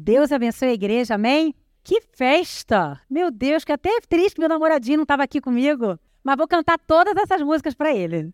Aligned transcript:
Deus 0.00 0.30
abençoe 0.30 0.68
a 0.68 0.72
igreja, 0.74 1.16
amém? 1.16 1.52
Que 1.82 2.00
festa! 2.00 3.00
Meu 3.10 3.32
Deus, 3.32 3.64
que 3.64 3.72
até 3.72 4.00
triste 4.08 4.36
que 4.36 4.40
meu 4.40 4.48
namoradinho 4.48 4.98
não 4.98 5.02
estava 5.02 5.24
aqui 5.24 5.40
comigo. 5.40 5.98
Mas 6.22 6.36
vou 6.36 6.46
cantar 6.46 6.78
todas 6.78 7.16
essas 7.16 7.42
músicas 7.42 7.74
para 7.74 7.92
ele. 7.92 8.32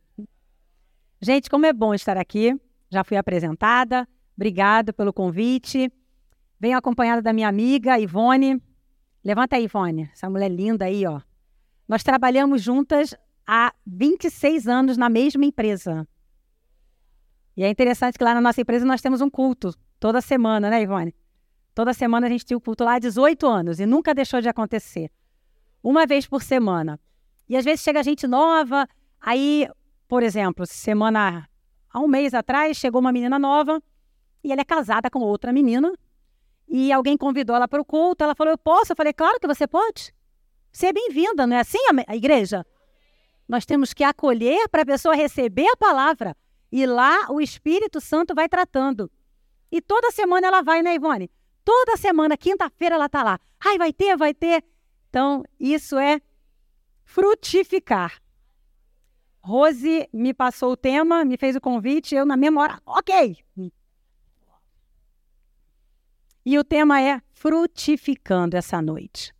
Gente, 1.22 1.48
como 1.48 1.64
é 1.64 1.72
bom 1.72 1.94
estar 1.94 2.18
aqui. 2.18 2.54
Já 2.90 3.02
fui 3.02 3.16
apresentada. 3.16 4.06
Obrigado 4.36 4.92
pelo 4.92 5.10
convite. 5.10 5.90
Venho 6.60 6.76
acompanhada 6.76 7.22
da 7.22 7.32
minha 7.32 7.48
amiga 7.48 7.98
Ivone. 7.98 8.62
Levanta 9.24 9.56
aí, 9.56 9.64
Ivone. 9.64 10.10
Essa 10.12 10.28
mulher 10.28 10.50
linda 10.50 10.84
aí, 10.84 11.06
ó. 11.06 11.22
Nós 11.88 12.02
trabalhamos 12.02 12.60
juntas 12.60 13.14
há 13.46 13.72
26 13.86 14.68
anos 14.68 14.98
na 14.98 15.08
mesma 15.08 15.46
empresa. 15.46 16.06
E 17.56 17.64
é 17.64 17.70
interessante 17.70 18.18
que 18.18 18.24
lá 18.24 18.34
na 18.34 18.40
nossa 18.42 18.60
empresa 18.60 18.84
nós 18.84 19.00
temos 19.00 19.22
um 19.22 19.30
culto 19.30 19.74
toda 19.98 20.20
semana, 20.20 20.68
né, 20.68 20.82
Ivone? 20.82 21.14
Toda 21.74 21.92
semana 21.92 22.26
a 22.26 22.30
gente 22.30 22.44
tinha 22.44 22.56
o 22.56 22.60
culto 22.60 22.84
lá 22.84 22.94
há 22.94 22.98
18 22.98 23.46
anos 23.46 23.80
e 23.80 23.86
nunca 23.86 24.14
deixou 24.14 24.40
de 24.40 24.48
acontecer. 24.48 25.10
Uma 25.82 26.06
vez 26.06 26.26
por 26.26 26.42
semana. 26.42 27.00
E 27.48 27.56
às 27.56 27.64
vezes 27.64 27.82
chega 27.82 28.02
gente 28.02 28.26
nova, 28.26 28.88
aí, 29.20 29.68
por 30.06 30.22
exemplo, 30.22 30.64
semana 30.66 31.48
há 31.90 32.00
um 32.00 32.06
mês 32.06 32.32
atrás 32.32 32.76
chegou 32.76 33.00
uma 33.00 33.12
menina 33.12 33.38
nova 33.38 33.82
e 34.42 34.52
ela 34.52 34.60
é 34.60 34.64
casada 34.64 35.10
com 35.10 35.18
outra 35.18 35.52
menina. 35.52 35.92
E 36.68 36.92
alguém 36.92 37.16
convidou 37.16 37.56
ela 37.56 37.68
para 37.68 37.82
o 37.82 37.84
culto, 37.84 38.22
ela 38.22 38.34
falou: 38.34 38.52
"Eu 38.52 38.58
posso?" 38.58 38.92
Eu 38.92 38.96
falei: 38.96 39.12
"Claro 39.12 39.38
que 39.40 39.46
você 39.46 39.66
pode. 39.66 40.14
Você 40.72 40.86
é 40.86 40.92
bem-vinda, 40.92 41.46
não 41.46 41.56
é 41.56 41.60
assim 41.60 41.78
a 42.06 42.16
igreja?" 42.16 42.64
Nós 43.48 43.66
temos 43.66 43.92
que 43.92 44.02
acolher 44.02 44.68
para 44.70 44.82
a 44.82 44.86
pessoa 44.86 45.14
receber 45.14 45.66
a 45.68 45.76
palavra. 45.76 46.34
E 46.72 46.86
lá 46.86 47.30
o 47.30 47.40
Espírito 47.40 48.00
Santo 48.00 48.34
vai 48.34 48.48
tratando. 48.48 49.10
E 49.70 49.82
toda 49.82 50.10
semana 50.10 50.46
ela 50.46 50.62
vai, 50.62 50.82
né, 50.82 50.94
Ivone? 50.94 51.30
Toda 51.64 51.96
semana, 51.96 52.36
quinta-feira, 52.36 52.96
ela 52.96 53.06
está 53.06 53.22
lá. 53.22 53.40
Ai, 53.58 53.78
vai 53.78 53.92
ter, 53.92 54.16
vai 54.16 54.34
ter. 54.34 54.62
Então, 55.08 55.42
isso 55.58 55.96
é 55.96 56.20
frutificar. 57.04 58.20
Rose 59.40 60.08
me 60.12 60.32
passou 60.34 60.72
o 60.72 60.76
tema, 60.76 61.24
me 61.24 61.36
fez 61.36 61.54
o 61.54 61.60
convite, 61.60 62.14
eu 62.14 62.24
na 62.24 62.36
mesma 62.36 62.62
hora, 62.62 62.82
ok. 62.86 63.36
E 66.46 66.58
o 66.58 66.64
tema 66.64 67.00
é 67.00 67.20
frutificando 67.32 68.56
essa 68.56 68.80
noite. 68.82 69.34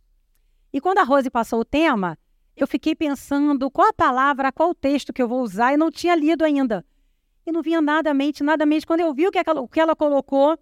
E 0.71 0.81
quando 0.81 0.99
a 0.99 1.03
Rose 1.03 1.29
passou 1.29 1.59
o 1.59 1.65
tema, 1.65 2.17
eu 2.55 2.67
fiquei 2.67 2.95
pensando 2.95 3.69
qual 3.69 3.89
a 3.89 3.93
palavra, 3.93 4.51
qual 4.51 4.69
o 4.69 4.75
texto 4.75 5.11
que 5.11 5.21
eu 5.21 5.27
vou 5.27 5.41
usar 5.41 5.73
e 5.73 5.77
não 5.77 5.91
tinha 5.91 6.15
lido 6.15 6.43
ainda. 6.43 6.85
E 7.45 7.51
não 7.51 7.61
vinha 7.61 7.81
nada 7.81 8.11
à 8.11 8.13
mente, 8.13 8.43
nada 8.43 8.63
à 8.63 8.65
mente. 8.65 8.87
Quando 8.87 9.01
eu 9.01 9.13
vi 9.13 9.27
o 9.27 9.31
que 9.31 9.37
ela, 9.37 9.61
o 9.61 9.67
que 9.67 9.79
ela 9.79 9.95
colocou, 9.95 10.57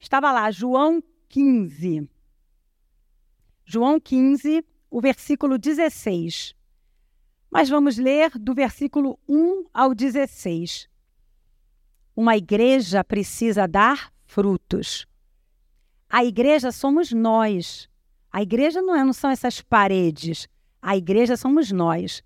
Estava 0.00 0.32
lá, 0.32 0.50
João 0.50 1.02
15. 1.28 2.08
João 3.64 4.00
15, 4.00 4.64
o 4.90 5.00
versículo 5.00 5.58
16. 5.58 6.54
Mas 7.50 7.68
vamos 7.68 7.98
ler 7.98 8.30
do 8.38 8.54
versículo 8.54 9.18
1 9.28 9.66
ao 9.74 9.94
16. 9.94 10.88
Uma 12.16 12.36
igreja 12.36 13.04
precisa 13.04 13.68
dar 13.68 14.12
frutos. 14.24 15.06
A 16.08 16.24
igreja 16.24 16.72
somos 16.72 17.12
nós. 17.12 17.88
A 18.32 18.42
igreja 18.42 18.80
não, 18.80 18.96
é, 18.96 19.04
não 19.04 19.12
são 19.12 19.30
essas 19.30 19.60
paredes. 19.60 20.48
A 20.80 20.96
igreja 20.96 21.36
somos 21.36 21.70
nós. 21.70 22.22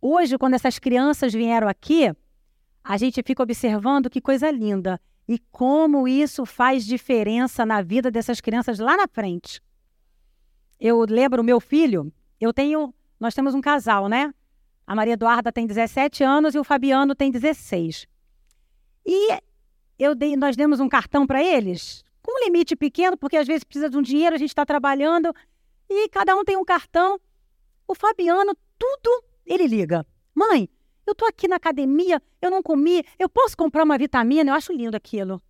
Hoje, 0.00 0.38
quando 0.38 0.54
essas 0.54 0.78
crianças 0.78 1.32
vieram 1.32 1.68
aqui, 1.68 2.12
a 2.82 2.96
gente 2.96 3.22
fica 3.22 3.42
observando 3.42 4.08
que 4.08 4.20
coisa 4.20 4.50
linda 4.50 5.00
e 5.28 5.38
como 5.50 6.08
isso 6.08 6.46
faz 6.46 6.86
diferença 6.86 7.66
na 7.66 7.82
vida 7.82 8.10
dessas 8.10 8.40
crianças 8.40 8.78
lá 8.78 8.96
na 8.96 9.06
frente. 9.06 9.60
Eu 10.80 11.00
lembro 11.02 11.44
meu 11.44 11.60
filho, 11.60 12.10
eu 12.40 12.52
tenho, 12.52 12.94
nós 13.20 13.34
temos 13.34 13.54
um 13.54 13.60
casal, 13.60 14.08
né? 14.08 14.32
A 14.86 14.94
Maria 14.94 15.12
Eduarda 15.12 15.52
tem 15.52 15.66
17 15.66 16.24
anos 16.24 16.54
e 16.54 16.58
o 16.58 16.64
Fabiano 16.64 17.14
tem 17.14 17.30
16. 17.30 18.06
E 19.04 19.38
eu 19.98 20.14
dei, 20.14 20.34
nós 20.34 20.56
demos 20.56 20.80
um 20.80 20.88
cartão 20.88 21.26
para 21.26 21.42
eles, 21.42 22.02
com 22.22 22.32
um 22.40 22.44
limite 22.44 22.74
pequeno, 22.74 23.16
porque 23.16 23.36
às 23.36 23.46
vezes 23.46 23.64
precisa 23.64 23.90
de 23.90 23.98
um 23.98 24.02
dinheiro, 24.02 24.34
a 24.34 24.38
gente 24.38 24.50
está 24.50 24.64
trabalhando, 24.64 25.34
e 25.90 26.08
cada 26.08 26.34
um 26.34 26.44
tem 26.44 26.56
um 26.56 26.64
cartão. 26.64 27.20
O 27.86 27.94
Fabiano, 27.94 28.56
tudo 28.78 29.24
ele 29.44 29.66
liga. 29.66 30.06
Mãe, 30.34 30.70
eu 31.08 31.12
estou 31.12 31.28
aqui 31.28 31.48
na 31.48 31.56
academia, 31.56 32.22
eu 32.40 32.50
não 32.50 32.62
comi, 32.62 33.04
eu 33.18 33.28
posso 33.28 33.56
comprar 33.56 33.84
uma 33.84 33.98
vitamina? 33.98 34.50
Eu 34.50 34.54
acho 34.54 34.72
lindo 34.72 34.96
aquilo. 34.96 35.42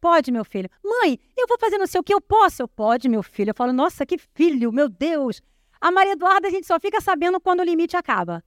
Pode, 0.00 0.32
meu 0.32 0.44
filho. 0.44 0.68
Mãe, 0.82 1.18
eu 1.36 1.46
vou 1.46 1.58
fazer 1.58 1.78
não 1.78 1.86
sei 1.86 2.00
o 2.00 2.04
que, 2.04 2.12
eu 2.12 2.20
posso? 2.20 2.62
Eu 2.62 2.68
pode, 2.68 3.08
meu 3.08 3.22
filho. 3.22 3.50
Eu 3.50 3.54
falo, 3.54 3.72
nossa, 3.72 4.04
que 4.04 4.18
filho, 4.18 4.72
meu 4.72 4.88
Deus. 4.88 5.40
A 5.80 5.90
Maria 5.90 6.12
Eduarda, 6.12 6.48
a 6.48 6.50
gente 6.50 6.66
só 6.66 6.80
fica 6.80 7.00
sabendo 7.00 7.40
quando 7.40 7.60
o 7.60 7.64
limite 7.64 7.96
acaba. 7.96 8.42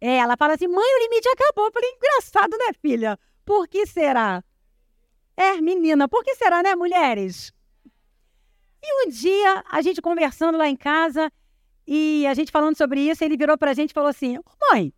É, 0.00 0.16
ela 0.16 0.36
fala 0.38 0.54
assim, 0.54 0.66
mãe, 0.66 0.94
o 0.96 1.02
limite 1.02 1.28
acabou. 1.28 1.66
Eu 1.66 1.72
falei, 1.72 1.90
engraçado, 1.90 2.52
né, 2.52 2.72
filha? 2.80 3.18
Por 3.44 3.68
que 3.68 3.86
será? 3.86 4.42
É, 5.36 5.60
menina, 5.60 6.08
por 6.08 6.24
que 6.24 6.34
será, 6.34 6.62
né, 6.62 6.74
mulheres? 6.74 7.52
E 8.82 9.06
um 9.06 9.10
dia, 9.10 9.62
a 9.70 9.82
gente 9.82 10.00
conversando 10.00 10.56
lá 10.56 10.68
em 10.68 10.76
casa, 10.76 11.30
e 11.86 12.26
a 12.26 12.34
gente 12.34 12.50
falando 12.50 12.76
sobre 12.76 13.00
isso, 13.00 13.22
ele 13.22 13.36
virou 13.36 13.58
pra 13.58 13.74
gente 13.74 13.90
e 13.90 13.94
falou 13.94 14.08
assim, 14.08 14.38
mãe, 14.70 14.92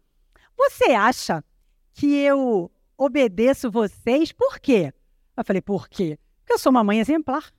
você 0.57 0.93
acha 0.93 1.45
que 1.93 2.15
eu 2.15 2.71
obedeço 2.97 3.71
vocês? 3.71 4.33
Por 4.33 4.59
quê? 4.59 4.93
Eu 5.37 5.45
falei, 5.45 5.63
por 5.63 5.89
quê? 5.89 6.19
Porque 6.41 6.53
eu 6.53 6.59
sou 6.59 6.71
uma 6.71 6.85
mãe 6.85 7.01
exemplar. 7.01 7.53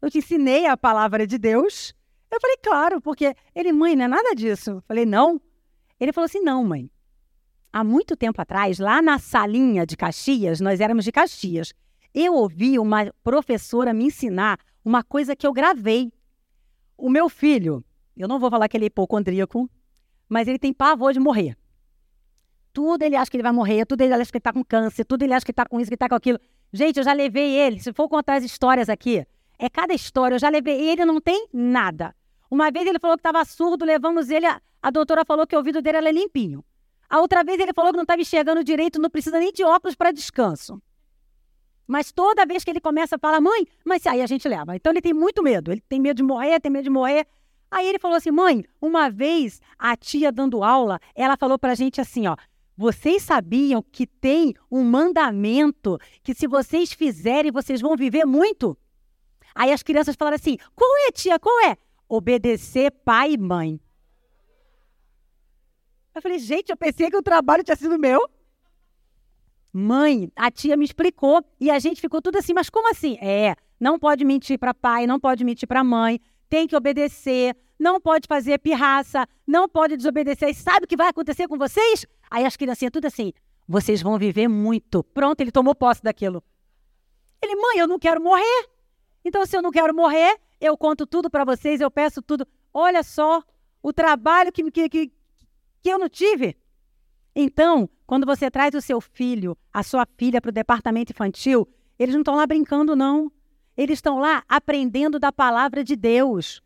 Eu 0.00 0.10
te 0.10 0.18
ensinei 0.18 0.66
a 0.66 0.76
palavra 0.76 1.26
de 1.26 1.38
Deus. 1.38 1.94
Eu 2.30 2.40
falei, 2.40 2.56
claro, 2.56 3.00
porque 3.00 3.34
ele, 3.54 3.72
mãe, 3.72 3.94
não 3.94 4.04
é 4.04 4.08
nada 4.08 4.34
disso. 4.34 4.70
Eu 4.72 4.82
falei, 4.82 5.06
não. 5.06 5.40
Ele 6.00 6.12
falou 6.12 6.26
assim, 6.26 6.40
não, 6.40 6.64
mãe. 6.64 6.90
Há 7.72 7.84
muito 7.84 8.16
tempo 8.16 8.40
atrás, 8.40 8.78
lá 8.78 9.00
na 9.00 9.18
salinha 9.18 9.86
de 9.86 9.96
Caxias, 9.96 10.60
nós 10.60 10.80
éramos 10.80 11.04
de 11.04 11.12
Caxias, 11.12 11.72
eu 12.12 12.34
ouvi 12.34 12.78
uma 12.78 13.10
professora 13.22 13.94
me 13.94 14.04
ensinar 14.04 14.58
uma 14.84 15.02
coisa 15.02 15.34
que 15.34 15.46
eu 15.46 15.52
gravei. 15.52 16.12
O 16.98 17.08
meu 17.08 17.28
filho, 17.28 17.82
eu 18.16 18.28
não 18.28 18.38
vou 18.38 18.50
falar 18.50 18.68
que 18.68 18.76
ele 18.76 18.84
é 18.84 18.88
hipocondríaco, 18.88 19.70
mas 20.28 20.48
ele 20.48 20.58
tem 20.58 20.72
pavor 20.72 21.12
de 21.12 21.20
morrer. 21.20 21.56
Tudo 22.72 23.02
ele 23.02 23.16
acha 23.16 23.30
que 23.30 23.36
ele 23.36 23.42
vai 23.42 23.52
morrer, 23.52 23.84
tudo 23.84 24.00
ele 24.00 24.14
acha 24.14 24.30
que 24.30 24.36
ele 24.36 24.40
está 24.40 24.52
com 24.52 24.64
câncer, 24.64 25.04
tudo 25.04 25.22
ele 25.22 25.34
acha 25.34 25.44
que 25.44 25.52
está 25.52 25.66
com 25.66 25.78
isso, 25.78 25.90
que 25.90 25.94
está 25.94 26.08
com 26.08 26.14
aquilo. 26.14 26.38
Gente, 26.72 26.96
eu 26.96 27.04
já 27.04 27.12
levei 27.12 27.54
ele, 27.54 27.80
se 27.80 27.92
for 27.92 28.08
contar 28.08 28.36
as 28.36 28.44
histórias 28.44 28.88
aqui, 28.88 29.26
é 29.58 29.68
cada 29.68 29.92
história, 29.92 30.36
eu 30.36 30.38
já 30.38 30.48
levei 30.48 30.88
ele, 30.88 31.04
não 31.04 31.20
tem 31.20 31.48
nada. 31.52 32.14
Uma 32.50 32.70
vez 32.70 32.86
ele 32.86 32.98
falou 32.98 33.16
que 33.16 33.20
estava 33.20 33.44
surdo, 33.44 33.84
levamos 33.84 34.30
ele, 34.30 34.46
a, 34.46 34.60
a 34.82 34.90
doutora 34.90 35.24
falou 35.24 35.46
que 35.46 35.54
o 35.54 35.58
ouvido 35.58 35.82
dele 35.82 35.98
era 35.98 36.10
limpinho. 36.10 36.64
A 37.08 37.20
outra 37.20 37.44
vez 37.44 37.60
ele 37.60 37.74
falou 37.74 37.90
que 37.90 37.96
não 37.96 38.04
estava 38.04 38.22
enxergando 38.22 38.64
direito, 38.64 38.98
não 38.98 39.10
precisa 39.10 39.38
nem 39.38 39.52
de 39.52 39.62
óculos 39.62 39.94
para 39.94 40.12
descanso. 40.12 40.80
Mas 41.86 42.10
toda 42.10 42.46
vez 42.46 42.64
que 42.64 42.70
ele 42.70 42.80
começa 42.80 43.16
a 43.16 43.18
falar, 43.18 43.38
mãe, 43.38 43.66
mas 43.84 44.06
aí 44.06 44.22
a 44.22 44.26
gente 44.26 44.48
leva. 44.48 44.74
Então 44.74 44.90
ele 44.90 45.02
tem 45.02 45.12
muito 45.12 45.42
medo, 45.42 45.70
ele 45.72 45.82
tem 45.86 46.00
medo 46.00 46.16
de 46.16 46.22
morrer, 46.22 46.58
tem 46.58 46.72
medo 46.72 46.84
de 46.84 46.90
morrer. 46.90 47.26
Aí 47.70 47.86
ele 47.86 47.98
falou 47.98 48.16
assim, 48.16 48.30
mãe, 48.30 48.64
uma 48.80 49.10
vez 49.10 49.60
a 49.78 49.96
tia 49.96 50.32
dando 50.32 50.62
aula, 50.62 50.98
ela 51.14 51.36
falou 51.36 51.58
para 51.58 51.72
a 51.72 51.74
gente 51.74 52.00
assim, 52.00 52.26
ó, 52.26 52.36
vocês 52.76 53.22
sabiam 53.22 53.82
que 53.82 54.06
tem 54.06 54.54
um 54.70 54.82
mandamento 54.82 55.98
que, 56.22 56.34
se 56.34 56.46
vocês 56.46 56.92
fizerem, 56.92 57.52
vocês 57.52 57.80
vão 57.80 57.96
viver 57.96 58.24
muito? 58.24 58.76
Aí 59.54 59.72
as 59.72 59.82
crianças 59.82 60.16
falaram 60.16 60.36
assim: 60.36 60.56
qual 60.74 60.90
é, 61.06 61.12
tia? 61.12 61.38
Qual 61.38 61.64
é? 61.66 61.76
Obedecer 62.08 62.90
pai 62.90 63.34
e 63.34 63.38
mãe. 63.38 63.80
Eu 66.14 66.20
falei, 66.20 66.38
gente, 66.38 66.70
eu 66.70 66.76
pensei 66.76 67.10
que 67.10 67.16
o 67.16 67.22
trabalho 67.22 67.64
tinha 67.64 67.76
sido 67.76 67.98
meu. 67.98 68.28
Mãe, 69.72 70.30
a 70.36 70.50
tia 70.50 70.76
me 70.76 70.84
explicou 70.84 71.42
e 71.58 71.70
a 71.70 71.78
gente 71.78 72.00
ficou 72.00 72.20
tudo 72.20 72.36
assim, 72.36 72.52
mas 72.52 72.68
como 72.68 72.90
assim? 72.90 73.16
É, 73.22 73.56
não 73.80 73.98
pode 73.98 74.22
mentir 74.22 74.58
para 74.58 74.74
pai, 74.74 75.06
não 75.06 75.18
pode 75.18 75.42
mentir 75.42 75.66
para 75.66 75.82
mãe, 75.82 76.20
tem 76.50 76.66
que 76.66 76.76
obedecer, 76.76 77.56
não 77.82 78.00
pode 78.00 78.28
fazer 78.28 78.58
pirraça, 78.58 79.26
não 79.44 79.68
pode 79.68 79.96
desobedecer. 79.96 80.48
E 80.48 80.54
sabe 80.54 80.84
o 80.84 80.88
que 80.88 80.96
vai 80.96 81.08
acontecer 81.08 81.48
com 81.48 81.58
vocês? 81.58 82.06
Aí 82.30 82.46
as 82.46 82.56
criancinhas 82.56 82.92
tudo 82.92 83.06
assim, 83.06 83.32
vocês 83.66 84.00
vão 84.00 84.16
viver 84.16 84.46
muito. 84.46 85.02
Pronto, 85.02 85.40
ele 85.40 85.50
tomou 85.50 85.74
posse 85.74 86.00
daquilo. 86.00 86.42
Ele, 87.42 87.56
mãe, 87.56 87.78
eu 87.78 87.88
não 87.88 87.98
quero 87.98 88.22
morrer. 88.22 88.68
Então, 89.24 89.44
se 89.44 89.56
eu 89.56 89.62
não 89.62 89.72
quero 89.72 89.92
morrer, 89.92 90.38
eu 90.60 90.76
conto 90.76 91.04
tudo 91.06 91.28
para 91.28 91.44
vocês, 91.44 91.80
eu 91.80 91.90
peço 91.90 92.22
tudo. 92.22 92.46
Olha 92.72 93.02
só 93.02 93.42
o 93.82 93.92
trabalho 93.92 94.52
que, 94.52 94.70
que, 94.70 94.88
que, 94.88 95.12
que 95.82 95.88
eu 95.88 95.98
não 95.98 96.08
tive. 96.08 96.56
Então, 97.34 97.90
quando 98.06 98.24
você 98.24 98.48
traz 98.48 98.74
o 98.76 98.80
seu 98.80 99.00
filho, 99.00 99.58
a 99.72 99.82
sua 99.82 100.06
filha 100.16 100.40
para 100.40 100.50
o 100.50 100.52
departamento 100.52 101.10
infantil, 101.10 101.68
eles 101.98 102.14
não 102.14 102.20
estão 102.20 102.36
lá 102.36 102.46
brincando, 102.46 102.94
não. 102.94 103.30
Eles 103.76 103.98
estão 103.98 104.20
lá 104.20 104.44
aprendendo 104.48 105.18
da 105.18 105.32
palavra 105.32 105.82
de 105.82 105.96
Deus. 105.96 106.62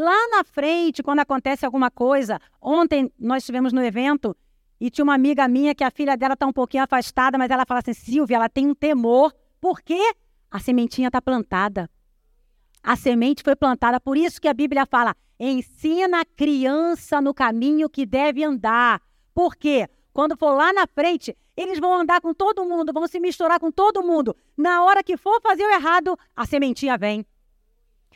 Lá 0.00 0.28
na 0.30 0.42
frente, 0.42 1.02
quando 1.02 1.18
acontece 1.20 1.66
alguma 1.66 1.90
coisa, 1.90 2.40
ontem 2.58 3.12
nós 3.18 3.42
estivemos 3.42 3.70
no 3.70 3.84
evento 3.84 4.34
e 4.80 4.88
tinha 4.88 5.04
uma 5.04 5.12
amiga 5.12 5.46
minha 5.46 5.74
que 5.74 5.84
a 5.84 5.90
filha 5.90 6.16
dela 6.16 6.32
está 6.32 6.46
um 6.46 6.52
pouquinho 6.54 6.84
afastada, 6.84 7.36
mas 7.36 7.50
ela 7.50 7.66
fala 7.66 7.80
assim: 7.80 7.92
Silvia, 7.92 8.36
ela 8.36 8.48
tem 8.48 8.66
um 8.66 8.74
temor. 8.74 9.30
Por 9.60 9.82
quê? 9.82 10.00
a 10.50 10.58
sementinha 10.58 11.08
está 11.08 11.20
plantada. 11.20 11.88
A 12.82 12.96
semente 12.96 13.42
foi 13.42 13.54
plantada, 13.54 14.00
por 14.00 14.16
isso 14.16 14.40
que 14.40 14.48
a 14.48 14.54
Bíblia 14.54 14.86
fala: 14.86 15.14
ensina 15.38 16.22
a 16.22 16.24
criança 16.24 17.20
no 17.20 17.34
caminho 17.34 17.90
que 17.90 18.06
deve 18.06 18.42
andar. 18.42 19.02
Por 19.34 19.54
quê? 19.54 19.86
Quando 20.14 20.34
for 20.34 20.54
lá 20.54 20.72
na 20.72 20.86
frente, 20.86 21.36
eles 21.54 21.78
vão 21.78 21.94
andar 21.94 22.22
com 22.22 22.32
todo 22.32 22.64
mundo, 22.64 22.90
vão 22.90 23.06
se 23.06 23.20
misturar 23.20 23.60
com 23.60 23.70
todo 23.70 24.02
mundo. 24.02 24.34
Na 24.56 24.82
hora 24.82 25.04
que 25.04 25.18
for 25.18 25.42
fazer 25.42 25.62
o 25.62 25.70
errado, 25.70 26.18
a 26.34 26.46
sementinha 26.46 26.96
vem. 26.96 27.24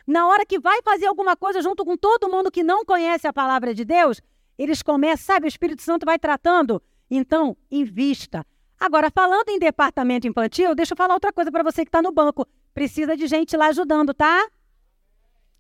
Na 0.07 0.27
hora 0.29 0.45
que 0.45 0.59
vai 0.59 0.83
fazer 0.83 1.07
alguma 1.07 1.37
coisa 1.37 1.63
junto 1.63 1.85
com 1.85 1.97
todo 1.97 2.29
mundo 2.29 2.51
que 2.51 2.63
não 2.63 2.85
conhece 2.85 3.27
a 3.27 3.33
palavra 3.33 3.75
de 3.75 3.85
Deus, 3.85 4.21
eles 4.59 4.83
começam, 4.83 5.35
sabe, 5.35 5.47
o 5.47 5.49
Espírito 5.49 5.83
Santo 5.83 6.05
vai 6.05 6.19
tratando. 6.19 6.83
Então, 7.11 7.57
invista. 7.71 8.47
Agora, 8.79 9.11
falando 9.11 9.49
em 9.49 9.59
departamento 9.59 10.27
infantil, 10.27 10.75
deixa 10.75 10.93
eu 10.93 10.97
falar 10.97 11.15
outra 11.15 11.33
coisa 11.33 11.51
para 11.51 11.63
você 11.63 11.85
que 11.85 11.89
está 11.89 12.03
no 12.03 12.13
banco. 12.13 12.47
Precisa 12.75 13.17
de 13.17 13.27
gente 13.27 13.57
lá 13.57 13.69
ajudando, 13.69 14.13
tá? 14.13 14.47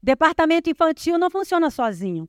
Departamento 0.02 0.68
infantil 0.68 1.16
não 1.16 1.30
funciona 1.30 1.70
sozinho. 1.70 2.28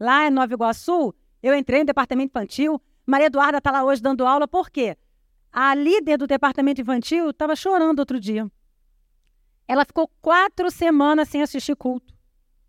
Lá 0.00 0.26
em 0.26 0.30
Nova 0.30 0.52
Iguaçu, 0.52 1.14
eu 1.42 1.54
entrei 1.54 1.80
no 1.80 1.86
departamento 1.86 2.30
infantil. 2.30 2.80
Maria 3.04 3.26
Eduarda 3.26 3.58
está 3.58 3.70
lá 3.70 3.84
hoje 3.84 4.00
dando 4.00 4.26
aula, 4.26 4.48
por 4.48 4.70
quê? 4.70 4.96
A 5.52 5.74
líder 5.74 6.16
do 6.16 6.26
departamento 6.26 6.80
infantil 6.80 7.28
estava 7.28 7.54
chorando 7.54 7.98
outro 7.98 8.18
dia. 8.18 8.50
Ela 9.66 9.84
ficou 9.84 10.10
quatro 10.20 10.70
semanas 10.70 11.28
sem 11.28 11.42
assistir 11.42 11.76
culto. 11.76 12.14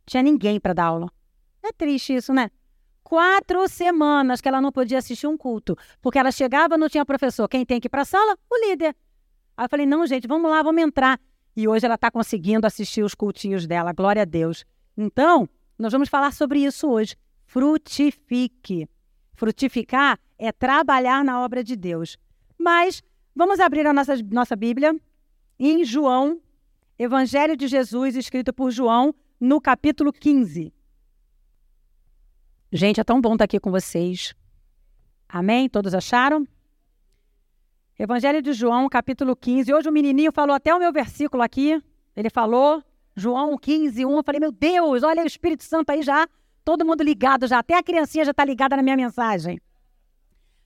Tinha 0.05 0.23
ninguém 0.23 0.59
para 0.59 0.73
dar 0.73 0.85
aula. 0.85 1.11
É 1.61 1.71
triste 1.71 2.15
isso, 2.15 2.33
né? 2.33 2.49
Quatro 3.03 3.67
semanas 3.67 4.41
que 4.41 4.47
ela 4.47 4.61
não 4.61 4.71
podia 4.71 4.97
assistir 4.97 5.27
um 5.27 5.37
culto. 5.37 5.77
Porque 6.01 6.19
ela 6.19 6.31
chegava, 6.31 6.77
não 6.77 6.89
tinha 6.89 7.05
professor. 7.05 7.47
Quem 7.47 7.65
tem 7.65 7.79
que 7.79 7.87
ir 7.87 7.89
para 7.89 8.01
a 8.01 8.05
sala? 8.05 8.37
O 8.49 8.69
líder. 8.69 8.95
Aí 9.55 9.65
eu 9.65 9.69
falei: 9.69 9.85
não, 9.85 10.05
gente, 10.05 10.27
vamos 10.27 10.49
lá, 10.49 10.61
vamos 10.61 10.81
entrar. 10.81 11.19
E 11.55 11.67
hoje 11.67 11.85
ela 11.85 11.95
está 11.95 12.09
conseguindo 12.09 12.65
assistir 12.65 13.03
os 13.03 13.13
cultinhos 13.13 13.67
dela. 13.67 13.93
Glória 13.93 14.23
a 14.23 14.25
Deus. 14.25 14.65
Então, 14.97 15.47
nós 15.77 15.91
vamos 15.91 16.09
falar 16.09 16.33
sobre 16.33 16.59
isso 16.63 16.89
hoje. 16.89 17.15
Frutifique. 17.45 18.89
Frutificar 19.33 20.19
é 20.37 20.51
trabalhar 20.51 21.23
na 21.23 21.41
obra 21.41 21.63
de 21.63 21.75
Deus. 21.75 22.17
Mas 22.57 23.03
vamos 23.35 23.59
abrir 23.59 23.85
a 23.85 23.93
nossa, 23.93 24.15
nossa 24.31 24.55
Bíblia 24.55 24.95
em 25.59 25.83
João, 25.83 26.39
Evangelho 27.03 27.57
de 27.57 27.67
Jesus, 27.67 28.15
escrito 28.15 28.53
por 28.53 28.71
João, 28.71 29.13
no 29.37 29.59
capítulo 29.59 30.13
15. 30.13 30.73
Gente, 32.71 33.01
é 33.01 33.03
tão 33.03 33.19
bom 33.19 33.33
estar 33.33 33.43
aqui 33.43 33.59
com 33.59 33.69
vocês. 33.69 34.33
Amém? 35.27 35.67
Todos 35.67 35.93
acharam? 35.93 36.47
Evangelho 37.99 38.41
de 38.41 38.53
João, 38.53 38.87
capítulo 38.87 39.35
15. 39.35 39.73
Hoje 39.73 39.89
o 39.89 39.91
menininho 39.91 40.31
falou 40.31 40.55
até 40.55 40.73
o 40.73 40.79
meu 40.79 40.93
versículo 40.93 41.43
aqui. 41.43 41.83
Ele 42.15 42.29
falou, 42.29 42.81
João 43.17 43.57
15, 43.57 44.05
1. 44.05 44.09
Eu 44.09 44.23
falei, 44.23 44.39
meu 44.39 44.51
Deus, 44.53 45.03
olha 45.03 45.23
o 45.23 45.27
Espírito 45.27 45.65
Santo 45.65 45.89
aí 45.89 46.03
já. 46.03 46.25
Todo 46.63 46.85
mundo 46.85 47.03
ligado 47.03 47.47
já. 47.47 47.59
Até 47.59 47.77
a 47.77 47.83
criancinha 47.83 48.23
já 48.23 48.31
está 48.31 48.45
ligada 48.45 48.77
na 48.77 48.81
minha 48.81 48.95
mensagem. 48.95 49.59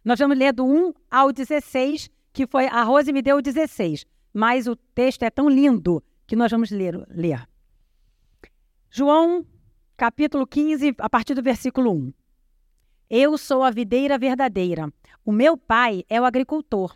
Nós 0.05 0.19
vamos 0.19 0.37
ler 0.37 0.53
do 0.53 0.63
1 0.63 0.93
ao 1.09 1.33
16, 1.33 2.11
que 2.31 2.45
foi 2.45 2.67
a 2.67 2.83
Rose 2.83 3.11
me 3.11 3.23
deu 3.23 3.37
o 3.37 3.41
16. 3.41 4.05
Mas 4.31 4.67
o 4.67 4.75
texto 4.75 5.23
é 5.23 5.31
tão 5.31 5.49
lindo 5.49 6.03
que 6.27 6.35
nós 6.35 6.51
vamos 6.51 6.69
ler. 6.69 6.95
ler. 7.09 7.47
João, 8.89 9.45
capítulo 9.95 10.45
15, 10.45 10.95
a 10.99 11.09
partir 11.09 11.33
do 11.33 11.41
versículo 11.41 11.91
1. 11.91 12.13
Eu 13.09 13.37
sou 13.37 13.63
a 13.63 13.71
videira 13.71 14.17
verdadeira. 14.17 14.91
O 15.23 15.31
meu 15.31 15.55
pai 15.55 16.03
é 16.09 16.19
o 16.19 16.25
agricultor. 16.25 16.95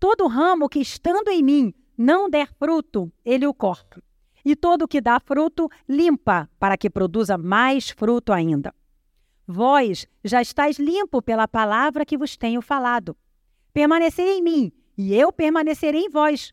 Todo 0.00 0.26
ramo 0.26 0.68
que 0.68 0.80
estando 0.80 1.28
em 1.28 1.42
mim 1.42 1.74
não 1.96 2.28
der 2.28 2.52
fruto, 2.52 3.12
ele 3.24 3.46
o 3.46 3.54
corta. 3.54 4.02
E 4.44 4.56
todo 4.56 4.88
que 4.88 5.00
dá 5.00 5.20
fruto, 5.20 5.68
limpa, 5.88 6.48
para 6.58 6.76
que 6.76 6.90
produza 6.90 7.36
mais 7.36 7.90
fruto 7.90 8.32
ainda. 8.32 8.74
Vós 9.46 10.06
já 10.24 10.40
estáis 10.40 10.78
limpo 10.78 11.20
pela 11.22 11.48
palavra 11.48 12.04
que 12.04 12.16
vos 12.16 12.36
tenho 12.36 12.62
falado. 12.62 13.16
Permanecei 13.72 14.38
em 14.38 14.42
mim, 14.42 14.72
e 14.96 15.14
eu 15.14 15.32
permanecerei 15.32 16.02
em 16.02 16.10
vós. 16.10 16.52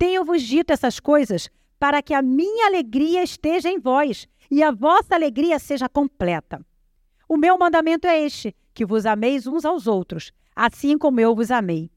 Tenho-vos 0.00 0.42
dito 0.42 0.72
essas 0.72 0.98
coisas 0.98 1.50
para 1.78 2.02
que 2.02 2.14
a 2.14 2.22
minha 2.22 2.68
alegria 2.68 3.22
esteja 3.22 3.68
em 3.68 3.78
vós 3.78 4.26
e 4.50 4.62
a 4.62 4.70
vossa 4.70 5.14
alegria 5.14 5.58
seja 5.58 5.90
completa. 5.90 6.64
O 7.28 7.36
meu 7.36 7.58
mandamento 7.58 8.06
é 8.06 8.18
este: 8.18 8.56
que 8.72 8.86
vos 8.86 9.04
ameis 9.04 9.46
uns 9.46 9.62
aos 9.62 9.86
outros, 9.86 10.32
assim 10.56 10.96
como 10.96 11.20
eu 11.20 11.34
vos 11.34 11.50
amei. 11.50 11.90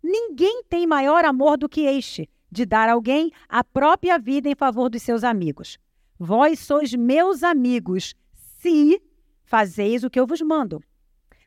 Ninguém 0.00 0.62
tem 0.68 0.86
maior 0.86 1.24
amor 1.24 1.58
do 1.58 1.68
que 1.68 1.80
este, 1.80 2.30
de 2.48 2.64
dar 2.64 2.88
alguém 2.88 3.32
a 3.48 3.64
própria 3.64 4.16
vida 4.16 4.48
em 4.48 4.54
favor 4.54 4.88
dos 4.88 5.02
seus 5.02 5.24
amigos. 5.24 5.76
Vós 6.16 6.60
sois 6.60 6.94
meus 6.94 7.42
amigos, 7.42 8.14
se 8.60 9.02
fazeis 9.42 10.04
o 10.04 10.10
que 10.10 10.20
eu 10.20 10.26
vos 10.26 10.40
mando. 10.40 10.80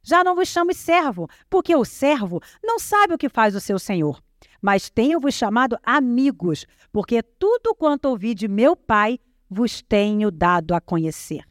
Já 0.03 0.22
não 0.22 0.36
vos 0.36 0.50
chamo 0.50 0.74
servo, 0.74 1.29
porque 1.50 1.74
o 1.74 1.86
servo 1.86 2.41
não 2.62 2.77
sabe 2.77 3.13
o 3.13 3.17
que 3.17 3.29
faz 3.29 3.55
o 3.55 3.62
seu 3.62 3.79
senhor. 3.79 4.22
Mas 4.63 4.89
tenho-vos 4.89 5.34
chamado 5.34 5.77
amigos, 5.84 6.65
porque 6.89 7.22
tudo 7.22 7.75
quanto 7.75 8.05
ouvi 8.05 8.34
de 8.34 8.48
meu 8.48 8.77
Pai 8.77 9.20
vos 9.50 9.82
tenho 9.82 10.32
dado 10.32 10.74
a 10.74 10.79
conhecer. 10.79 11.43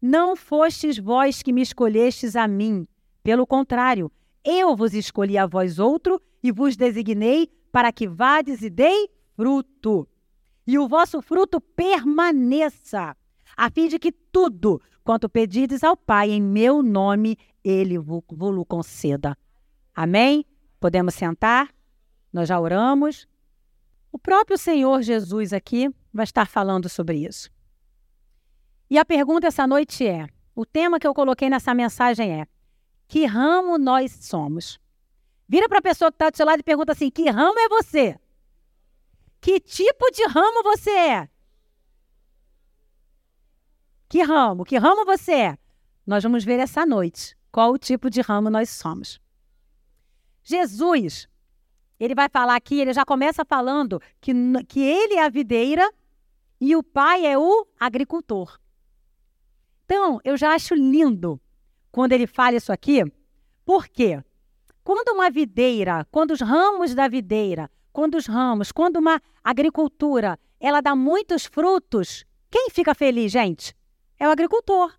Não 0.00 0.34
fostes 0.34 0.96
vós 0.96 1.42
que 1.42 1.52
me 1.52 1.60
escolhestes 1.60 2.36
a 2.36 2.48
mim. 2.48 2.88
Pelo 3.22 3.46
contrário, 3.46 4.10
eu 4.42 4.74
vos 4.74 4.94
escolhi 4.94 5.36
a 5.36 5.46
vós 5.46 5.78
outro 5.78 6.18
e 6.42 6.50
vos 6.50 6.74
designei 6.74 7.50
para 7.70 7.92
que 7.92 8.08
vades 8.08 8.62
e 8.62 8.70
dei 8.70 9.10
fruto. 9.36 10.08
E 10.66 10.78
o 10.78 10.88
vosso 10.88 11.20
fruto 11.20 11.60
permaneça, 11.60 13.14
a 13.54 13.70
fim 13.70 13.88
de 13.88 13.98
que 13.98 14.10
tudo 14.10 14.80
quanto 15.04 15.28
pedirdes 15.28 15.84
ao 15.84 15.98
Pai 15.98 16.30
em 16.30 16.40
meu 16.40 16.82
nome, 16.82 17.36
ele 17.62 17.98
vos 17.98 18.22
conceda. 18.66 19.36
Amém? 19.94 20.46
Podemos 20.80 21.14
sentar? 21.14 21.68
Nós 22.32 22.48
já 22.48 22.58
oramos. 22.60 23.26
O 24.12 24.18
próprio 24.18 24.58
Senhor 24.58 25.02
Jesus 25.02 25.52
aqui 25.52 25.90
vai 26.12 26.24
estar 26.24 26.46
falando 26.46 26.88
sobre 26.88 27.18
isso. 27.26 27.50
E 28.88 28.98
a 28.98 29.04
pergunta 29.04 29.46
essa 29.46 29.66
noite 29.66 30.06
é: 30.06 30.26
o 30.54 30.66
tema 30.66 30.98
que 30.98 31.06
eu 31.06 31.14
coloquei 31.14 31.48
nessa 31.48 31.72
mensagem 31.74 32.40
é: 32.40 32.46
que 33.06 33.24
ramo 33.24 33.78
nós 33.78 34.12
somos? 34.22 34.80
Vira 35.48 35.68
para 35.68 35.78
a 35.78 35.82
pessoa 35.82 36.10
que 36.10 36.16
está 36.16 36.30
do 36.30 36.36
seu 36.36 36.46
lado 36.46 36.60
e 36.60 36.64
pergunta 36.64 36.92
assim: 36.92 37.10
que 37.10 37.28
ramo 37.30 37.58
é 37.58 37.68
você? 37.68 38.18
Que 39.40 39.58
tipo 39.58 40.10
de 40.10 40.26
ramo 40.26 40.62
você 40.62 40.90
é? 40.90 41.28
Que 44.08 44.22
ramo? 44.22 44.64
Que 44.64 44.76
ramo 44.76 45.04
você 45.04 45.32
é? 45.32 45.58
Nós 46.04 46.22
vamos 46.22 46.44
ver 46.44 46.58
essa 46.58 46.84
noite 46.84 47.36
qual 47.52 47.72
o 47.72 47.78
tipo 47.78 48.10
de 48.10 48.20
ramo 48.20 48.50
nós 48.50 48.70
somos. 48.70 49.20
Jesus, 50.42 51.28
ele 52.00 52.14
vai 52.14 52.28
falar 52.28 52.56
aqui, 52.56 52.80
ele 52.80 52.92
já 52.92 53.04
começa 53.04 53.44
falando 53.44 54.00
que, 54.20 54.32
que 54.66 54.80
ele 54.80 55.14
é 55.14 55.24
a 55.24 55.28
videira 55.28 55.88
e 56.60 56.74
o 56.74 56.82
pai 56.82 57.26
é 57.26 57.38
o 57.38 57.66
agricultor. 57.78 58.58
Então, 59.84 60.20
eu 60.24 60.36
já 60.36 60.54
acho 60.54 60.74
lindo 60.74 61.40
quando 61.92 62.12
ele 62.12 62.26
fala 62.26 62.56
isso 62.56 62.72
aqui, 62.72 63.04
por 63.64 63.86
quê? 63.86 64.22
Quando 64.82 65.10
uma 65.14 65.30
videira, 65.30 66.06
quando 66.10 66.30
os 66.30 66.40
ramos 66.40 66.94
da 66.94 67.06
videira 67.06 67.70
quando 67.92 68.16
os 68.16 68.26
ramos, 68.26 68.72
quando 68.72 68.96
uma 68.96 69.20
agricultura, 69.42 70.38
ela 70.58 70.80
dá 70.80 70.94
muitos 70.94 71.44
frutos, 71.44 72.24
quem 72.50 72.70
fica 72.70 72.94
feliz, 72.94 73.32
gente? 73.32 73.74
É 74.18 74.28
o 74.28 74.30
agricultor. 74.30 74.94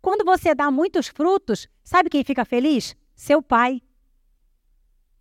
Quando 0.00 0.24
você 0.24 0.54
dá 0.54 0.70
muitos 0.70 1.08
frutos, 1.08 1.68
sabe 1.82 2.10
quem 2.10 2.22
fica 2.22 2.44
feliz? 2.44 2.96
Seu 3.14 3.42
pai. 3.42 3.82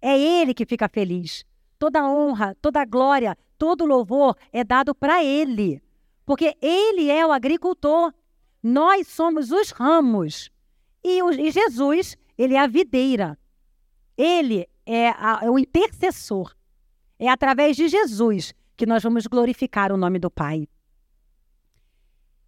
É 0.02 0.18
ele 0.18 0.54
que 0.54 0.66
fica 0.66 0.88
feliz. 0.88 1.46
Toda 1.80 2.10
honra, 2.10 2.56
toda 2.62 2.86
glória, 2.86 3.38
todo 3.58 3.86
louvor 3.86 4.36
é 4.52 4.64
dado 4.64 4.94
para 4.96 5.24
ele. 5.24 5.82
Porque 6.26 6.56
ele 6.62 7.10
é 7.10 7.26
o 7.26 7.32
agricultor. 7.32 8.14
Nós 8.62 9.08
somos 9.08 9.52
os 9.52 9.72
ramos. 9.72 10.52
E, 11.04 11.22
o, 11.22 11.32
e 11.32 11.52
Jesus, 11.52 12.18
ele 12.38 12.56
é 12.56 12.60
a 12.60 12.68
videira. 12.68 13.38
Ele 14.18 14.68
é, 14.86 15.10
a, 15.10 15.42
é 15.44 15.50
o 15.50 15.60
intercessor. 15.60 16.56
É 17.20 17.30
através 17.30 17.76
de 17.76 17.88
Jesus 17.88 18.54
que 18.76 18.86
nós 18.86 19.02
vamos 19.02 19.26
glorificar 19.26 19.92
o 19.92 19.98
nome 19.98 20.20
do 20.20 20.30
Pai. 20.30 20.68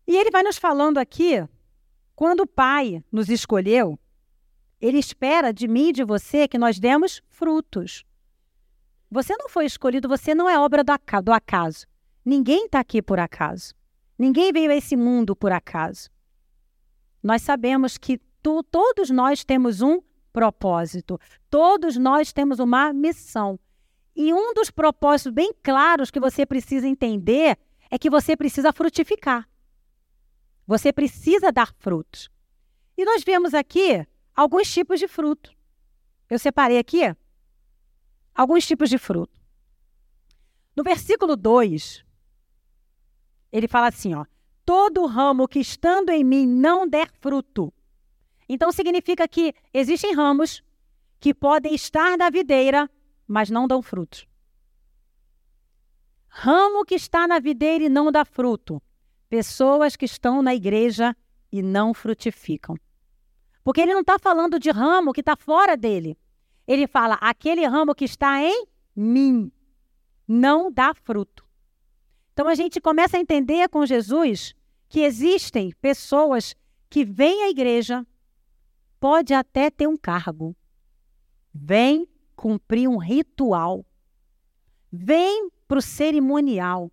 E 0.07 0.15
ele 0.15 0.31
vai 0.31 0.43
nos 0.43 0.57
falando 0.57 0.97
aqui, 0.97 1.47
quando 2.15 2.41
o 2.41 2.47
Pai 2.47 3.03
nos 3.11 3.29
escolheu, 3.29 3.97
ele 4.81 4.97
espera 4.97 5.51
de 5.51 5.67
mim 5.67 5.89
e 5.89 5.93
de 5.93 6.03
você 6.03 6.47
que 6.47 6.57
nós 6.57 6.79
demos 6.79 7.21
frutos. 7.27 8.05
Você 9.11 9.35
não 9.37 9.49
foi 9.49 9.65
escolhido, 9.65 10.07
você 10.07 10.35
não 10.35 10.49
é 10.49 10.57
obra 10.59 10.83
do 10.83 11.31
acaso. 11.31 11.85
Ninguém 12.23 12.65
está 12.65 12.79
aqui 12.79 13.01
por 13.01 13.19
acaso. 13.19 13.73
Ninguém 14.17 14.51
veio 14.51 14.71
a 14.71 14.75
esse 14.75 14.95
mundo 14.95 15.35
por 15.35 15.51
acaso. 15.51 16.09
Nós 17.21 17.41
sabemos 17.41 17.97
que 17.97 18.19
tu, 18.41 18.63
todos 18.63 19.09
nós 19.09 19.43
temos 19.43 19.81
um 19.81 19.99
propósito, 20.31 21.19
todos 21.49 21.97
nós 21.97 22.31
temos 22.31 22.59
uma 22.59 22.93
missão. 22.93 23.59
E 24.15 24.33
um 24.33 24.53
dos 24.53 24.69
propósitos 24.69 25.33
bem 25.33 25.53
claros 25.63 26.11
que 26.11 26.19
você 26.19 26.45
precisa 26.45 26.87
entender 26.87 27.57
é 27.89 27.97
que 27.97 28.09
você 28.09 28.37
precisa 28.37 28.71
frutificar. 28.71 29.49
Você 30.67 30.93
precisa 30.93 31.51
dar 31.51 31.73
frutos. 31.79 32.29
E 32.97 33.03
nós 33.03 33.23
vemos 33.23 33.53
aqui 33.53 34.05
alguns 34.39 34.71
tipos 34.71 35.01
de 35.01 35.07
fruto. 35.07 35.53
Eu 36.29 36.39
separei 36.39 36.77
aqui 36.77 37.01
alguns 38.33 38.65
tipos 38.65 38.89
de 38.89 38.97
fruto. 38.97 39.37
No 40.73 40.81
versículo 40.81 41.35
2, 41.35 42.05
ele 43.51 43.67
fala 43.67 43.87
assim, 43.87 44.13
ó: 44.13 44.25
Todo 44.63 45.05
ramo 45.05 45.45
que 45.45 45.59
estando 45.59 46.09
em 46.09 46.23
mim 46.23 46.47
não 46.47 46.87
der 46.87 47.11
fruto. 47.19 47.73
Então 48.47 48.71
significa 48.71 49.27
que 49.27 49.53
existem 49.73 50.15
ramos 50.15 50.63
que 51.19 51.33
podem 51.33 51.75
estar 51.75 52.17
na 52.17 52.29
videira, 52.29 52.89
mas 53.27 53.49
não 53.49 53.67
dão 53.67 53.81
fruto. 53.81 54.25
Ramo 56.29 56.85
que 56.85 56.95
está 56.95 57.27
na 57.27 57.39
videira 57.39 57.83
e 57.83 57.89
não 57.89 58.09
dá 58.09 58.23
fruto. 58.23 58.81
Pessoas 59.27 59.97
que 59.97 60.05
estão 60.05 60.41
na 60.41 60.55
igreja 60.55 61.13
e 61.51 61.61
não 61.61 61.93
frutificam. 61.93 62.77
Porque 63.69 63.81
ele 63.81 63.93
não 63.93 64.01
está 64.01 64.17
falando 64.17 64.57
de 64.59 64.71
ramo 64.71 65.13
que 65.13 65.19
está 65.19 65.35
fora 65.35 65.77
dele. 65.77 66.17
Ele 66.65 66.87
fala: 66.87 67.19
aquele 67.21 67.67
ramo 67.67 67.93
que 67.93 68.03
está 68.03 68.41
em 68.41 68.65
mim 68.95 69.51
não 70.27 70.71
dá 70.71 70.91
fruto. 70.95 71.45
Então 72.33 72.47
a 72.47 72.55
gente 72.55 72.81
começa 72.81 73.15
a 73.15 73.19
entender 73.19 73.69
com 73.69 73.85
Jesus 73.85 74.55
que 74.87 75.01
existem 75.01 75.71
pessoas 75.79 76.55
que 76.89 77.05
vêm 77.05 77.43
à 77.43 77.49
igreja, 77.51 78.03
pode 78.99 79.35
até 79.35 79.69
ter 79.69 79.85
um 79.85 79.95
cargo, 79.95 80.55
vem 81.53 82.07
cumprir 82.35 82.87
um 82.87 82.97
ritual, 82.97 83.85
vem 84.91 85.47
para 85.67 85.77
o 85.77 85.81
cerimonial, 85.83 86.91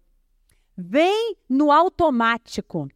vem 0.76 1.38
no 1.49 1.73
automático, 1.73 2.87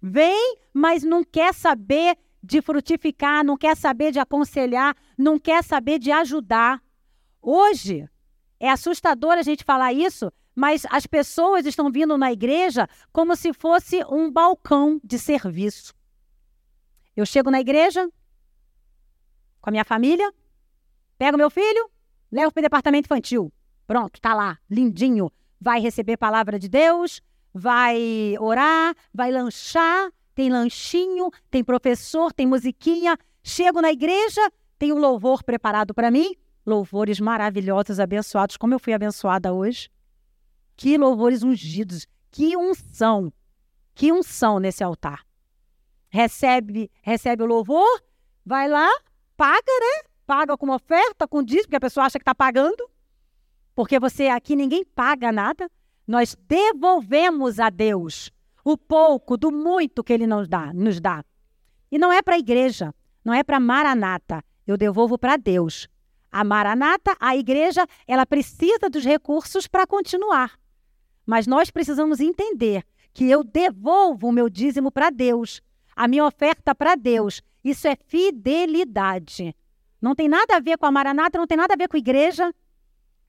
vem, 0.00 0.58
mas 0.72 1.02
não 1.02 1.24
quer 1.24 1.52
saber 1.52 2.16
de 2.46 2.62
frutificar, 2.62 3.44
não 3.44 3.56
quer 3.56 3.76
saber 3.76 4.12
de 4.12 4.20
aconselhar, 4.20 4.96
não 5.18 5.38
quer 5.38 5.64
saber 5.64 5.98
de 5.98 6.12
ajudar. 6.12 6.80
Hoje, 7.42 8.08
é 8.60 8.70
assustador 8.70 9.32
a 9.32 9.42
gente 9.42 9.64
falar 9.64 9.92
isso, 9.92 10.32
mas 10.54 10.86
as 10.90 11.06
pessoas 11.06 11.66
estão 11.66 11.90
vindo 11.90 12.16
na 12.16 12.32
igreja 12.32 12.88
como 13.12 13.34
se 13.34 13.52
fosse 13.52 14.02
um 14.08 14.30
balcão 14.30 15.00
de 15.02 15.18
serviço. 15.18 15.92
Eu 17.16 17.26
chego 17.26 17.50
na 17.50 17.60
igreja 17.60 18.08
com 19.60 19.68
a 19.68 19.72
minha 19.72 19.84
família, 19.84 20.32
pego 21.18 21.36
meu 21.36 21.50
filho, 21.50 21.90
levo 22.30 22.52
para 22.52 22.60
o 22.60 22.62
departamento 22.62 23.06
infantil. 23.06 23.52
Pronto, 23.88 24.20
tá 24.20 24.34
lá, 24.34 24.58
lindinho. 24.70 25.32
Vai 25.60 25.80
receber 25.80 26.16
palavra 26.16 26.58
de 26.58 26.68
Deus, 26.68 27.20
vai 27.52 28.36
orar, 28.38 28.94
vai 29.12 29.32
lanchar, 29.32 30.12
tem 30.36 30.50
lanchinho, 30.50 31.30
tem 31.50 31.64
professor, 31.64 32.30
tem 32.30 32.46
musiquinha. 32.46 33.16
Chego 33.42 33.80
na 33.80 33.90
igreja, 33.90 34.42
tem 34.78 34.92
o 34.92 34.98
louvor 34.98 35.42
preparado 35.42 35.94
para 35.94 36.10
mim. 36.10 36.36
Louvores 36.64 37.18
maravilhosos, 37.18 37.98
abençoados, 37.98 38.58
como 38.58 38.74
eu 38.74 38.78
fui 38.78 38.92
abençoada 38.92 39.54
hoje. 39.54 39.88
Que 40.76 40.98
louvores 40.98 41.42
ungidos, 41.42 42.06
que 42.30 42.54
unção, 42.54 43.32
que 43.94 44.12
unção 44.12 44.58
nesse 44.58 44.84
altar. 44.84 45.24
Recebe, 46.10 46.90
recebe 47.02 47.42
o 47.42 47.46
louvor, 47.46 48.02
vai 48.44 48.68
lá, 48.68 48.90
paga, 49.38 49.72
né? 49.80 50.08
Paga 50.26 50.54
com 50.58 50.68
oferta, 50.68 51.26
com 51.26 51.42
dízimo, 51.42 51.64
porque 51.64 51.76
a 51.76 51.80
pessoa 51.80 52.04
acha 52.04 52.18
que 52.18 52.22
está 52.22 52.34
pagando. 52.34 52.90
Porque 53.74 53.98
você 53.98 54.28
aqui 54.28 54.54
ninguém 54.54 54.84
paga 54.84 55.32
nada. 55.32 55.70
Nós 56.06 56.36
devolvemos 56.46 57.58
a 57.58 57.70
Deus 57.70 58.35
o 58.66 58.76
pouco 58.76 59.36
do 59.36 59.52
muito 59.52 60.02
que 60.02 60.12
ele 60.12 60.26
nos 60.26 60.48
dá, 60.48 60.72
nos 60.74 61.00
dá. 61.00 61.24
E 61.88 61.96
não 62.00 62.12
é 62.12 62.20
para 62.20 62.34
a 62.34 62.38
igreja, 62.38 62.92
não 63.24 63.32
é 63.32 63.44
para 63.44 63.60
Maranata. 63.60 64.42
Eu 64.66 64.76
devolvo 64.76 65.16
para 65.16 65.36
Deus. 65.36 65.86
A 66.32 66.42
Maranata, 66.42 67.16
a 67.20 67.36
igreja, 67.36 67.86
ela 68.08 68.26
precisa 68.26 68.90
dos 68.90 69.04
recursos 69.04 69.68
para 69.68 69.86
continuar. 69.86 70.58
Mas 71.24 71.46
nós 71.46 71.70
precisamos 71.70 72.18
entender 72.18 72.82
que 73.14 73.30
eu 73.30 73.44
devolvo 73.44 74.26
o 74.26 74.32
meu 74.32 74.50
dízimo 74.50 74.90
para 74.90 75.10
Deus, 75.10 75.62
a 75.94 76.08
minha 76.08 76.26
oferta 76.26 76.74
para 76.74 76.96
Deus. 76.96 77.40
Isso 77.62 77.86
é 77.86 77.94
fidelidade. 77.94 79.54
Não 80.02 80.12
tem 80.12 80.26
nada 80.28 80.56
a 80.56 80.60
ver 80.60 80.76
com 80.76 80.86
a 80.86 80.90
Maranata, 80.90 81.38
não 81.38 81.46
tem 81.46 81.56
nada 81.56 81.74
a 81.74 81.76
ver 81.76 81.86
com 81.86 81.96
a 81.96 82.00
igreja. 82.00 82.52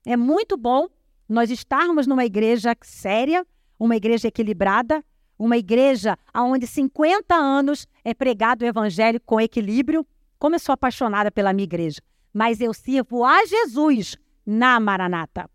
É 0.04 0.16
muito 0.16 0.56
bom 0.56 0.88
nós 1.28 1.48
estarmos 1.48 2.08
numa 2.08 2.24
igreja 2.24 2.76
séria, 2.82 3.46
uma 3.78 3.94
igreja 3.94 4.26
equilibrada, 4.26 5.04
uma 5.38 5.56
igreja 5.56 6.18
onde 6.34 6.66
50 6.66 7.34
anos 7.34 7.86
é 8.04 8.12
pregado 8.12 8.64
o 8.64 8.66
evangelho 8.66 9.20
com 9.24 9.40
equilíbrio. 9.40 10.06
Como 10.38 10.54
eu 10.54 10.58
sou 10.60 10.72
apaixonada 10.72 11.30
pela 11.30 11.52
minha 11.52 11.64
igreja, 11.64 12.00
mas 12.32 12.60
eu 12.60 12.72
sirvo 12.72 13.24
a 13.24 13.44
Jesus 13.44 14.16
na 14.46 14.78
Maranata. 14.78 15.50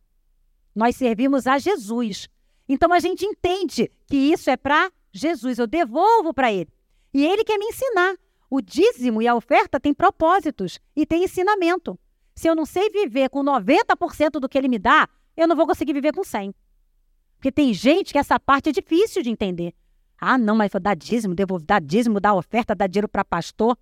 Nós 0.75 0.95
servimos 0.95 1.47
a 1.47 1.57
Jesus. 1.57 2.27
Então 2.67 2.91
a 2.91 2.99
gente 2.99 3.25
entende 3.25 3.91
que 4.07 4.17
isso 4.17 4.49
é 4.49 4.57
para 4.57 4.91
Jesus, 5.11 5.59
eu 5.59 5.67
devolvo 5.67 6.33
para 6.33 6.51
ele. 6.51 6.69
E 7.13 7.25
ele 7.25 7.43
quer 7.43 7.57
me 7.57 7.65
ensinar. 7.65 8.15
O 8.49 8.61
dízimo 8.61 9.21
e 9.21 9.27
a 9.27 9.35
oferta 9.35 9.79
têm 9.79 9.93
propósitos 9.93 10.79
e 10.95 11.05
têm 11.05 11.23
ensinamento. 11.23 11.97
Se 12.35 12.47
eu 12.47 12.55
não 12.55 12.65
sei 12.65 12.89
viver 12.89 13.29
com 13.29 13.43
90% 13.43 14.39
do 14.39 14.49
que 14.49 14.57
ele 14.57 14.67
me 14.67 14.79
dá, 14.79 15.07
eu 15.35 15.47
não 15.47 15.55
vou 15.55 15.65
conseguir 15.65 15.93
viver 15.93 16.13
com 16.13 16.23
100. 16.23 16.53
Porque 17.43 17.51
tem 17.51 17.73
gente 17.73 18.13
que 18.13 18.17
essa 18.17 18.39
parte 18.39 18.69
é 18.69 18.71
difícil 18.71 19.21
de 19.21 19.29
entender. 19.29 19.73
Ah, 20.17 20.37
não, 20.37 20.55
mas 20.55 20.71
vou 20.71 20.79
dar 20.79 20.95
dízimo, 20.95 21.35
devo 21.35 21.59
dar 21.59 21.81
dízimo, 21.81 22.17
oferta, 22.37 22.73
dar 22.73 22.87
dinheiro 22.87 23.09
para 23.09 23.25
pastor. 23.25 23.77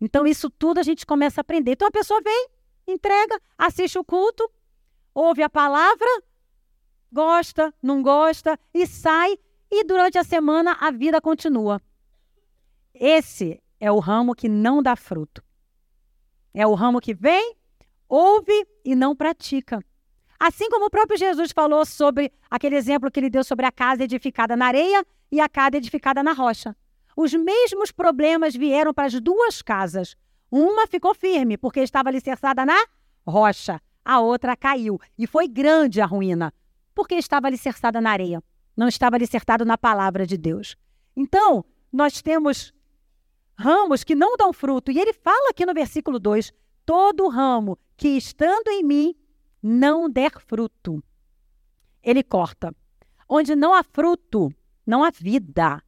Então, 0.00 0.26
isso 0.26 0.50
tudo 0.50 0.80
a 0.80 0.82
gente 0.82 1.06
começa 1.06 1.38
a 1.40 1.42
aprender. 1.42 1.74
Então, 1.74 1.86
a 1.86 1.92
pessoa 1.92 2.20
vem, 2.20 2.48
entrega, 2.84 3.40
assiste 3.56 3.96
o 3.96 4.04
culto, 4.04 4.50
ouve 5.14 5.44
a 5.44 5.48
palavra, 5.48 6.08
gosta, 7.12 7.72
não 7.80 8.02
gosta 8.02 8.58
e 8.74 8.84
sai. 8.84 9.38
E 9.70 9.84
durante 9.84 10.18
a 10.18 10.24
semana 10.24 10.76
a 10.80 10.90
vida 10.90 11.20
continua. 11.20 11.80
Esse 12.92 13.62
é 13.78 13.92
o 13.92 14.00
ramo 14.00 14.34
que 14.34 14.48
não 14.48 14.82
dá 14.82 14.96
fruto. 14.96 15.40
É 16.52 16.66
o 16.66 16.74
ramo 16.74 17.00
que 17.00 17.14
vem, 17.14 17.54
ouve 18.08 18.66
e 18.84 18.96
não 18.96 19.14
pratica. 19.14 19.78
Assim 20.38 20.68
como 20.68 20.86
o 20.86 20.90
próprio 20.90 21.18
Jesus 21.18 21.52
falou 21.52 21.84
sobre 21.84 22.32
aquele 22.50 22.76
exemplo 22.76 23.10
que 23.10 23.20
ele 23.20 23.30
deu 23.30 23.42
sobre 23.42 23.66
a 23.66 23.72
casa 23.72 24.04
edificada 24.04 24.56
na 24.56 24.66
areia 24.66 25.04
e 25.30 25.40
a 25.40 25.48
casa 25.48 25.76
edificada 25.76 26.22
na 26.22 26.32
rocha. 26.32 26.76
Os 27.16 27.32
mesmos 27.32 27.90
problemas 27.90 28.54
vieram 28.54 28.92
para 28.92 29.06
as 29.06 29.20
duas 29.20 29.62
casas. 29.62 30.16
Uma 30.50 30.86
ficou 30.86 31.14
firme 31.14 31.56
porque 31.56 31.80
estava 31.80 32.08
alicerçada 32.08 32.64
na 32.64 32.76
rocha, 33.26 33.80
a 34.04 34.20
outra 34.20 34.56
caiu 34.56 35.00
e 35.18 35.26
foi 35.26 35.48
grande 35.48 36.00
a 36.00 36.06
ruína 36.06 36.52
porque 36.96 37.14
estava 37.16 37.46
alicerçada 37.46 38.00
na 38.00 38.10
areia, 38.10 38.42
não 38.74 38.88
estava 38.88 39.16
alicerçado 39.16 39.66
na 39.66 39.76
palavra 39.76 40.26
de 40.26 40.38
Deus. 40.38 40.76
Então, 41.14 41.62
nós 41.92 42.22
temos 42.22 42.72
ramos 43.54 44.02
que 44.02 44.14
não 44.14 44.34
dão 44.36 44.50
fruto, 44.52 44.90
e 44.90 44.98
ele 44.98 45.12
fala 45.12 45.50
aqui 45.50 45.66
no 45.66 45.74
versículo 45.74 46.18
2: 46.18 46.52
todo 46.86 47.28
ramo 47.28 47.78
que 47.98 48.08
estando 48.08 48.68
em 48.68 48.82
mim 48.82 49.14
não 49.66 50.08
der 50.08 50.30
fruto, 50.38 51.02
ele 52.00 52.22
corta. 52.22 52.72
Onde 53.28 53.56
não 53.56 53.74
há 53.74 53.82
fruto, 53.82 54.52
não 54.86 55.02
há 55.02 55.10
vida. 55.10 55.82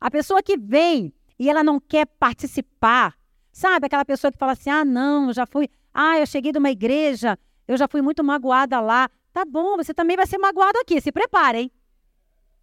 A 0.00 0.10
pessoa 0.10 0.42
que 0.42 0.56
vem 0.56 1.12
e 1.38 1.50
ela 1.50 1.62
não 1.62 1.78
quer 1.78 2.06
participar, 2.06 3.14
sabe? 3.52 3.86
Aquela 3.86 4.06
pessoa 4.06 4.32
que 4.32 4.38
fala 4.38 4.52
assim: 4.52 4.70
ah, 4.70 4.86
não, 4.86 5.32
já 5.34 5.44
fui, 5.44 5.68
ah, 5.92 6.18
eu 6.18 6.26
cheguei 6.26 6.50
de 6.50 6.58
uma 6.58 6.70
igreja, 6.70 7.38
eu 7.68 7.76
já 7.76 7.86
fui 7.86 8.00
muito 8.00 8.24
magoada 8.24 8.80
lá. 8.80 9.10
Tá 9.34 9.44
bom, 9.44 9.76
você 9.76 9.92
também 9.92 10.16
vai 10.16 10.26
ser 10.26 10.38
magoado 10.38 10.78
aqui, 10.78 10.98
se 10.98 11.12
preparem. 11.12 11.70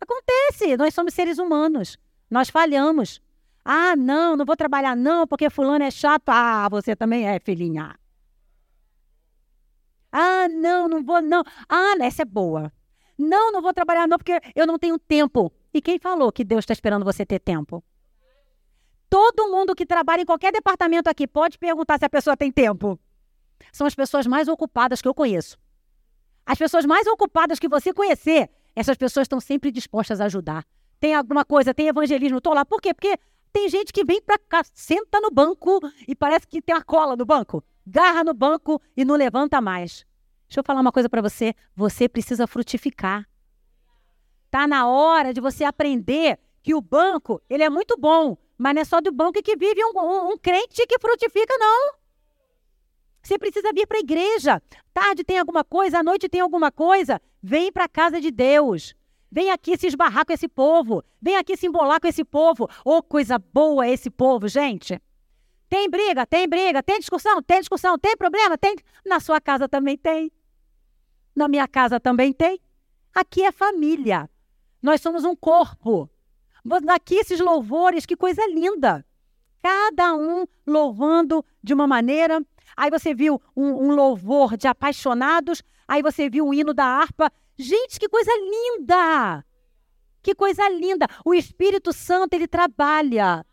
Acontece, 0.02 0.76
nós 0.76 0.94
somos 0.94 1.14
seres 1.14 1.38
humanos, 1.38 2.00
nós 2.32 2.50
falhamos. 2.50 3.22
Ah, 3.64 3.96
não, 3.96 4.36
não 4.36 4.46
vou 4.46 4.58
trabalhar 4.58 4.96
não, 4.96 5.28
porque 5.28 5.52
fulano 5.52 5.84
é 5.84 5.92
chato. 5.92 6.30
Ah, 6.30 6.68
você 6.70 6.96
também 6.96 7.28
é, 7.28 7.40
filhinha. 7.40 7.96
Ah, 10.20 10.48
não, 10.50 10.88
não 10.88 11.04
vou 11.04 11.22
não. 11.22 11.44
Ah, 11.70 11.94
essa 12.02 12.24
é 12.24 12.26
boa. 12.26 12.74
Não, 13.16 13.52
não 13.52 13.62
vou 13.62 13.72
trabalhar 13.72 14.08
não, 14.08 14.18
porque 14.18 14.40
eu 14.56 14.66
não 14.66 14.80
tenho 14.80 14.98
tempo. 14.98 15.54
E 15.72 15.80
quem 15.80 16.00
falou 16.00 16.32
que 16.32 16.44
Deus 16.44 16.64
está 16.64 16.74
esperando 16.74 17.06
você 17.06 17.24
ter 17.24 17.38
tempo? 17.38 17.84
Todo 19.08 19.48
mundo 19.52 19.76
que 19.76 19.86
trabalha 19.86 20.24
em 20.24 20.26
qualquer 20.26 20.52
departamento 20.52 21.08
aqui 21.08 21.28
pode 21.28 21.60
perguntar 21.60 22.00
se 22.00 22.06
a 22.06 22.10
pessoa 22.10 22.36
tem 22.36 22.52
tempo. 22.52 23.00
São 23.72 23.86
as 23.86 23.94
pessoas 23.94 24.26
mais 24.26 24.48
ocupadas 24.48 25.04
que 25.04 25.08
eu 25.08 25.14
conheço. 25.14 25.56
As 26.44 26.58
pessoas 26.58 26.84
mais 26.84 27.06
ocupadas 27.06 27.60
que 27.60 27.68
você 27.68 27.94
conhecer, 27.94 28.50
essas 28.76 28.98
pessoas 28.98 29.26
estão 29.26 29.40
sempre 29.40 29.70
dispostas 29.72 30.20
a 30.20 30.26
ajudar. 30.26 30.66
Tem 31.00 31.14
alguma 31.14 31.46
coisa, 31.46 31.76
tem 31.76 31.90
evangelismo, 31.90 32.40
estou 32.40 32.56
lá. 32.56 32.66
Por 32.66 32.82
quê? 32.82 32.92
Porque 32.92 33.20
tem 33.52 33.70
gente 33.70 33.92
que 33.92 34.04
vem 34.04 34.22
para 34.22 34.38
cá, 34.38 34.64
senta 34.74 35.20
no 35.20 35.32
banco 35.32 35.80
e 36.08 36.16
parece 36.16 36.48
que 36.48 36.62
tem 36.62 36.76
uma 36.76 36.84
cola 36.84 37.16
no 37.16 37.26
banco. 37.26 37.64
Garra 37.86 38.24
no 38.24 38.34
banco 38.34 38.82
e 38.96 39.06
não 39.06 39.16
levanta 39.16 39.62
mais. 39.62 40.06
Deixa 40.48 40.60
eu 40.60 40.64
falar 40.64 40.82
uma 40.82 40.92
coisa 40.92 41.10
para 41.10 41.22
você. 41.22 41.54
Você 41.76 42.08
precisa 42.08 42.48
frutificar. 42.48 43.28
Tá 44.50 44.68
na 44.68 44.88
hora 44.88 45.34
de 45.34 45.42
você 45.42 45.64
aprender 45.64 46.40
que 46.64 46.74
o 46.74 46.82
banco, 46.82 47.42
ele 47.50 47.64
é 47.64 47.70
muito 47.70 47.98
bom, 47.98 48.38
mas 48.58 48.76
não 48.76 48.82
é 48.82 48.86
só 48.86 49.00
do 49.00 49.12
banco 49.12 49.42
que 49.42 49.56
vive 49.56 49.84
um, 49.84 50.00
um, 50.00 50.32
um 50.32 50.38
crente 50.38 50.86
que 50.86 51.00
frutifica, 51.00 51.58
não. 51.58 51.94
Você 53.22 53.38
precisa 53.38 53.74
vir 53.74 53.86
para 53.86 53.98
a 53.98 54.02
igreja. 54.02 54.62
Tarde 54.94 55.24
tem 55.24 55.38
alguma 55.38 55.64
coisa, 55.64 56.00
à 56.00 56.04
noite 56.04 56.30
tem 56.30 56.42
alguma 56.42 56.72
coisa. 56.72 57.22
Vem 57.44 57.72
para 57.72 57.84
a 57.84 57.90
casa 57.90 58.22
de 58.22 58.32
Deus. 58.32 58.96
Vem 59.32 59.52
aqui 59.52 59.78
se 59.78 59.88
esbarrar 59.88 60.26
com 60.26 60.34
esse 60.34 60.48
povo. 60.48 61.04
Vem 61.22 61.36
aqui 61.36 61.58
se 61.58 61.68
embolar 61.68 62.00
com 62.00 62.08
esse 62.08 62.24
povo. 62.24 62.70
Oh, 62.84 63.04
coisa 63.04 63.38
boa 63.38 63.88
esse 63.88 64.10
povo, 64.10 64.48
gente. 64.48 65.02
Tem 65.70 65.90
briga, 65.90 66.26
tem 66.26 66.48
briga, 66.48 66.82
tem 66.82 67.00
discussão, 67.00 67.42
tem 67.42 67.60
discussão, 67.60 67.98
tem 67.98 68.16
problema, 68.16 68.58
tem. 68.58 68.76
Na 69.06 69.20
sua 69.20 69.42
casa 69.42 69.68
também 69.68 69.98
tem. 69.98 70.32
Na 71.36 71.48
minha 71.48 71.68
casa 71.68 72.00
também 72.00 72.32
tem. 72.32 72.60
Aqui 73.14 73.44
é 73.44 73.52
família. 73.52 74.30
Nós 74.82 75.02
somos 75.02 75.26
um 75.26 75.36
corpo. 75.36 76.10
Aqui 76.90 77.16
esses 77.16 77.40
louvores, 77.40 78.06
que 78.06 78.16
coisa 78.16 78.46
linda. 78.48 79.06
Cada 79.62 80.16
um 80.16 80.46
louvando 80.66 81.44
de 81.62 81.74
uma 81.74 81.86
maneira. 81.86 82.42
Aí 82.76 82.90
você 82.90 83.14
viu 83.14 83.42
um, 83.56 83.88
um 83.88 83.96
louvor 83.96 84.56
de 84.56 84.68
apaixonados. 84.68 85.62
Aí 85.88 86.02
você 86.02 86.30
viu 86.30 86.48
o 86.48 86.54
hino 86.54 86.74
da 86.74 86.86
harpa. 86.86 87.32
Gente, 87.58 88.00
que 88.00 88.08
coisa 88.08 88.32
linda! 88.36 89.46
Que 90.22 90.36
coisa 90.36 90.68
linda! 90.70 91.08
O 91.26 91.34
Espírito 91.34 91.92
Santo, 91.92 92.34
ele 92.34 92.48
trabalha. 92.48 93.46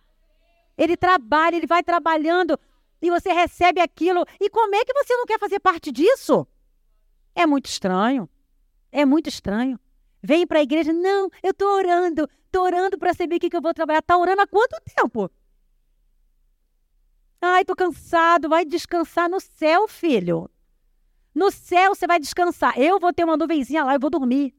Ele 0.76 0.96
trabalha, 0.96 1.56
ele 1.56 1.66
vai 1.66 1.82
trabalhando 1.82 2.58
e 3.00 3.10
você 3.10 3.32
recebe 3.32 3.80
aquilo. 3.80 4.24
E 4.40 4.50
como 4.50 4.74
é 4.74 4.84
que 4.84 4.92
você 4.92 5.14
não 5.16 5.26
quer 5.26 5.38
fazer 5.38 5.60
parte 5.60 5.92
disso? 5.92 6.46
É 7.34 7.46
muito 7.46 7.66
estranho. 7.66 8.28
É 8.90 9.04
muito 9.04 9.28
estranho. 9.28 9.78
Vem 10.22 10.46
para 10.46 10.60
a 10.60 10.62
igreja, 10.62 10.92
não, 10.92 11.28
eu 11.42 11.50
estou 11.50 11.68
orando, 11.68 12.26
estou 12.46 12.62
orando 12.62 12.96
para 12.96 13.12
saber 13.12 13.36
o 13.36 13.40
que, 13.40 13.50
que 13.50 13.56
eu 13.56 13.60
vou 13.60 13.74
trabalhar. 13.74 13.98
Está 13.98 14.16
orando 14.16 14.40
há 14.40 14.46
quanto 14.46 14.80
tempo? 14.96 15.30
Ai, 17.42 17.60
estou 17.60 17.76
cansado, 17.76 18.48
vai 18.48 18.64
descansar 18.64 19.28
no 19.28 19.38
céu, 19.38 19.86
filho. 19.86 20.50
No 21.34 21.50
céu 21.50 21.94
você 21.94 22.06
vai 22.06 22.20
descansar. 22.20 22.78
Eu 22.78 23.00
vou 23.00 23.12
ter 23.12 23.24
uma 23.24 23.36
nuvenzinha 23.36 23.84
lá, 23.84 23.94
eu 23.94 24.00
vou 24.00 24.10
dormir. 24.10 24.54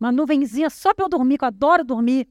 Uma 0.00 0.10
nuvenzinha 0.10 0.68
só 0.68 0.92
para 0.92 1.04
eu 1.04 1.08
dormir, 1.08 1.38
que 1.38 1.44
eu 1.44 1.48
adoro 1.48 1.84
dormir. 1.84 2.28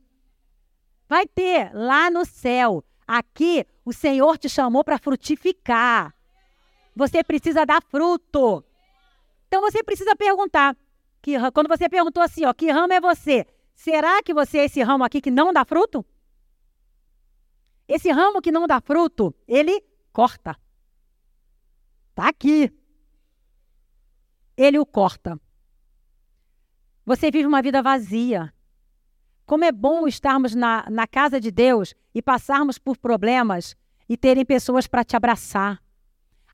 Vai 1.07 1.25
ter 1.25 1.71
lá 1.73 2.09
no 2.09 2.25
céu. 2.25 2.83
Aqui, 3.07 3.65
o 3.83 3.93
Senhor 3.93 4.38
te 4.38 4.49
chamou 4.49 4.83
para 4.83 4.97
frutificar. 4.97 6.13
Você 6.95 7.23
precisa 7.23 7.65
dar 7.65 7.81
fruto. 7.83 8.63
Então 9.47 9.61
você 9.61 9.83
precisa 9.83 10.15
perguntar. 10.15 10.75
Que, 11.21 11.33
quando 11.51 11.67
você 11.67 11.88
perguntou 11.89 12.21
assim, 12.21 12.45
ó, 12.45 12.53
que 12.53 12.69
ramo 12.69 12.93
é 12.93 12.99
você? 12.99 13.45
Será 13.73 14.21
que 14.21 14.33
você 14.33 14.59
é 14.59 14.65
esse 14.65 14.81
ramo 14.81 15.03
aqui 15.03 15.21
que 15.21 15.31
não 15.31 15.51
dá 15.51 15.65
fruto? 15.65 16.05
Esse 17.88 18.11
ramo 18.11 18.41
que 18.41 18.51
não 18.51 18.65
dá 18.65 18.81
fruto, 18.81 19.33
ele 19.47 19.83
corta. 20.11 20.57
Está 22.15 22.30
aqui. 22.30 22.71
Ele 24.56 24.80
o 24.80 24.86
corta. 24.86 25.38
Você 27.06 27.30
vive 27.30 27.45
uma 27.45 27.62
vida 27.62 27.84
vazia. 27.84 28.54
Como 29.45 29.65
é 29.65 29.71
bom 29.71 30.08
estarmos 30.08 30.56
na, 30.56 30.86
na 30.89 31.06
casa 31.06 31.41
de 31.41 31.51
Deus 31.51 31.93
e 32.13 32.21
passarmos 32.21 32.78
por 32.78 32.97
problemas 32.97 33.75
e 34.08 34.15
terem 34.15 34.45
pessoas 34.45 34.88
para 34.88 35.04
te 35.04 35.17
abraçar. 35.17 35.84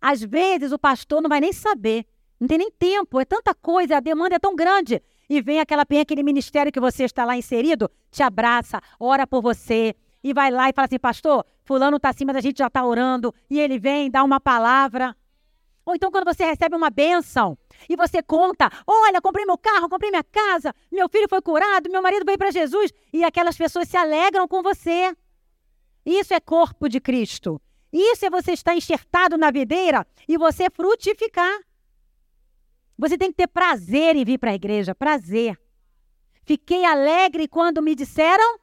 Às 0.02 0.24
vezes 0.24 0.72
o 0.72 0.80
pastor 0.80 1.22
não 1.22 1.30
vai 1.30 1.40
nem 1.40 1.54
saber, 1.54 2.08
não 2.40 2.48
tem 2.48 2.58
nem 2.58 2.72
tempo, 2.72 3.20
é 3.20 3.24
tanta 3.24 3.54
coisa, 3.54 3.98
a 3.98 4.00
demanda 4.00 4.38
é 4.38 4.40
tão 4.40 4.56
grande. 4.56 5.00
E 5.30 5.44
vem 5.44 5.60
aquela 5.60 5.86
vem 5.88 6.00
aquele 6.00 6.24
ministério 6.24 6.72
que 6.72 6.80
você 6.80 7.04
está 7.04 7.24
lá 7.24 7.38
inserido, 7.38 7.88
te 8.10 8.24
abraça, 8.24 8.82
ora 9.00 9.28
por 9.28 9.44
você, 9.44 9.96
e 10.24 10.34
vai 10.34 10.50
lá 10.50 10.70
e 10.70 10.74
fala 10.74 10.88
assim, 10.88 10.98
pastor, 10.98 11.46
fulano 11.64 11.98
está 11.98 12.10
acima 12.10 12.34
da 12.34 12.42
gente, 12.42 12.58
já 12.58 12.68
está 12.68 12.84
orando, 12.84 13.32
e 13.48 13.60
ele 13.60 13.78
vem, 13.78 14.10
dá 14.10 14.24
uma 14.24 14.40
palavra. 14.40 15.16
Ou 15.86 15.96
então 15.96 16.12
quando 16.12 16.26
você 16.26 16.46
recebe 16.46 16.76
uma 16.76 16.90
bênção 16.90 17.58
e 17.90 17.96
você 17.96 18.22
conta, 18.22 18.70
olha, 18.86 19.22
comprei 19.22 19.46
meu 19.46 19.58
carro, 19.58 19.90
comprei 19.90 20.12
minha 20.12 20.24
casa, 20.24 20.74
meu 20.92 21.10
filho 21.10 21.28
foi 21.28 21.42
curado, 21.42 21.90
meu 21.90 22.02
marido 22.02 22.26
veio 22.26 22.38
para 22.38 22.52
Jesus, 22.52 22.92
e 23.12 23.24
aquelas 23.24 23.58
pessoas 23.58 23.88
se 23.88 23.98
alegram 23.98 24.48
com 24.48 24.62
você. 24.62 25.16
Isso 26.06 26.34
é 26.34 26.40
corpo 26.40 26.88
de 26.88 27.00
Cristo. 27.00 27.62
Isso 27.92 28.26
é 28.26 28.30
você 28.30 28.54
estar 28.54 28.76
enxertado 28.76 29.38
na 29.38 29.52
videira 29.52 30.08
e 30.28 30.38
você 30.38 30.70
frutificar. 30.70 31.60
Você 32.98 33.18
tem 33.18 33.32
que 33.32 33.38
ter 33.38 33.48
prazer 33.48 34.16
em 34.16 34.24
vir 34.24 34.38
para 34.38 34.52
a 34.52 34.56
igreja, 34.56 34.96
prazer. 34.96 35.60
Fiquei 36.44 36.86
alegre 36.86 37.48
quando 37.48 37.82
me 37.82 37.96
disseram: 37.96 38.60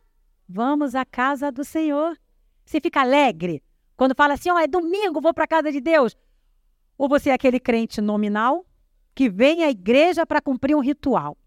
vamos 0.48 0.94
à 0.94 1.04
casa 1.04 1.52
do 1.52 1.64
Senhor. 1.64 2.16
Você 2.64 2.80
fica 2.80 3.00
alegre 3.00 3.62
quando 3.96 4.14
fala 4.14 4.34
assim: 4.34 4.50
ó, 4.50 4.54
oh, 4.54 4.58
é 4.58 4.66
domingo, 4.66 5.20
vou 5.20 5.34
para 5.34 5.44
a 5.44 5.48
casa 5.48 5.70
de 5.70 5.80
Deus. 5.80 6.16
Ou 6.98 7.08
você 7.08 7.30
é 7.30 7.32
aquele 7.32 7.60
crente 7.60 8.00
nominal 8.00 8.66
que 9.14 9.30
vem 9.30 9.62
à 9.62 9.70
igreja 9.70 10.26
para 10.26 10.40
cumprir 10.40 10.74
um 10.74 10.80
ritual. 10.80 11.38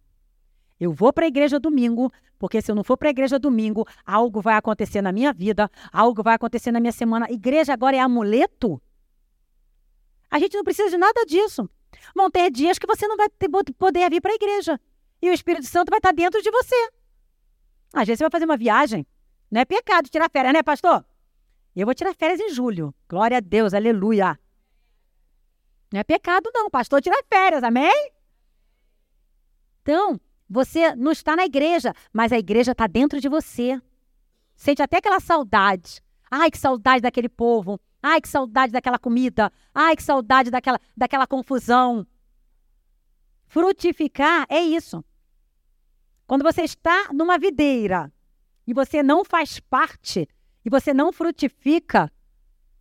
Eu 0.79 0.91
vou 0.93 1.13
para 1.13 1.25
a 1.25 1.27
igreja 1.27 1.59
domingo, 1.59 2.11
porque 2.39 2.61
se 2.61 2.71
eu 2.71 2.75
não 2.75 2.83
for 2.83 2.97
para 2.97 3.09
a 3.09 3.11
igreja 3.11 3.37
domingo, 3.37 3.85
algo 4.05 4.41
vai 4.41 4.55
acontecer 4.55 5.01
na 5.01 5.11
minha 5.11 5.31
vida, 5.31 5.69
algo 5.91 6.23
vai 6.23 6.33
acontecer 6.35 6.71
na 6.71 6.79
minha 6.79 6.91
semana. 6.91 7.27
Igreja 7.29 7.73
agora 7.73 7.97
é 7.97 7.99
amuleto? 7.99 8.81
A 10.29 10.39
gente 10.39 10.55
não 10.55 10.63
precisa 10.63 10.89
de 10.89 10.97
nada 10.97 11.25
disso. 11.25 11.69
Vão 12.15 12.31
ter 12.31 12.49
dias 12.49 12.79
que 12.79 12.87
você 12.87 13.07
não 13.07 13.17
vai 13.17 13.29
ter, 13.29 13.49
poder 13.77 14.09
vir 14.09 14.21
para 14.21 14.31
a 14.31 14.35
igreja. 14.35 14.79
E 15.21 15.29
o 15.29 15.33
Espírito 15.33 15.67
Santo 15.67 15.89
vai 15.89 15.99
estar 15.99 16.13
dentro 16.13 16.41
de 16.41 16.49
você. 16.49 16.89
Às 17.93 18.07
vezes 18.07 18.17
você 18.17 18.23
vai 18.23 18.31
fazer 18.31 18.45
uma 18.45 18.57
viagem. 18.57 19.05
Não 19.51 19.61
é 19.61 19.65
pecado 19.65 20.09
tirar 20.09 20.29
férias, 20.29 20.53
né, 20.53 20.63
pastor? 20.63 21.05
Eu 21.75 21.85
vou 21.85 21.93
tirar 21.93 22.15
férias 22.15 22.39
em 22.39 22.49
julho. 22.49 22.95
Glória 23.07 23.37
a 23.37 23.41
Deus, 23.41 23.73
aleluia. 23.73 24.39
Não 25.91 25.99
é 25.99 26.03
pecado, 26.03 26.49
não. 26.53 26.69
Pastor 26.69 27.01
tira 27.01 27.21
férias, 27.27 27.63
amém? 27.63 28.11
Então, 29.81 30.19
você 30.49 30.95
não 30.95 31.11
está 31.11 31.35
na 31.35 31.45
igreja, 31.45 31.93
mas 32.13 32.31
a 32.31 32.37
igreja 32.37 32.71
está 32.71 32.87
dentro 32.87 33.19
de 33.19 33.27
você. 33.27 33.81
Sente 34.55 34.81
até 34.81 34.97
aquela 34.97 35.19
saudade. 35.19 36.01
Ai, 36.29 36.49
que 36.49 36.57
saudade 36.57 37.01
daquele 37.01 37.27
povo. 37.27 37.79
Ai, 38.01 38.21
que 38.21 38.29
saudade 38.29 38.71
daquela 38.71 38.97
comida. 38.97 39.51
Ai, 39.73 39.95
que 39.95 40.03
saudade 40.03 40.49
daquela, 40.49 40.79
daquela 40.95 41.27
confusão. 41.27 42.07
Frutificar 43.47 44.45
é 44.49 44.61
isso. 44.61 45.03
Quando 46.25 46.43
você 46.43 46.61
está 46.61 47.11
numa 47.11 47.37
videira 47.37 48.11
e 48.65 48.73
você 48.73 49.03
não 49.03 49.25
faz 49.25 49.59
parte 49.59 50.27
e 50.63 50.69
você 50.69 50.93
não 50.93 51.11
frutifica, 51.11 52.09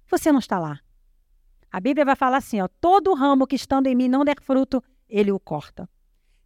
você 0.07 0.31
não 0.31 0.39
está 0.39 0.59
lá. 0.61 0.81
A 1.71 1.79
Bíblia 1.81 2.05
vai 2.05 2.17
falar 2.17 2.39
assim: 2.39 2.61
ó, 2.61 2.69
todo 2.81 3.15
ramo 3.15 3.47
que 3.47 3.57
estando 3.57 3.87
em 3.87 3.95
mim 3.95 4.09
não 4.09 4.25
der 4.25 4.41
fruto, 4.41 4.83
ele 5.09 5.31
o 5.31 5.39
corta. 5.39 5.89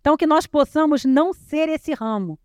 Então, 0.00 0.16
que 0.16 0.26
nós 0.26 0.46
possamos 0.46 1.04
não 1.04 1.32
ser 1.32 1.68
esse 1.68 1.94
ramo. 1.94 2.38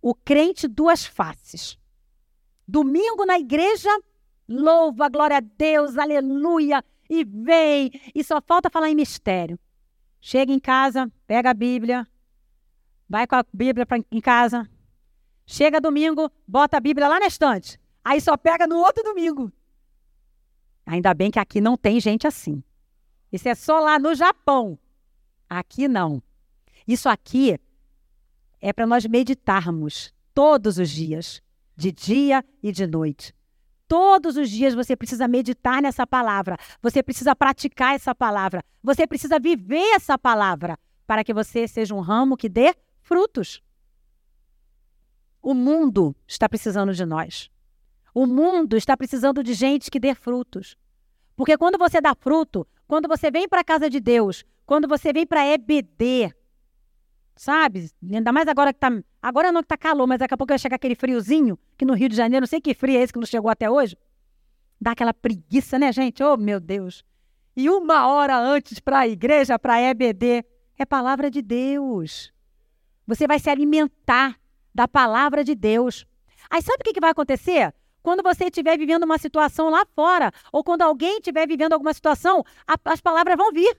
O 0.00 0.14
crente 0.14 0.66
duas 0.66 1.04
faces. 1.04 1.78
Domingo 2.66 3.24
na 3.24 3.38
igreja, 3.38 3.88
louva, 4.48 5.08
glória 5.08 5.36
a 5.36 5.40
Deus, 5.40 5.96
aleluia, 5.96 6.84
e 7.08 7.24
vem, 7.24 7.90
e 8.14 8.24
só 8.24 8.40
falta 8.40 8.70
falar 8.70 8.90
em 8.90 8.96
mistério. 8.96 9.58
Chega 10.20 10.52
em 10.52 10.58
casa, 10.58 11.10
pega 11.26 11.50
a 11.50 11.54
Bíblia, 11.54 12.06
vai 13.08 13.26
com 13.26 13.36
a 13.36 13.44
Bíblia 13.52 13.86
pra, 13.86 13.98
em 13.98 14.20
casa. 14.20 14.68
Chega 15.46 15.80
domingo, 15.80 16.30
bota 16.46 16.78
a 16.78 16.80
Bíblia 16.80 17.08
lá 17.08 17.20
na 17.20 17.26
estante. 17.26 17.78
Aí 18.04 18.20
só 18.20 18.36
pega 18.36 18.66
no 18.66 18.78
outro 18.78 19.04
domingo. 19.04 19.52
Ainda 20.84 21.14
bem 21.14 21.30
que 21.30 21.38
aqui 21.38 21.60
não 21.60 21.76
tem 21.76 22.00
gente 22.00 22.26
assim. 22.26 22.62
Isso 23.30 23.48
é 23.48 23.54
só 23.54 23.80
lá 23.80 23.98
no 23.98 24.14
Japão. 24.14 24.78
Aqui 25.48 25.88
não. 25.88 26.22
Isso 26.86 27.08
aqui 27.08 27.58
é 28.60 28.72
para 28.72 28.86
nós 28.86 29.06
meditarmos 29.06 30.12
todos 30.34 30.78
os 30.78 30.90
dias, 30.90 31.42
de 31.76 31.92
dia 31.92 32.44
e 32.62 32.72
de 32.72 32.86
noite. 32.86 33.34
Todos 33.86 34.36
os 34.36 34.48
dias 34.48 34.74
você 34.74 34.96
precisa 34.96 35.28
meditar 35.28 35.82
nessa 35.82 36.06
palavra, 36.06 36.56
você 36.80 37.02
precisa 37.02 37.36
praticar 37.36 37.94
essa 37.94 38.14
palavra, 38.14 38.64
você 38.82 39.06
precisa 39.06 39.38
viver 39.38 39.94
essa 39.94 40.16
palavra 40.16 40.78
para 41.06 41.22
que 41.22 41.34
você 41.34 41.68
seja 41.68 41.94
um 41.94 42.00
ramo 42.00 42.36
que 42.36 42.48
dê 42.48 42.74
frutos. 43.02 43.62
O 45.42 45.52
mundo 45.52 46.16
está 46.26 46.48
precisando 46.48 46.94
de 46.94 47.04
nós. 47.04 47.50
O 48.14 48.26
mundo 48.26 48.76
está 48.76 48.96
precisando 48.96 49.42
de 49.42 49.54
gente 49.54 49.90
que 49.90 49.98
dê 49.98 50.14
frutos. 50.14 50.76
Porque 51.36 51.56
quando 51.56 51.78
você 51.78 52.00
dá 52.00 52.14
fruto, 52.14 52.66
quando 52.86 53.08
você 53.08 53.30
vem 53.30 53.48
para 53.48 53.60
a 53.60 53.64
casa 53.64 53.88
de 53.88 54.00
Deus, 54.00 54.44
quando 54.66 54.86
você 54.86 55.12
vem 55.12 55.26
para 55.26 55.46
EBD, 55.46 56.34
sabe? 57.34 57.90
Ainda 58.02 58.32
mais 58.32 58.46
agora 58.48 58.72
que 58.72 58.78
tá. 58.78 58.90
Agora 59.20 59.50
não 59.50 59.62
que 59.62 59.68
tá 59.68 59.76
calor, 59.76 60.06
mas 60.06 60.18
daqui 60.18 60.34
a 60.34 60.36
pouco 60.36 60.52
vai 60.52 60.58
chegar 60.58 60.76
aquele 60.76 60.94
friozinho, 60.94 61.58
que 61.76 61.84
no 61.84 61.94
Rio 61.94 62.08
de 62.08 62.16
Janeiro, 62.16 62.42
não 62.42 62.48
sei 62.48 62.60
que 62.60 62.74
frio 62.74 62.98
é 62.98 63.02
esse 63.02 63.12
que 63.12 63.18
não 63.18 63.26
chegou 63.26 63.50
até 63.50 63.70
hoje. 63.70 63.96
Dá 64.80 64.92
aquela 64.92 65.14
preguiça, 65.14 65.78
né, 65.78 65.92
gente? 65.92 66.22
Oh, 66.22 66.36
meu 66.36 66.58
Deus. 66.58 67.04
E 67.56 67.70
uma 67.70 68.08
hora 68.08 68.36
antes 68.36 68.80
para 68.80 69.00
a 69.00 69.08
igreja, 69.08 69.58
para 69.58 69.80
EBD, 69.80 70.44
é 70.78 70.84
palavra 70.84 71.30
de 71.30 71.40
Deus. 71.40 72.32
Você 73.06 73.26
vai 73.26 73.38
se 73.38 73.48
alimentar 73.48 74.38
da 74.74 74.88
palavra 74.88 75.44
de 75.44 75.54
Deus. 75.54 76.06
Aí 76.50 76.62
sabe 76.62 76.78
o 76.80 76.84
que, 76.84 76.94
que 76.94 77.00
vai 77.00 77.10
acontecer? 77.10 77.72
Quando 78.02 78.22
você 78.22 78.44
estiver 78.44 78.76
vivendo 78.76 79.04
uma 79.04 79.18
situação 79.18 79.70
lá 79.70 79.86
fora, 79.94 80.32
ou 80.50 80.64
quando 80.64 80.82
alguém 80.82 81.18
estiver 81.18 81.46
vivendo 81.46 81.72
alguma 81.72 81.94
situação, 81.94 82.44
a, 82.66 82.76
as 82.84 83.00
palavras 83.00 83.36
vão 83.36 83.52
vir. 83.52 83.78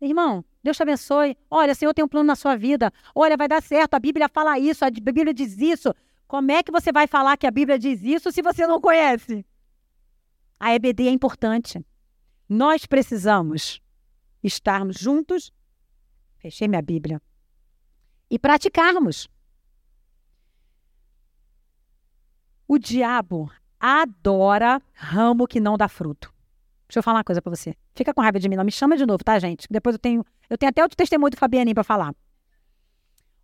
Irmão, 0.00 0.42
Deus 0.62 0.76
te 0.76 0.82
abençoe. 0.82 1.36
Olha, 1.50 1.74
Senhor 1.74 1.92
tem 1.92 2.04
um 2.04 2.08
plano 2.08 2.26
na 2.26 2.36
sua 2.36 2.56
vida. 2.56 2.90
Olha, 3.14 3.36
vai 3.36 3.46
dar 3.46 3.62
certo. 3.62 3.94
A 3.94 3.98
Bíblia 3.98 4.28
fala 4.28 4.58
isso, 4.58 4.84
a 4.84 4.90
Bíblia 4.90 5.34
diz 5.34 5.58
isso. 5.58 5.94
Como 6.26 6.50
é 6.50 6.62
que 6.62 6.72
você 6.72 6.92
vai 6.92 7.06
falar 7.06 7.36
que 7.36 7.46
a 7.46 7.50
Bíblia 7.50 7.78
diz 7.78 8.02
isso 8.02 8.32
se 8.32 8.40
você 8.40 8.66
não 8.66 8.80
conhece? 8.80 9.44
A 10.58 10.74
EBD 10.74 11.08
é 11.08 11.10
importante. 11.10 11.84
Nós 12.48 12.86
precisamos 12.86 13.82
estarmos 14.42 14.96
juntos. 14.96 15.52
Fechei 16.38 16.68
minha 16.68 16.82
Bíblia. 16.82 17.20
E 18.30 18.38
praticarmos. 18.38 19.28
O 22.72 22.78
diabo 22.78 23.50
adora 23.80 24.80
ramo 24.94 25.44
que 25.48 25.58
não 25.58 25.76
dá 25.76 25.88
fruto. 25.88 26.32
Deixa 26.86 27.00
eu 27.00 27.02
falar 27.02 27.16
uma 27.18 27.24
coisa 27.24 27.42
para 27.42 27.50
você. 27.50 27.74
Fica 27.96 28.14
com 28.14 28.20
raiva 28.20 28.38
de 28.38 28.48
mim, 28.48 28.54
não 28.54 28.62
me 28.62 28.70
chama 28.70 28.96
de 28.96 29.04
novo, 29.04 29.24
tá, 29.24 29.36
gente? 29.40 29.66
Depois 29.68 29.96
eu 29.96 29.98
tenho, 29.98 30.24
eu 30.48 30.56
tenho 30.56 30.70
até 30.70 30.80
outro 30.80 30.96
testemunho 30.96 31.32
do 31.32 31.36
Fabianinho 31.36 31.74
para 31.74 31.82
falar. 31.82 32.14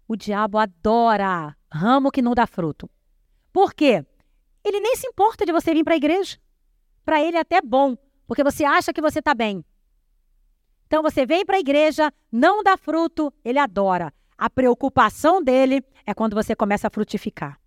O 0.07 0.15
diabo 0.15 0.59
adora 0.59 1.57
ramo 1.69 2.13
que 2.13 2.23
não 2.23 2.37
dá 2.37 2.47
fruto. 2.47 2.89
Por 3.53 3.75
quê? 3.75 4.07
Ele 4.63 4.79
nem 4.79 4.95
se 4.95 5.09
importa 5.09 5.45
de 5.45 5.51
você 5.51 5.75
vir 5.75 5.83
para 5.83 5.95
a 5.95 5.97
igreja. 5.97 6.39
Para 7.05 7.21
ele 7.21 7.37
é 7.37 7.41
até 7.41 7.61
bom, 7.61 7.97
porque 8.29 8.45
você 8.45 8.65
acha 8.65 8.93
que 8.93 9.03
você 9.03 9.19
está 9.19 9.35
bem. 9.35 9.65
Então 10.87 11.03
você 11.03 11.27
vem 11.27 11.45
para 11.45 11.57
a 11.57 11.61
igreja, 11.61 12.15
não 12.31 12.63
dá 12.63 12.77
fruto, 12.77 13.35
ele 13.45 13.59
adora. 13.59 14.15
A 14.39 14.49
preocupação 14.49 15.43
dele 15.43 15.85
é 16.07 16.15
quando 16.15 16.35
você 16.35 16.55
começa 16.55 16.87
a 16.87 16.91
frutificar. 16.91 17.59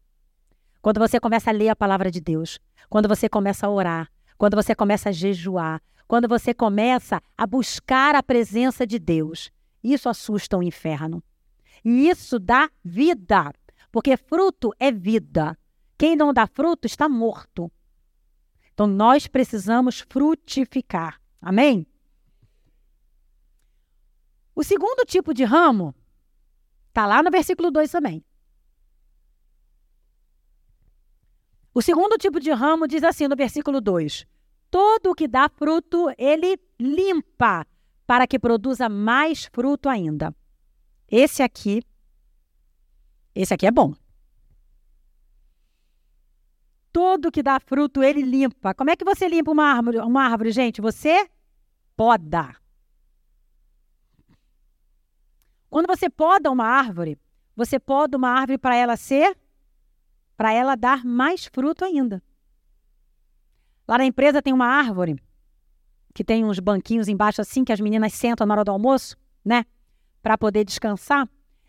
Quando 0.81 0.99
você 0.99 1.19
começa 1.19 1.49
a 1.49 1.53
ler 1.53 1.69
a 1.69 1.75
palavra 1.75 2.09
de 2.09 2.21
Deus. 2.21 2.59
Quando 2.89 3.07
você 3.07 3.27
começa 3.29 3.67
a 3.67 3.69
orar 3.69 4.09
quando 4.39 4.55
você 4.55 4.73
começa 4.73 5.09
a 5.09 5.11
jejuar, 5.11 5.81
quando 6.07 6.25
você 6.25 6.53
começa 6.53 7.21
a 7.37 7.45
buscar 7.45 8.15
a 8.15 8.23
presença 8.23 8.87
de 8.87 8.97
Deus. 8.97 9.51
Isso 9.83 10.07
assusta 10.07 10.57
o 10.57 10.63
inferno. 10.63 11.21
E 11.83 12.07
isso 12.07 12.39
dá 12.39 12.69
vida, 12.81 13.53
porque 13.91 14.15
fruto 14.15 14.73
é 14.79 14.93
vida. 14.93 15.57
Quem 15.97 16.15
não 16.15 16.33
dá 16.33 16.47
fruto 16.47 16.87
está 16.87 17.09
morto. 17.09 17.69
Então 18.73 18.87
nós 18.87 19.27
precisamos 19.27 20.05
frutificar. 20.09 21.21
Amém? 21.41 21.85
O 24.55 24.63
segundo 24.63 25.05
tipo 25.05 25.33
de 25.33 25.43
ramo 25.43 25.93
está 26.87 27.05
lá 27.05 27.21
no 27.21 27.29
versículo 27.29 27.69
2 27.71 27.91
também. 27.91 28.23
O 31.79 31.81
segundo 31.81 32.17
tipo 32.17 32.41
de 32.41 32.51
ramo 32.51 32.85
diz 32.85 33.01
assim 33.05 33.25
no 33.29 33.37
versículo 33.37 33.79
2: 33.79 34.27
Todo 34.69 35.11
o 35.11 35.15
que 35.15 35.29
dá 35.29 35.47
fruto, 35.47 36.13
ele 36.17 36.59
limpa, 36.77 37.65
para 38.05 38.27
que 38.27 38.37
produza 38.37 38.89
mais 38.89 39.45
fruto 39.45 39.87
ainda. 39.87 40.35
Esse 41.07 41.41
aqui, 41.41 41.81
esse 43.33 43.53
aqui 43.53 43.65
é 43.65 43.71
bom. 43.71 43.93
Todo 46.91 47.31
que 47.31 47.41
dá 47.41 47.57
fruto, 47.61 48.03
ele 48.03 48.23
limpa. 48.23 48.73
Como 48.73 48.89
é 48.89 48.97
que 48.97 49.05
você 49.05 49.29
limpa 49.29 49.49
uma 49.49 49.71
árvore, 49.71 49.99
uma 49.99 50.23
árvore, 50.23 50.51
gente? 50.51 50.81
Você 50.81 51.29
poda. 51.95 52.57
Quando 55.69 55.87
você 55.87 56.09
poda 56.09 56.51
uma 56.51 56.65
árvore, 56.65 57.17
você 57.55 57.79
poda 57.79 58.17
uma 58.17 58.31
árvore 58.31 58.57
para 58.57 58.75
ela 58.75 58.97
ser 58.97 59.33
para 60.39 60.53
ela 60.53 60.75
dar 60.75 61.03
mais 61.03 61.47
fruto 61.47 61.83
ainda. 61.83 62.23
Lá 63.85 63.97
na 63.97 64.05
empresa 64.05 64.41
tem 64.41 64.53
uma 64.53 64.67
árvore 64.67 65.21
que 66.13 66.23
tem 66.23 66.45
uns 66.45 66.59
banquinhos 66.59 67.09
embaixo 67.09 67.41
assim 67.41 67.65
que 67.65 67.73
as 67.73 67.81
meninas 67.81 68.13
sentam 68.13 68.47
na 68.47 68.53
hora 68.53 68.63
do 68.63 68.71
almoço, 68.71 69.17
né? 69.43 69.65
Para 70.23 70.37
poder 70.37 70.63
descansar. 70.63 71.27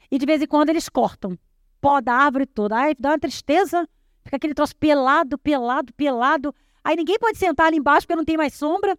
E 0.09 0.17
de 0.19 0.25
vez 0.25 0.41
em 0.41 0.47
quando 0.47 0.71
eles 0.71 0.89
cortam. 0.89 1.37
Pó 1.81 2.01
da 2.01 2.15
árvore 2.15 2.47
toda. 2.47 2.79
Aí 2.79 2.95
dá 2.97 3.09
uma 3.09 3.19
tristeza. 3.19 3.89
Fica 4.23 4.37
aquele 4.37 4.55
troço 4.55 4.77
pelado, 4.77 5.37
pelado, 5.37 5.93
pelado. 5.95 6.55
Aí 6.85 6.95
ninguém 6.95 7.19
pode 7.19 7.39
sentar 7.39 7.67
ali 7.67 7.79
embaixo 7.79 8.07
porque 8.07 8.15
não 8.15 8.25
tem 8.25 8.37
mais 8.37 8.55
sombra. 8.55 8.97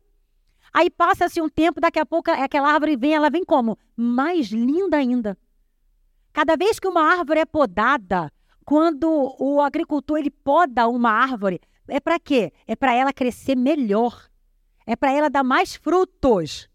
Aí 0.74 0.90
passa-se 0.90 1.42
um 1.42 1.48
tempo, 1.48 1.80
daqui 1.80 1.98
a 1.98 2.06
pouco 2.06 2.30
aquela 2.30 2.74
árvore 2.74 2.98
vem, 2.98 3.14
ela 3.14 3.30
vem 3.30 3.46
como? 3.46 3.80
Mais 3.96 4.48
linda 4.48 4.98
ainda. 4.98 5.38
Cada 6.34 6.58
vez 6.58 6.78
que 6.78 6.90
uma 6.90 7.04
árvore 7.04 7.40
é 7.40 7.46
podada, 7.46 8.30
quando 8.72 9.36
o 9.38 9.60
agricultor 9.60 10.18
ele 10.18 10.32
poda 10.32 10.88
uma 10.88 11.12
árvore, 11.12 11.60
é 11.90 12.00
para 12.00 12.18
quê? 12.18 12.54
É 12.66 12.74
para 12.74 12.94
ela 12.94 13.12
crescer 13.12 13.54
melhor. 13.54 14.30
É 14.86 14.96
para 14.96 15.12
ela 15.12 15.30
dar 15.30 15.44
mais 15.44 15.76
frutos. 15.76 16.70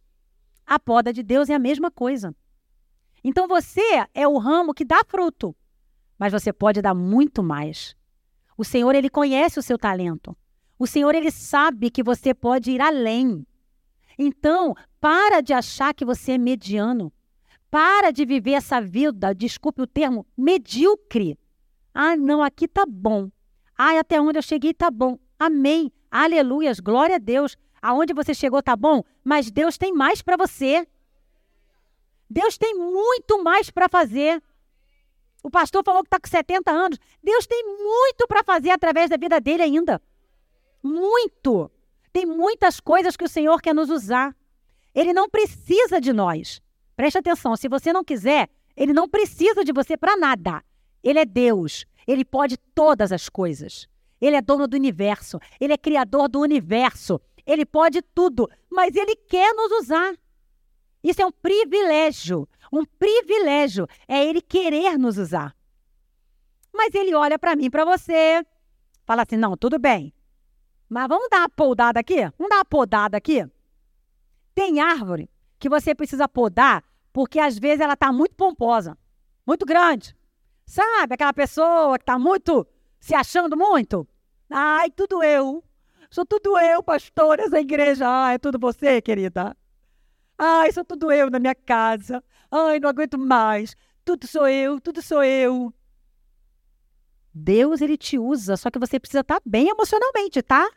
A 0.67 0.79
poda 0.79 1.11
de 1.11 1.23
Deus 1.23 1.49
é 1.49 1.55
a 1.55 1.59
mesma 1.59 1.91
coisa. 1.91 2.37
Então 3.25 3.49
você 3.49 3.81
é 4.13 4.29
o 4.29 4.37
ramo 4.37 4.75
que 4.75 4.85
dá 4.85 5.01
fruto, 5.09 5.57
mas 6.19 6.33
você 6.35 6.53
pode 6.53 6.83
dar 6.83 6.93
muito 6.93 7.43
mais. 7.43 7.97
O 8.59 8.63
Senhor 8.63 8.95
ele 8.95 9.09
conhece 9.09 9.59
o 9.59 9.63
seu 9.63 9.79
talento. 9.79 10.37
O 10.79 10.87
Senhor 10.87 11.15
ele 11.15 11.31
sabe 11.31 11.91
que 11.91 12.03
você 12.03 12.35
pode 12.35 12.73
ir 12.73 12.81
além. 12.83 13.47
Então, 14.19 14.75
para 15.01 15.41
de 15.41 15.55
achar 15.55 15.95
que 15.95 16.05
você 16.05 16.33
é 16.33 16.39
mediano. 16.39 17.11
Para 17.71 18.11
de 18.11 18.27
viver 18.27 18.53
essa 18.53 18.83
vida, 18.83 19.35
desculpe 19.35 19.81
o 19.81 19.87
termo, 19.87 20.27
medíocre. 20.37 21.39
Ah, 21.99 22.15
não, 22.15 22.43
aqui 22.43 22.69
tá 22.69 22.85
bom. 22.87 23.31
Ah, 23.75 23.99
até 23.99 24.21
onde 24.21 24.39
eu 24.39 24.43
cheguei 24.43 24.75
tá 24.75 24.91
bom. 24.91 25.19
Amém. 25.39 25.91
Aleluias. 26.11 26.79
Glória 26.79 27.17
a 27.17 27.19
Deus. 27.19 27.57
Aonde 27.81 28.13
você 28.13 28.35
chegou 28.35 28.63
tá 28.63 28.77
bom, 28.77 29.03
mas 29.25 29.51
Deus 29.51 29.79
tem 29.79 29.95
mais 29.95 30.21
para 30.21 30.37
você. 30.37 30.87
Deus 32.29 32.59
tem 32.59 32.75
muito 32.75 33.43
mais 33.43 33.71
para 33.71 33.89
fazer. 33.89 34.43
O 35.43 35.51
pastor 35.51 35.83
falou 35.83 36.03
que 36.03 36.09
está 36.09 36.21
com 36.21 36.29
70 36.29 36.71
anos. 36.71 36.99
Deus 37.23 37.47
tem 37.47 37.65
muito 37.65 38.27
para 38.29 38.45
fazer 38.45 38.73
através 38.73 39.09
da 39.09 39.17
vida 39.17 39.41
dele 39.41 39.63
ainda. 39.63 40.03
Muito. 40.83 41.71
Tem 42.13 42.27
muitas 42.27 42.79
coisas 42.79 43.17
que 43.17 43.25
o 43.25 43.29
Senhor 43.29 43.63
quer 43.63 43.75
nos 43.75 43.89
usar. 43.89 44.37
Ele 44.95 45.15
não 45.15 45.31
precisa 45.31 45.99
de 45.99 46.13
nós. 46.13 46.61
Preste 46.95 47.17
atenção, 47.17 47.57
se 47.57 47.69
você 47.69 47.91
não 47.91 48.05
quiser, 48.05 48.51
ele 48.77 48.93
não 48.93 49.09
precisa 49.09 49.65
de 49.65 49.73
você 49.73 49.97
para 49.97 50.15
nada. 50.15 50.63
Ele 51.07 51.21
é 51.21 51.25
Deus. 51.25 51.87
Ele 52.05 52.25
pode 52.25 52.57
todas 52.75 53.13
as 53.13 53.29
coisas. 53.29 53.87
Ele 54.21 54.35
é 54.35 54.43
dono 54.43 54.67
do 54.67 54.75
universo. 54.75 55.39
Ele 55.61 55.73
é 55.73 55.79
criador 55.79 56.29
do 56.29 56.41
universo. 56.41 57.21
Ele 57.47 57.65
pode 57.65 58.03
tudo, 58.03 58.51
mas 58.69 58.97
ele 58.97 59.15
quer 59.15 59.55
nos 59.55 59.71
usar. 59.83 60.15
Isso 61.05 61.23
é 61.23 61.27
um 61.27 61.31
privilégio. 61.31 62.49
Um 62.73 62.85
privilégio 62.85 63.87
é 64.09 64.27
ele 64.27 64.43
querer 64.43 64.99
nos 64.99 65.17
usar. 65.17 65.55
Mas 66.75 66.93
ele 66.93 67.15
olha 67.15 67.39
para 67.39 67.55
mim, 67.55 67.71
para 67.71 67.85
você, 67.85 68.45
fala 69.05 69.23
assim: 69.23 69.37
não, 69.37 69.57
tudo 69.57 69.79
bem. 69.79 70.13
Mas 70.89 71.07
vamos 71.07 71.29
dar 71.31 71.43
uma 71.43 71.49
podada 71.49 72.01
aqui? 72.01 72.17
Vamos 72.37 72.51
dar 72.51 72.57
uma 72.57 72.65
podada 72.65 73.17
aqui? 73.17 73.49
Tem 74.57 74.81
árvore 74.81 75.31
que 75.57 75.69
você 75.69 75.95
precisa 75.95 76.29
podar 76.29 76.83
porque 77.13 77.39
às 77.39 77.57
vezes 77.57 77.81
ela 77.81 77.95
está 77.95 78.13
muito 78.13 78.35
pomposa, 78.35 78.99
muito 79.47 79.65
grande. 79.65 80.16
Sabe, 80.67 81.15
aquela 81.15 81.33
pessoa 81.33 81.97
que 81.97 82.03
está 82.03 82.19
muito 82.19 82.67
se 82.99 83.15
achando 83.15 83.57
muito? 83.57 84.07
Ai, 84.51 84.91
tudo 84.91 85.23
eu. 85.23 85.63
Sou 86.11 86.27
tudo 86.27 86.59
eu, 86.59 86.83
pastor, 86.83 87.39
essa 87.39 87.61
igreja. 87.61 88.07
Ai, 88.09 88.35
é 88.35 88.39
tudo 88.39 88.59
você, 88.59 89.01
querida. 89.01 89.57
Ai, 90.37 90.73
sou 90.73 90.85
tudo 90.85 91.11
eu 91.13 91.31
na 91.31 91.39
minha 91.39 91.55
casa. 91.55 92.23
Ai, 92.51 92.81
não 92.81 92.89
aguento 92.89 93.17
mais. 93.17 93.77
Tudo 94.05 94.27
sou 94.27 94.49
eu, 94.49 94.81
tudo 94.81 95.01
sou 95.01 95.23
eu. 95.23 95.73
Deus, 97.33 97.81
ele 97.81 97.97
te 97.97 98.19
usa, 98.19 98.57
só 98.57 98.71
que 98.71 98.79
você 98.79 98.99
precisa 98.99 99.21
estar 99.21 99.41
tá 99.41 99.43
bem 99.45 99.69
emocionalmente, 99.69 100.43
tá? 100.43 100.69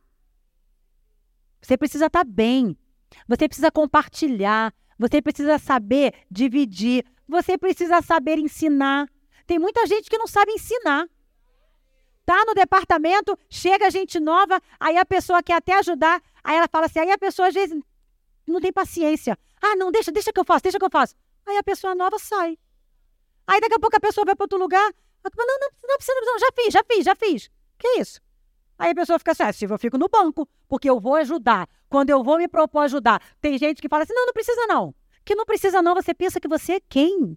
Você 1.61 1.77
precisa 1.77 2.07
estar 2.07 2.25
tá 2.25 2.29
bem. 2.29 2.77
Você 3.27 3.47
precisa 3.47 3.71
compartilhar. 3.71 4.73
Você 4.97 5.21
precisa 5.21 5.57
saber 5.57 6.13
dividir. 6.29 7.05
Você 7.27 7.57
precisa 7.57 8.01
saber 8.01 8.37
ensinar. 8.37 9.07
Tem 9.49 9.57
muita 9.57 9.83
gente 9.87 10.07
que 10.11 10.17
não 10.19 10.27
sabe 10.27 10.51
ensinar. 10.51 11.09
Tá 12.23 12.45
no 12.45 12.53
departamento, 12.53 13.35
chega 13.49 13.89
gente 13.89 14.19
nova, 14.19 14.61
aí 14.79 14.95
a 14.95 15.03
pessoa 15.03 15.41
quer 15.41 15.55
até 15.55 15.73
ajudar, 15.79 16.21
aí 16.43 16.55
ela 16.55 16.67
fala 16.67 16.85
assim, 16.85 16.99
aí 16.99 17.09
a 17.09 17.17
pessoa 17.17 17.47
às 17.47 17.55
vezes 17.55 17.75
não 18.45 18.61
tem 18.61 18.71
paciência. 18.71 19.35
Ah, 19.59 19.75
não, 19.75 19.91
deixa, 19.91 20.11
deixa 20.11 20.31
que 20.31 20.39
eu 20.39 20.45
faço, 20.45 20.61
deixa 20.61 20.77
que 20.77 20.85
eu 20.85 20.89
faço. 20.91 21.15
Aí 21.47 21.57
a 21.57 21.63
pessoa 21.63 21.95
nova 21.95 22.19
sai. 22.19 22.59
Aí 23.47 23.59
daqui 23.59 23.73
a 23.73 23.79
pouco 23.79 23.97
a 23.97 23.99
pessoa 23.99 24.23
vai 24.23 24.35
para 24.35 24.43
outro 24.43 24.59
lugar, 24.59 24.93
não, 25.23 25.45
não, 25.47 25.69
não 25.83 25.97
precisa, 25.97 26.21
não, 26.21 26.37
já 26.37 26.49
fiz, 26.55 26.71
já 26.71 26.83
fiz, 26.83 27.05
já 27.05 27.15
fiz. 27.15 27.49
Que 27.79 27.87
isso? 27.99 28.21
Aí 28.77 28.91
a 28.91 28.95
pessoa 28.95 29.17
fica 29.17 29.31
assim, 29.31 29.65
ah, 29.65 29.73
eu 29.73 29.79
fico 29.79 29.97
no 29.97 30.07
banco, 30.07 30.47
porque 30.67 30.87
eu 30.87 30.99
vou 30.99 31.15
ajudar. 31.15 31.67
Quando 31.89 32.11
eu 32.11 32.23
vou 32.23 32.37
me 32.37 32.47
propor 32.47 32.81
ajudar, 32.81 33.19
tem 33.41 33.57
gente 33.57 33.81
que 33.81 33.89
fala 33.89 34.03
assim, 34.03 34.13
não, 34.13 34.27
não 34.27 34.33
precisa 34.33 34.67
não. 34.67 34.93
Que 35.25 35.33
não 35.33 35.43
precisa 35.43 35.81
não, 35.81 35.95
você 35.95 36.13
pensa 36.13 36.39
que 36.39 36.47
você 36.47 36.73
é 36.73 36.79
quem? 36.87 37.35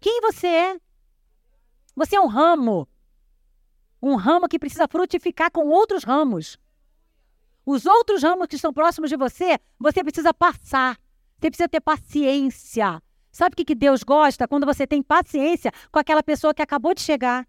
Quem 0.00 0.20
você 0.20 0.46
é? 0.46 0.80
Você 1.94 2.16
é 2.16 2.20
um 2.20 2.26
ramo. 2.26 2.88
Um 4.02 4.14
ramo 4.14 4.48
que 4.48 4.58
precisa 4.58 4.86
frutificar 4.86 5.50
com 5.50 5.66
outros 5.68 6.04
ramos. 6.04 6.58
Os 7.64 7.84
outros 7.86 8.22
ramos 8.22 8.46
que 8.46 8.56
estão 8.56 8.72
próximos 8.72 9.10
de 9.10 9.16
você, 9.16 9.58
você 9.78 10.04
precisa 10.04 10.32
passar. 10.32 10.98
Você 11.38 11.50
precisa 11.50 11.68
ter 11.68 11.80
paciência. 11.80 13.02
Sabe 13.32 13.54
o 13.54 13.64
que, 13.64 13.74
Deus 13.74 14.02
gosta? 14.02 14.46
Quando 14.46 14.64
você 14.64 14.86
tem 14.86 15.02
paciência 15.02 15.72
com 15.90 15.98
aquela 15.98 16.22
pessoa 16.22 16.54
que 16.54 16.62
acabou 16.62 16.94
de 16.94 17.00
chegar. 17.00 17.46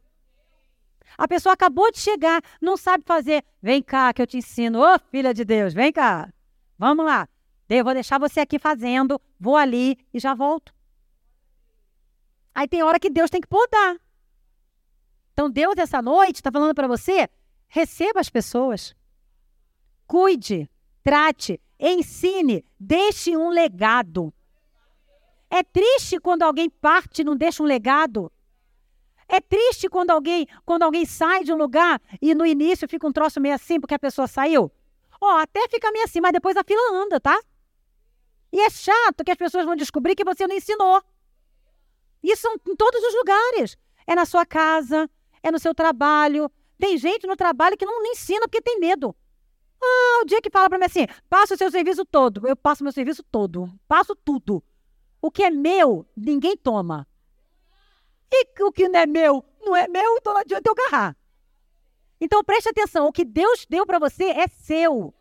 A 1.17 1.27
pessoa 1.27 1.53
acabou 1.53 1.91
de 1.91 1.99
chegar, 1.99 2.41
não 2.61 2.75
sabe 2.75 3.03
fazer. 3.05 3.43
Vem 3.61 3.81
cá 3.81 4.13
que 4.13 4.21
eu 4.21 4.27
te 4.27 4.37
ensino. 4.37 4.79
Ô, 4.79 4.95
oh, 4.95 4.99
filha 5.11 5.33
de 5.33 5.45
Deus, 5.45 5.73
vem 5.73 5.91
cá. 5.91 6.31
Vamos 6.77 7.05
lá. 7.05 7.27
Eu 7.69 7.83
vou 7.83 7.93
deixar 7.93 8.19
você 8.19 8.41
aqui 8.41 8.59
fazendo, 8.59 9.19
vou 9.39 9.55
ali 9.55 9.97
e 10.13 10.19
já 10.19 10.33
volto. 10.33 10.76
Aí 12.57 12.67
tem 12.67 12.81
hora 12.81 12.99
que 12.99 13.11
Deus 13.11 13.29
tem 13.29 13.39
que 13.39 13.47
podar. 13.47 14.01
Então, 15.31 15.47
Deus, 15.47 15.75
essa 15.77 16.01
noite, 16.01 16.37
está 16.37 16.51
falando 16.51 16.73
para 16.73 16.87
você: 16.87 17.29
receba 17.67 18.19
as 18.19 18.31
pessoas. 18.31 18.95
Cuide, 20.07 20.67
trate, 21.03 21.61
ensine, 21.79 22.65
deixe 22.79 23.37
um 23.37 23.49
legado. 23.49 24.33
É 25.51 25.61
triste 25.61 26.19
quando 26.19 26.41
alguém 26.41 26.67
parte 26.67 27.21
e 27.21 27.23
não 27.23 27.35
deixa 27.35 27.61
um 27.61 27.67
legado. 27.67 28.31
É 29.27 29.39
triste 29.39 29.87
quando 29.87 30.09
alguém, 30.09 30.47
quando 30.65 30.81
alguém 30.81 31.05
sai 31.05 31.43
de 31.43 31.53
um 31.53 31.57
lugar 31.57 32.01
e 32.19 32.33
no 32.33 32.43
início 32.43 32.89
fica 32.89 33.05
um 33.05 33.11
troço 33.11 33.39
meio 33.39 33.53
assim 33.53 33.79
porque 33.79 33.93
a 33.93 33.99
pessoa 33.99 34.25
saiu. 34.27 34.71
Ó, 35.21 35.35
oh, 35.35 35.37
até 35.37 35.67
fica 35.69 35.91
meio 35.91 36.05
assim, 36.05 36.19
mas 36.19 36.31
depois 36.31 36.57
a 36.57 36.63
fila 36.63 37.03
anda, 37.03 37.19
tá? 37.19 37.39
E 38.51 38.59
é 38.59 38.69
chato 38.71 39.23
que 39.23 39.29
as 39.29 39.37
pessoas 39.37 39.63
vão 39.63 39.75
descobrir 39.75 40.15
que 40.15 40.25
você 40.25 40.47
não 40.47 40.55
ensinou. 40.55 41.03
Isso 42.23 42.47
em 42.67 42.75
todos 42.75 43.01
os 43.03 43.13
lugares. 43.15 43.77
É 44.05 44.15
na 44.15 44.25
sua 44.25 44.45
casa, 44.45 45.09
é 45.43 45.51
no 45.51 45.59
seu 45.59 45.73
trabalho. 45.73 46.51
Tem 46.77 46.97
gente 46.97 47.27
no 47.27 47.35
trabalho 47.35 47.77
que 47.77 47.85
não 47.85 48.05
ensina 48.05 48.47
porque 48.47 48.61
tem 48.61 48.79
medo. 48.79 49.15
Ah, 49.81 50.21
o 50.21 50.25
dia 50.25 50.41
que 50.41 50.49
fala 50.49 50.69
para 50.69 50.79
mim 50.79 50.85
assim, 50.85 51.05
passa 51.29 51.53
o 51.53 51.57
seu 51.57 51.69
serviço 51.69 52.05
todo. 52.05 52.47
Eu 52.47 52.55
passo 52.55 52.83
meu 52.83 52.91
serviço 52.91 53.23
todo. 53.23 53.69
Passo 53.87 54.15
tudo. 54.15 54.63
O 55.21 55.31
que 55.31 55.43
é 55.43 55.49
meu, 55.49 56.05
ninguém 56.15 56.55
toma. 56.55 57.07
E 58.31 58.63
o 58.63 58.71
que 58.71 58.89
não 58.89 58.99
é 58.99 59.05
meu, 59.05 59.43
não 59.61 59.75
é 59.75 59.87
meu, 59.87 60.17
então 60.17 60.33
não 60.33 60.41
adianta 60.41 60.69
eu 60.69 60.73
agarrar. 60.73 61.15
Então 62.19 62.43
preste 62.43 62.69
atenção, 62.69 63.07
o 63.07 63.13
que 63.13 63.23
Deus 63.23 63.65
deu 63.69 63.85
para 63.85 63.99
você 63.99 64.25
é 64.25 64.47
seu. 64.47 65.13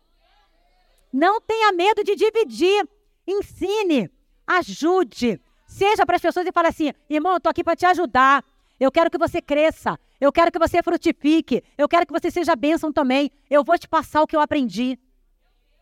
Não 1.13 1.39
tenha 1.39 1.71
medo 1.71 2.03
de 2.03 2.15
dividir. 2.15 2.87
Ensine, 3.25 4.09
ajude. 4.45 5.41
Seja 5.67 6.05
para 6.05 6.15
as 6.15 6.21
pessoas 6.21 6.47
e 6.47 6.51
fale 6.51 6.69
assim: 6.69 6.93
irmão, 7.09 7.33
eu 7.33 7.37
estou 7.37 7.49
aqui 7.49 7.63
para 7.63 7.75
te 7.75 7.85
ajudar. 7.85 8.43
Eu 8.79 8.91
quero 8.91 9.11
que 9.11 9.17
você 9.17 9.41
cresça. 9.41 9.99
Eu 10.19 10.31
quero 10.31 10.51
que 10.51 10.57
você 10.57 10.81
frutifique. 10.81 11.63
Eu 11.77 11.87
quero 11.87 12.05
que 12.07 12.13
você 12.13 12.31
seja 12.31 12.55
bênção 12.55 12.91
também. 12.91 13.29
Eu 13.49 13.63
vou 13.63 13.77
te 13.77 13.87
passar 13.87 14.21
o 14.21 14.27
que 14.27 14.35
eu 14.35 14.39
aprendi. 14.39 14.97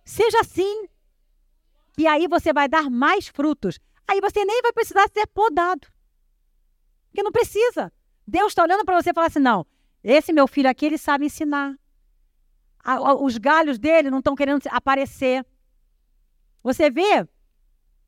Seja 0.03 0.39
assim. 0.39 0.87
E 1.97 2.07
aí 2.07 2.27
você 2.27 2.51
vai 2.51 2.67
dar 2.67 2.89
mais 2.89 3.27
frutos. 3.27 3.79
Aí 4.07 4.19
você 4.19 4.43
nem 4.43 4.61
vai 4.61 4.73
precisar 4.73 5.07
ser 5.13 5.27
podado. 5.27 5.87
Porque 7.09 7.23
não 7.23 7.31
precisa. 7.31 7.93
Deus 8.27 8.47
está 8.51 8.63
olhando 8.63 8.83
para 8.83 9.01
você 9.01 9.11
e 9.11 9.13
fala 9.13 9.27
assim: 9.27 9.39
não, 9.39 9.65
esse 10.03 10.33
meu 10.33 10.47
filho 10.47 10.69
aqui, 10.69 10.87
ele 10.87 10.97
sabe 10.97 11.25
ensinar. 11.25 11.77
Os 13.19 13.37
galhos 13.37 13.79
dele 13.79 14.09
não 14.09 14.19
estão 14.19 14.35
querendo 14.35 14.61
aparecer. 14.69 15.45
Você 16.63 16.89
vê 16.89 17.27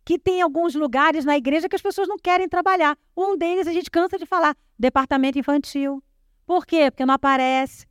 que 0.08 0.17
tem 0.17 0.41
alguns 0.41 0.74
lugares 0.74 1.26
na 1.26 1.36
igreja 1.36 1.67
que 1.67 1.76
as 1.76 1.82
pessoas 1.82 2.08
não 2.08 2.17
querem 2.17 2.48
trabalhar. 2.48 2.98
Um 3.13 3.36
deles 3.36 3.67
a 3.67 3.74
gente 3.74 3.91
cansa 3.91 4.17
de 4.17 4.26
falar, 4.26 4.56
departamento 4.80 5.38
infantil. 5.38 6.02
Por 6.46 6.65
quê? 6.65 6.89
Porque 6.89 7.06
não 7.06 7.15
aparece. 7.15 7.86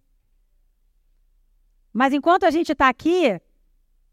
Mas 1.92 2.14
enquanto 2.14 2.44
a 2.44 2.50
gente 2.50 2.72
está 2.72 2.88
aqui, 2.88 3.38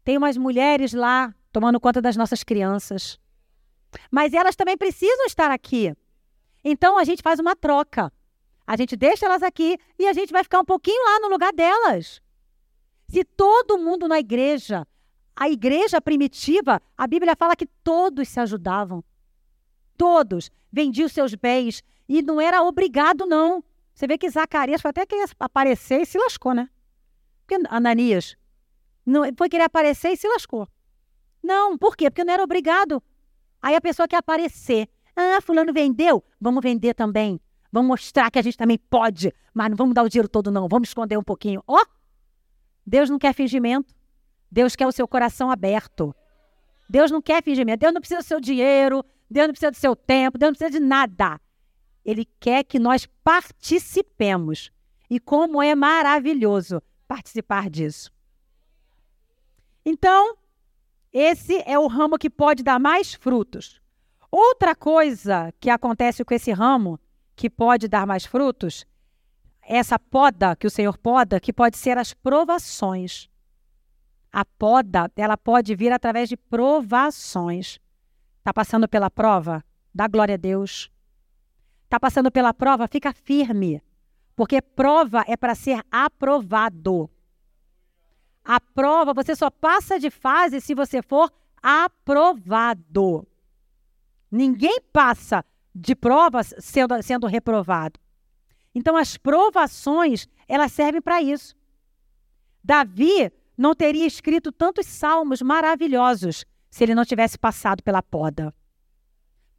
tem 0.04 0.18
umas 0.18 0.36
mulheres 0.36 0.92
lá 0.92 1.34
tomando 1.50 1.80
conta 1.80 2.02
das 2.02 2.14
nossas 2.14 2.44
crianças. 2.44 3.18
Mas 4.10 4.34
elas 4.34 4.54
também 4.54 4.76
precisam 4.76 5.24
estar 5.24 5.50
aqui. 5.50 5.96
Então 6.62 6.98
a 6.98 7.04
gente 7.04 7.22
faz 7.22 7.40
uma 7.40 7.56
troca. 7.56 8.12
A 8.66 8.76
gente 8.76 8.96
deixa 8.96 9.24
elas 9.24 9.42
aqui 9.42 9.78
e 9.98 10.06
a 10.06 10.12
gente 10.12 10.30
vai 10.30 10.44
ficar 10.44 10.60
um 10.60 10.64
pouquinho 10.66 11.02
lá 11.06 11.20
no 11.20 11.28
lugar 11.28 11.54
delas. 11.54 12.20
Se 13.08 13.24
todo 13.24 13.78
mundo 13.78 14.06
na 14.06 14.18
igreja 14.18 14.86
a 15.36 15.48
igreja 15.48 16.00
primitiva, 16.00 16.80
a 16.96 17.06
Bíblia 17.06 17.34
fala 17.36 17.56
que 17.56 17.66
todos 17.82 18.28
se 18.28 18.38
ajudavam. 18.38 19.02
Todos 19.96 20.50
vendiam 20.72 21.08
seus 21.08 21.34
bens 21.34 21.82
e 22.08 22.22
não 22.22 22.40
era 22.40 22.62
obrigado, 22.62 23.26
não. 23.26 23.62
Você 23.94 24.06
vê 24.06 24.18
que 24.18 24.28
Zacarias 24.28 24.80
foi 24.80 24.90
até 24.90 25.06
querer 25.06 25.28
aparecer 25.38 26.00
e 26.00 26.06
se 26.06 26.18
lascou, 26.18 26.52
né? 26.52 26.68
Porque 27.46 27.66
Ananias 27.68 28.36
não, 29.04 29.22
foi 29.36 29.48
querer 29.48 29.64
aparecer 29.64 30.12
e 30.12 30.16
se 30.16 30.26
lascou. 30.28 30.68
Não, 31.42 31.76
por 31.76 31.96
quê? 31.96 32.10
Porque 32.10 32.24
não 32.24 32.32
era 32.32 32.42
obrigado. 32.42 33.02
Aí 33.60 33.74
a 33.74 33.80
pessoa 33.80 34.08
quer 34.08 34.16
aparecer. 34.16 34.88
Ah, 35.14 35.40
fulano 35.40 35.72
vendeu, 35.72 36.24
vamos 36.40 36.62
vender 36.62 36.94
também. 36.94 37.40
Vamos 37.70 37.88
mostrar 37.88 38.30
que 38.30 38.38
a 38.38 38.42
gente 38.42 38.56
também 38.56 38.78
pode, 38.78 39.32
mas 39.52 39.68
não 39.68 39.76
vamos 39.76 39.94
dar 39.94 40.02
o 40.02 40.08
dinheiro 40.08 40.28
todo, 40.28 40.50
não. 40.50 40.68
Vamos 40.68 40.88
esconder 40.88 41.18
um 41.18 41.22
pouquinho. 41.22 41.62
Ó, 41.66 41.80
oh, 41.80 41.86
Deus 42.86 43.10
não 43.10 43.18
quer 43.18 43.34
fingimento. 43.34 43.94
Deus 44.54 44.76
quer 44.76 44.86
o 44.86 44.92
seu 44.92 45.08
coração 45.08 45.50
aberto. 45.50 46.14
Deus 46.88 47.10
não 47.10 47.20
quer 47.20 47.42
fingimento. 47.42 47.80
Deus 47.80 47.92
não 47.92 48.00
precisa 48.00 48.20
do 48.20 48.24
seu 48.24 48.40
dinheiro. 48.40 49.04
Deus 49.28 49.48
não 49.48 49.52
precisa 49.52 49.72
do 49.72 49.76
seu 49.76 49.96
tempo. 49.96 50.38
Deus 50.38 50.50
não 50.50 50.54
precisa 50.54 50.78
de 50.78 50.86
nada. 50.86 51.40
Ele 52.04 52.24
quer 52.38 52.62
que 52.62 52.78
nós 52.78 53.04
participemos. 53.24 54.70
E 55.10 55.18
como 55.18 55.60
é 55.60 55.74
maravilhoso 55.74 56.80
participar 57.08 57.68
disso. 57.68 58.12
Então, 59.84 60.36
esse 61.12 61.60
é 61.66 61.76
o 61.76 61.88
ramo 61.88 62.16
que 62.16 62.30
pode 62.30 62.62
dar 62.62 62.78
mais 62.78 63.12
frutos. 63.12 63.82
Outra 64.30 64.76
coisa 64.76 65.52
que 65.58 65.68
acontece 65.68 66.24
com 66.24 66.32
esse 66.32 66.52
ramo 66.52 67.00
que 67.34 67.50
pode 67.50 67.88
dar 67.88 68.06
mais 68.06 68.24
frutos, 68.24 68.86
essa 69.60 69.98
poda 69.98 70.54
que 70.54 70.66
o 70.66 70.70
Senhor 70.70 70.96
poda, 70.96 71.40
que 71.40 71.52
pode 71.52 71.76
ser 71.76 71.98
as 71.98 72.14
provações. 72.14 73.28
A 74.34 74.44
poda, 74.44 75.08
ela 75.14 75.36
pode 75.36 75.76
vir 75.76 75.92
através 75.92 76.28
de 76.28 76.36
provações. 76.36 77.78
Está 78.38 78.52
passando 78.52 78.88
pela 78.88 79.08
prova? 79.08 79.64
Dá 79.94 80.08
glória 80.08 80.34
a 80.34 80.36
Deus. 80.36 80.90
Está 81.84 82.00
passando 82.00 82.32
pela 82.32 82.52
prova? 82.52 82.88
Fica 82.88 83.12
firme. 83.12 83.80
Porque 84.34 84.60
prova 84.60 85.24
é 85.28 85.36
para 85.36 85.54
ser 85.54 85.80
aprovado. 85.88 87.08
A 88.44 88.58
prova, 88.60 89.14
você 89.14 89.36
só 89.36 89.48
passa 89.48 90.00
de 90.00 90.10
fase 90.10 90.60
se 90.60 90.74
você 90.74 91.00
for 91.00 91.32
aprovado. 91.62 93.24
Ninguém 94.28 94.80
passa 94.92 95.44
de 95.72 95.94
provas 95.94 96.52
sendo, 96.58 97.00
sendo 97.04 97.28
reprovado. 97.28 98.00
Então, 98.74 98.96
as 98.96 99.16
provações, 99.16 100.26
elas 100.48 100.72
servem 100.72 101.00
para 101.00 101.22
isso. 101.22 101.54
Davi 102.64 103.30
não 103.56 103.74
teria 103.74 104.06
escrito 104.06 104.52
tantos 104.52 104.86
salmos 104.86 105.40
maravilhosos 105.42 106.44
se 106.70 106.84
ele 106.84 106.94
não 106.94 107.04
tivesse 107.04 107.38
passado 107.38 107.82
pela 107.82 108.02
poda. 108.02 108.54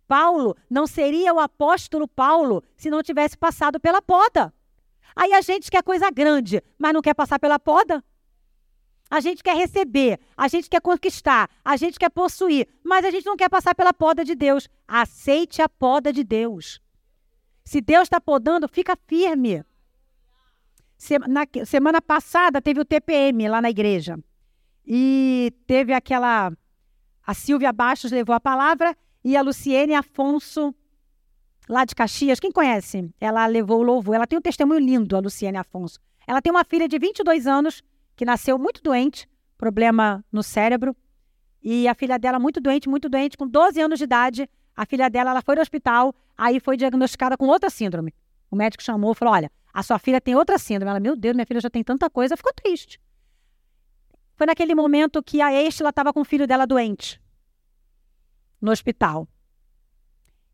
Paulo 0.07 0.55
não 0.69 0.85
seria 0.85 1.33
o 1.33 1.39
apóstolo 1.39 2.07
Paulo 2.07 2.63
se 2.75 2.89
não 2.89 3.01
tivesse 3.01 3.37
passado 3.37 3.79
pela 3.79 4.01
poda. 4.01 4.53
Aí 5.15 5.33
a 5.33 5.41
gente 5.41 5.71
quer 5.71 5.81
coisa 5.81 6.11
grande, 6.11 6.61
mas 6.77 6.93
não 6.93 7.01
quer 7.01 7.13
passar 7.13 7.39
pela 7.39 7.57
poda. 7.57 8.03
A 9.09 9.19
gente 9.19 9.43
quer 9.43 9.55
receber, 9.55 10.19
a 10.35 10.47
gente 10.47 10.69
quer 10.69 10.81
conquistar, 10.81 11.49
a 11.63 11.77
gente 11.77 11.97
quer 11.97 12.09
possuir, 12.09 12.67
mas 12.83 13.05
a 13.05 13.11
gente 13.11 13.25
não 13.25 13.37
quer 13.37 13.49
passar 13.49 13.75
pela 13.75 13.93
poda 13.93 14.25
de 14.25 14.35
Deus. 14.35 14.67
Aceite 14.87 15.61
a 15.61 15.69
poda 15.69 16.11
de 16.11 16.23
Deus. 16.23 16.81
Se 17.63 17.81
Deus 17.81 18.03
está 18.03 18.19
podando, 18.19 18.67
fica 18.67 18.97
firme. 19.07 19.63
Semana, 20.97 21.47
semana 21.65 22.01
passada 22.01 22.61
teve 22.61 22.79
o 22.79 22.85
TPM 22.85 23.47
lá 23.47 23.61
na 23.61 23.69
igreja. 23.69 24.17
E 24.85 25.53
teve 25.67 25.93
aquela. 25.93 26.51
A 27.25 27.33
Silvia 27.33 27.73
Bastos 27.73 28.11
levou 28.11 28.35
a 28.35 28.39
palavra 28.39 28.95
e 29.23 29.35
a 29.35 29.41
Luciene 29.41 29.95
Afonso, 29.95 30.73
lá 31.67 31.83
de 31.83 31.95
Caxias, 31.95 32.39
quem 32.39 32.51
conhece? 32.51 33.09
Ela 33.19 33.45
levou 33.47 33.79
o 33.79 33.83
louvor. 33.83 34.15
Ela 34.15 34.27
tem 34.27 34.37
um 34.37 34.41
testemunho 34.41 34.79
lindo, 34.79 35.15
a 35.15 35.19
Luciene 35.19 35.57
Afonso. 35.57 35.99
Ela 36.27 36.41
tem 36.41 36.51
uma 36.51 36.63
filha 36.63 36.87
de 36.87 36.97
22 36.97 37.47
anos 37.47 37.83
que 38.15 38.23
nasceu 38.23 38.57
muito 38.57 38.81
doente, 38.81 39.27
problema 39.57 40.23
no 40.31 40.43
cérebro. 40.43 40.95
E 41.61 41.87
a 41.87 41.95
filha 41.95 42.19
dela 42.19 42.37
muito 42.37 42.61
doente, 42.61 42.87
muito 42.87 43.09
doente, 43.09 43.35
com 43.35 43.47
12 43.47 43.81
anos 43.81 43.97
de 43.97 44.03
idade. 44.03 44.49
A 44.75 44.85
filha 44.85 45.09
dela 45.09 45.31
ela 45.31 45.41
foi 45.41 45.55
no 45.55 45.61
hospital, 45.61 46.13
aí 46.37 46.59
foi 46.59 46.77
diagnosticada 46.77 47.35
com 47.35 47.47
outra 47.47 47.69
síndrome. 47.69 48.13
O 48.51 48.55
médico 48.55 48.83
chamou 48.83 49.13
e 49.13 49.15
falou: 49.15 49.33
Olha, 49.33 49.51
a 49.75 49.83
sua 49.83 49.99
filha 49.99 50.21
tem 50.21 50.33
outra 50.35 50.57
síndrome. 50.57 50.89
Ela, 50.89 51.01
meu 51.01 51.17
Deus, 51.17 51.35
minha 51.35 51.45
filha 51.45 51.59
já 51.59 51.69
tem 51.69 51.83
tanta 51.83 52.09
coisa, 52.09 52.37
ficou 52.37 52.53
triste. 52.53 52.97
Foi 54.37 54.47
naquele 54.47 54.73
momento 54.73 55.21
que 55.21 55.41
a 55.41 55.51
Estela 55.61 55.89
estava 55.89 56.13
com 56.13 56.21
o 56.21 56.25
filho 56.25 56.47
dela 56.47 56.65
doente 56.65 57.21
no 58.61 58.71
hospital. 58.71 59.27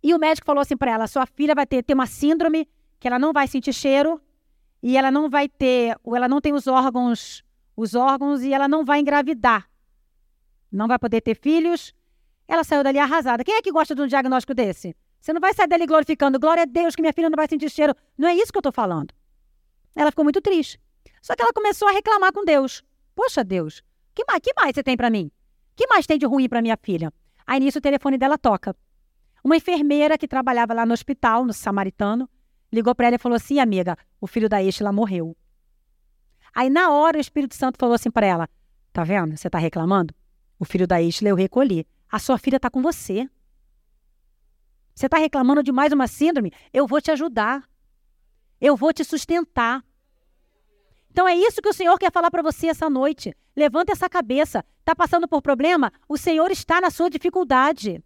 E 0.01 0.11
o 0.15 0.17
médico 0.17 0.47
falou 0.47 0.61
assim 0.61 0.75
para 0.75 0.91
ela: 0.93 1.05
sua 1.05 1.27
filha 1.27 1.53
vai 1.53 1.67
ter, 1.67 1.83
ter 1.83 1.93
uma 1.93 2.07
síndrome 2.07 2.67
que 2.99 3.07
ela 3.07 3.19
não 3.19 3.31
vai 3.31 3.47
sentir 3.47 3.73
cheiro 3.73 4.19
e 4.81 4.97
ela 4.97 5.11
não 5.11 5.29
vai 5.29 5.47
ter, 5.47 5.95
ou 6.03 6.15
ela 6.15 6.27
não 6.27 6.41
tem 6.41 6.53
os 6.53 6.65
órgãos, 6.65 7.43
os 7.75 7.93
órgãos 7.93 8.41
e 8.41 8.51
ela 8.51 8.67
não 8.67 8.83
vai 8.83 9.01
engravidar. 9.01 9.69
Não 10.71 10.87
vai 10.87 10.97
poder 10.97 11.21
ter 11.21 11.35
filhos. 11.35 11.93
Ela 12.47 12.63
saiu 12.63 12.83
dali 12.83 12.97
arrasada. 12.97 13.43
Quem 13.43 13.53
é 13.53 13.61
que 13.61 13.71
gosta 13.71 13.93
de 13.93 14.01
um 14.01 14.07
diagnóstico 14.07 14.55
desse? 14.55 14.95
Você 15.21 15.31
não 15.33 15.39
vai 15.39 15.53
sair 15.53 15.67
dali 15.67 15.85
glorificando, 15.85 16.39
glória 16.39 16.63
a 16.63 16.65
Deus 16.65 16.95
que 16.95 17.01
minha 17.01 17.13
filha 17.13 17.29
não 17.29 17.35
vai 17.35 17.47
sentir 17.47 17.69
cheiro. 17.69 17.95
Não 18.17 18.27
é 18.27 18.35
isso 18.35 18.51
que 18.51 18.57
eu 18.57 18.61
estou 18.61 18.71
falando. 18.71 19.13
Ela 19.95 20.09
ficou 20.09 20.23
muito 20.23 20.41
triste. 20.41 20.79
Só 21.21 21.35
que 21.35 21.43
ela 21.43 21.53
começou 21.53 21.87
a 21.87 21.91
reclamar 21.91 22.33
com 22.33 22.43
Deus. 22.43 22.83
Poxa, 23.15 23.43
Deus, 23.43 23.83
que 24.15 24.25
mais, 24.27 24.39
que 24.41 24.51
mais 24.55 24.73
você 24.73 24.81
tem 24.81 24.97
para 24.97 25.11
mim? 25.11 25.31
Que 25.75 25.85
mais 25.85 26.07
tem 26.07 26.17
de 26.17 26.25
ruim 26.25 26.49
para 26.49 26.61
minha 26.61 26.77
filha? 26.81 27.13
Aí 27.45 27.59
nisso 27.59 27.77
o 27.77 27.81
telefone 27.81 28.17
dela 28.17 28.37
toca. 28.37 28.75
Uma 29.43 29.57
enfermeira 29.57 30.17
que 30.17 30.27
trabalhava 30.27 30.73
lá 30.73 30.85
no 30.85 30.93
hospital, 30.93 31.45
no 31.45 31.53
Samaritano, 31.53 32.27
ligou 32.71 32.95
para 32.95 33.07
ela 33.07 33.15
e 33.15 33.19
falou 33.19 33.35
assim: 33.35 33.59
amiga, 33.59 33.95
o 34.19 34.25
filho 34.25 34.49
da 34.49 34.63
Estela 34.63 34.91
morreu. 34.91 35.35
Aí 36.53 36.69
na 36.69 36.91
hora 36.91 37.17
o 37.17 37.21
Espírito 37.21 37.55
Santo 37.55 37.77
falou 37.79 37.93
assim 37.93 38.09
para 38.09 38.25
ela: 38.25 38.49
tá 38.91 39.03
vendo? 39.03 39.37
Você 39.37 39.49
tá 39.49 39.59
reclamando? 39.59 40.15
O 40.57 40.65
filho 40.65 40.87
da 40.87 41.01
Estela 41.01 41.29
eu 41.29 41.35
recolhi. 41.35 41.85
A 42.11 42.17
sua 42.17 42.37
filha 42.37 42.59
tá 42.59 42.69
com 42.69 42.81
você. 42.81 43.29
Você 44.93 45.05
está 45.07 45.17
reclamando 45.17 45.63
de 45.63 45.71
mais 45.71 45.91
uma 45.91 46.07
síndrome? 46.07 46.51
Eu 46.73 46.87
vou 46.87 47.01
te 47.01 47.11
ajudar. 47.11 47.67
Eu 48.59 48.75
vou 48.75 48.93
te 48.93 49.03
sustentar. 49.03 49.83
Então 51.09 51.27
é 51.27 51.35
isso 51.35 51.61
que 51.61 51.69
o 51.69 51.73
Senhor 51.73 51.97
quer 51.97 52.11
falar 52.11 52.31
para 52.31 52.43
você 52.43 52.67
essa 52.67 52.89
noite. 52.89 53.35
Levanta 53.55 53.91
essa 53.91 54.09
cabeça. 54.09 54.63
Está 54.79 54.95
passando 54.95 55.27
por 55.27 55.41
problema? 55.41 55.91
O 56.07 56.17
Senhor 56.17 56.51
está 56.51 56.79
na 56.79 56.89
sua 56.89 57.09
dificuldade. 57.09 58.03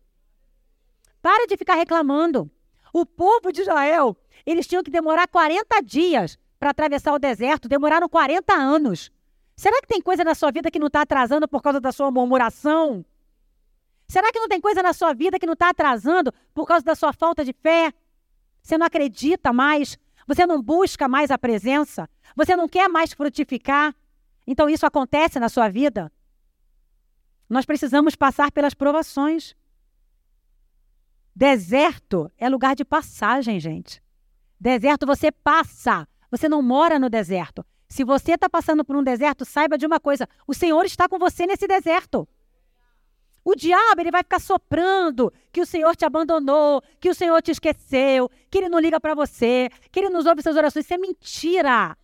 Para 1.21 1.47
de 1.47 1.57
ficar 1.57 1.75
reclamando. 1.75 2.49
O 2.93 3.05
povo 3.05 3.51
de 3.51 3.61
Israel, 3.61 4.15
eles 4.45 4.67
tinham 4.67 4.83
que 4.83 4.91
demorar 4.91 5.27
40 5.27 5.81
dias 5.81 6.37
para 6.59 6.69
atravessar 6.69 7.13
o 7.13 7.19
deserto. 7.19 7.67
Demoraram 7.67 8.07
40 8.07 8.53
anos. 8.53 9.11
Será 9.55 9.79
que 9.81 9.87
tem 9.87 10.01
coisa 10.01 10.23
na 10.23 10.35
sua 10.35 10.51
vida 10.51 10.71
que 10.71 10.79
não 10.79 10.87
está 10.87 11.01
atrasando 11.01 11.47
por 11.47 11.61
causa 11.61 11.79
da 11.79 11.91
sua 11.91 12.09
murmuração? 12.11 13.05
Será 14.07 14.31
que 14.31 14.39
não 14.39 14.47
tem 14.47 14.61
coisa 14.61 14.83
na 14.83 14.93
sua 14.93 15.13
vida 15.13 15.39
que 15.39 15.45
não 15.45 15.53
está 15.53 15.69
atrasando 15.69 16.33
por 16.53 16.65
causa 16.65 16.85
da 16.85 16.95
sua 16.95 17.11
falta 17.11 17.43
de 17.43 17.53
fé? 17.53 17.93
Você 18.61 18.77
não 18.77 18.85
acredita 18.85 19.51
mais? 19.51 19.97
Você 20.27 20.45
não 20.45 20.61
busca 20.61 21.07
mais 21.07 21.31
a 21.31 21.37
presença? 21.37 22.09
Você 22.35 22.55
não 22.55 22.67
quer 22.67 22.87
mais 22.87 23.13
frutificar? 23.13 23.95
Então 24.45 24.69
isso 24.69 24.85
acontece 24.85 25.39
na 25.39 25.49
sua 25.49 25.69
vida? 25.69 26.11
Nós 27.49 27.65
precisamos 27.65 28.15
passar 28.15 28.51
pelas 28.51 28.73
provações. 28.73 29.55
Deserto 31.35 32.31
é 32.37 32.47
lugar 32.49 32.75
de 32.75 32.85
passagem, 32.85 33.59
gente. 33.59 34.01
Deserto 34.59 35.05
você 35.05 35.31
passa, 35.31 36.07
você 36.31 36.47
não 36.47 36.61
mora 36.61 36.97
no 36.97 37.09
deserto. 37.09 37.65
Se 37.87 38.03
você 38.03 38.33
está 38.33 38.49
passando 38.49 38.83
por 38.83 38.95
um 38.95 39.03
deserto, 39.03 39.45
saiba 39.45 39.77
de 39.77 39.85
uma 39.85 39.99
coisa: 39.99 40.27
o 40.47 40.53
Senhor 40.53 40.85
está 40.85 41.07
com 41.07 41.19
você 41.19 41.45
nesse 41.45 41.67
deserto. 41.67 42.27
O 43.45 43.55
diabo 43.55 44.01
ele 44.01 44.09
vai 44.09 44.23
ficar 44.23 44.39
soprando 44.39 45.31
que 45.51 45.61
o 45.61 45.67
Senhor 45.67 45.95
te 45.95 46.03
abandonou, 46.03 46.81
que 46.99 47.11
o 47.11 47.13
Senhor 47.13 47.39
te 47.43 47.51
esqueceu, 47.51 48.27
que 48.49 48.57
ele 48.57 48.69
não 48.69 48.79
liga 48.79 48.99
para 48.99 49.13
você, 49.13 49.69
que 49.91 49.99
ele 49.99 50.09
não 50.09 50.25
ouve 50.27 50.41
suas 50.41 50.55
orações. 50.55 50.83
Isso 50.83 50.93
é 50.95 50.97
mentira. 50.97 51.95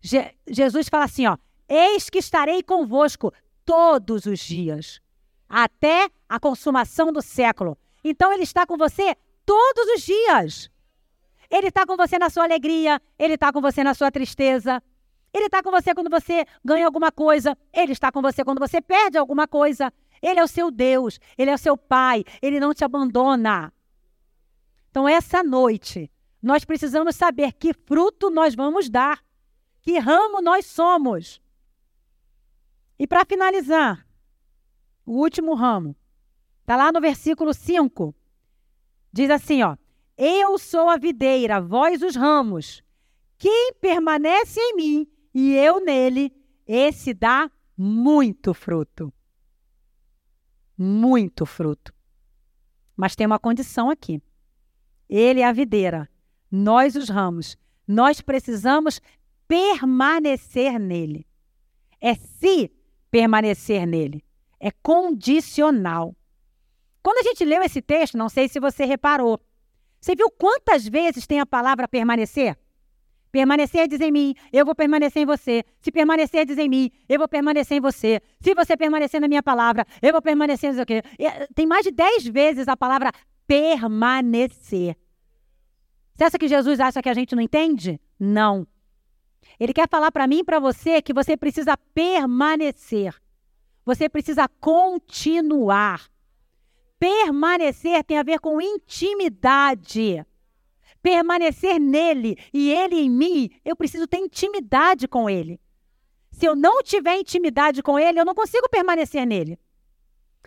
Je 0.00 0.32
Jesus 0.46 0.88
fala 0.88 1.06
assim, 1.06 1.26
ó: 1.26 1.36
Eis 1.68 2.08
que 2.08 2.18
estarei 2.18 2.62
convosco 2.62 3.32
todos 3.64 4.24
os 4.24 4.38
dias, 4.38 5.00
até 5.48 6.08
a 6.28 6.38
consumação 6.38 7.12
do 7.12 7.20
século. 7.20 7.76
Então 8.04 8.32
ele 8.32 8.44
está 8.44 8.64
com 8.64 8.76
você 8.76 9.16
todos 9.44 9.86
os 9.96 10.02
dias. 10.02 10.70
Ele 11.50 11.68
está 11.68 11.84
com 11.84 11.96
você 11.96 12.20
na 12.20 12.30
sua 12.30 12.44
alegria, 12.44 13.02
ele 13.18 13.34
está 13.34 13.52
com 13.52 13.60
você 13.60 13.82
na 13.82 13.94
sua 13.94 14.12
tristeza. 14.12 14.80
Ele 15.32 15.46
está 15.46 15.60
com 15.60 15.72
você 15.72 15.92
quando 15.92 16.08
você 16.08 16.46
ganha 16.64 16.86
alguma 16.86 17.10
coisa, 17.10 17.58
ele 17.72 17.90
está 17.90 18.12
com 18.12 18.22
você 18.22 18.44
quando 18.44 18.60
você 18.60 18.80
perde 18.80 19.18
alguma 19.18 19.48
coisa. 19.48 19.92
Ele 20.24 20.40
é 20.40 20.42
o 20.42 20.48
seu 20.48 20.70
Deus, 20.70 21.20
ele 21.36 21.50
é 21.50 21.54
o 21.54 21.58
seu 21.58 21.76
Pai, 21.76 22.24
ele 22.40 22.58
não 22.58 22.72
te 22.72 22.82
abandona. 22.82 23.70
Então, 24.88 25.06
essa 25.06 25.42
noite, 25.42 26.10
nós 26.40 26.64
precisamos 26.64 27.14
saber 27.14 27.52
que 27.52 27.74
fruto 27.74 28.30
nós 28.30 28.54
vamos 28.54 28.88
dar, 28.88 29.22
que 29.82 29.98
ramo 29.98 30.40
nós 30.40 30.64
somos. 30.64 31.42
E 32.98 33.06
para 33.06 33.26
finalizar, 33.26 34.06
o 35.04 35.12
último 35.12 35.54
ramo, 35.54 35.94
está 36.62 36.74
lá 36.74 36.90
no 36.90 37.02
versículo 37.02 37.52
5. 37.52 38.14
Diz 39.12 39.28
assim: 39.28 39.62
ó, 39.62 39.76
Eu 40.16 40.56
sou 40.56 40.88
a 40.88 40.96
videira, 40.96 41.60
vós 41.60 42.00
os 42.00 42.16
ramos. 42.16 42.82
Quem 43.36 43.74
permanece 43.74 44.58
em 44.58 44.74
mim 44.74 45.06
e 45.34 45.52
eu 45.54 45.84
nele, 45.84 46.34
esse 46.66 47.12
dá 47.12 47.50
muito 47.76 48.54
fruto 48.54 49.12
muito 50.76 51.46
fruto. 51.46 51.94
Mas 52.96 53.16
tem 53.16 53.26
uma 53.26 53.38
condição 53.38 53.90
aqui. 53.90 54.22
Ele 55.08 55.40
é 55.40 55.46
a 55.46 55.52
videira, 55.52 56.08
nós 56.50 56.96
os 56.96 57.08
ramos. 57.08 57.56
Nós 57.86 58.20
precisamos 58.20 59.00
permanecer 59.46 60.78
nele. 60.78 61.26
É 62.00 62.14
se 62.14 62.70
permanecer 63.10 63.86
nele. 63.86 64.24
É 64.58 64.70
condicional. 64.70 66.16
Quando 67.02 67.18
a 67.18 67.22
gente 67.22 67.44
leu 67.44 67.62
esse 67.62 67.82
texto, 67.82 68.16
não 68.16 68.28
sei 68.28 68.48
se 68.48 68.58
você 68.58 68.84
reparou, 68.84 69.38
você 70.00 70.14
viu 70.14 70.30
quantas 70.30 70.86
vezes 70.88 71.26
tem 71.26 71.40
a 71.40 71.46
palavra 71.46 71.86
permanecer? 71.86 72.58
Permanecerdes 73.34 74.00
em 74.00 74.12
mim, 74.12 74.32
eu 74.52 74.64
vou 74.64 74.76
permanecer 74.76 75.22
em 75.22 75.26
você. 75.26 75.64
Se 75.80 75.90
permanecerdes 75.90 76.56
em 76.56 76.68
mim, 76.68 76.92
eu 77.08 77.18
vou 77.18 77.26
permanecer 77.26 77.78
em 77.78 77.80
você. 77.80 78.22
Se 78.40 78.54
você 78.54 78.76
permanecer 78.76 79.20
na 79.20 79.26
minha 79.26 79.42
palavra, 79.42 79.84
eu 80.00 80.12
vou 80.12 80.22
permanecer 80.22 80.70
em 80.70 80.76
você. 80.76 81.02
Tem 81.52 81.66
mais 81.66 81.82
de 81.82 81.90
dez 81.90 82.24
vezes 82.24 82.68
a 82.68 82.76
palavra 82.76 83.10
permanecer. 83.44 84.96
Você 86.14 86.22
acha 86.22 86.38
que 86.38 86.46
Jesus 86.46 86.78
acha 86.78 87.02
que 87.02 87.08
a 87.08 87.14
gente 87.14 87.34
não 87.34 87.42
entende? 87.42 88.00
Não. 88.20 88.64
Ele 89.58 89.72
quer 89.72 89.88
falar 89.88 90.12
para 90.12 90.28
mim 90.28 90.38
e 90.38 90.44
para 90.44 90.60
você 90.60 91.02
que 91.02 91.12
você 91.12 91.36
precisa 91.36 91.76
permanecer. 91.92 93.12
Você 93.84 94.08
precisa 94.08 94.48
continuar. 94.60 96.08
Permanecer 97.00 98.04
tem 98.04 98.16
a 98.16 98.22
ver 98.22 98.38
com 98.38 98.60
intimidade 98.60 100.24
permanecer 101.04 101.78
nele 101.78 102.34
e 102.50 102.72
ele 102.72 102.96
em 102.96 103.10
mim, 103.10 103.50
eu 103.62 103.76
preciso 103.76 104.06
ter 104.06 104.16
intimidade 104.16 105.06
com 105.06 105.28
ele. 105.28 105.60
Se 106.32 106.46
eu 106.46 106.56
não 106.56 106.82
tiver 106.82 107.18
intimidade 107.18 107.82
com 107.82 107.98
ele, 107.98 108.18
eu 108.18 108.24
não 108.24 108.34
consigo 108.34 108.66
permanecer 108.70 109.26
nele. 109.26 109.58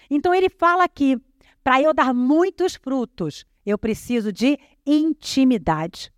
Então 0.09 0.33
ele 0.33 0.49
fala 0.49 0.83
aqui: 0.83 1.15
para 1.63 1.79
eu 1.79 1.93
dar 1.93 2.11
muitos 2.11 2.73
frutos, 2.75 3.45
eu 3.63 3.77
preciso 3.77 4.33
de 4.33 4.57
intimidade. 4.83 6.11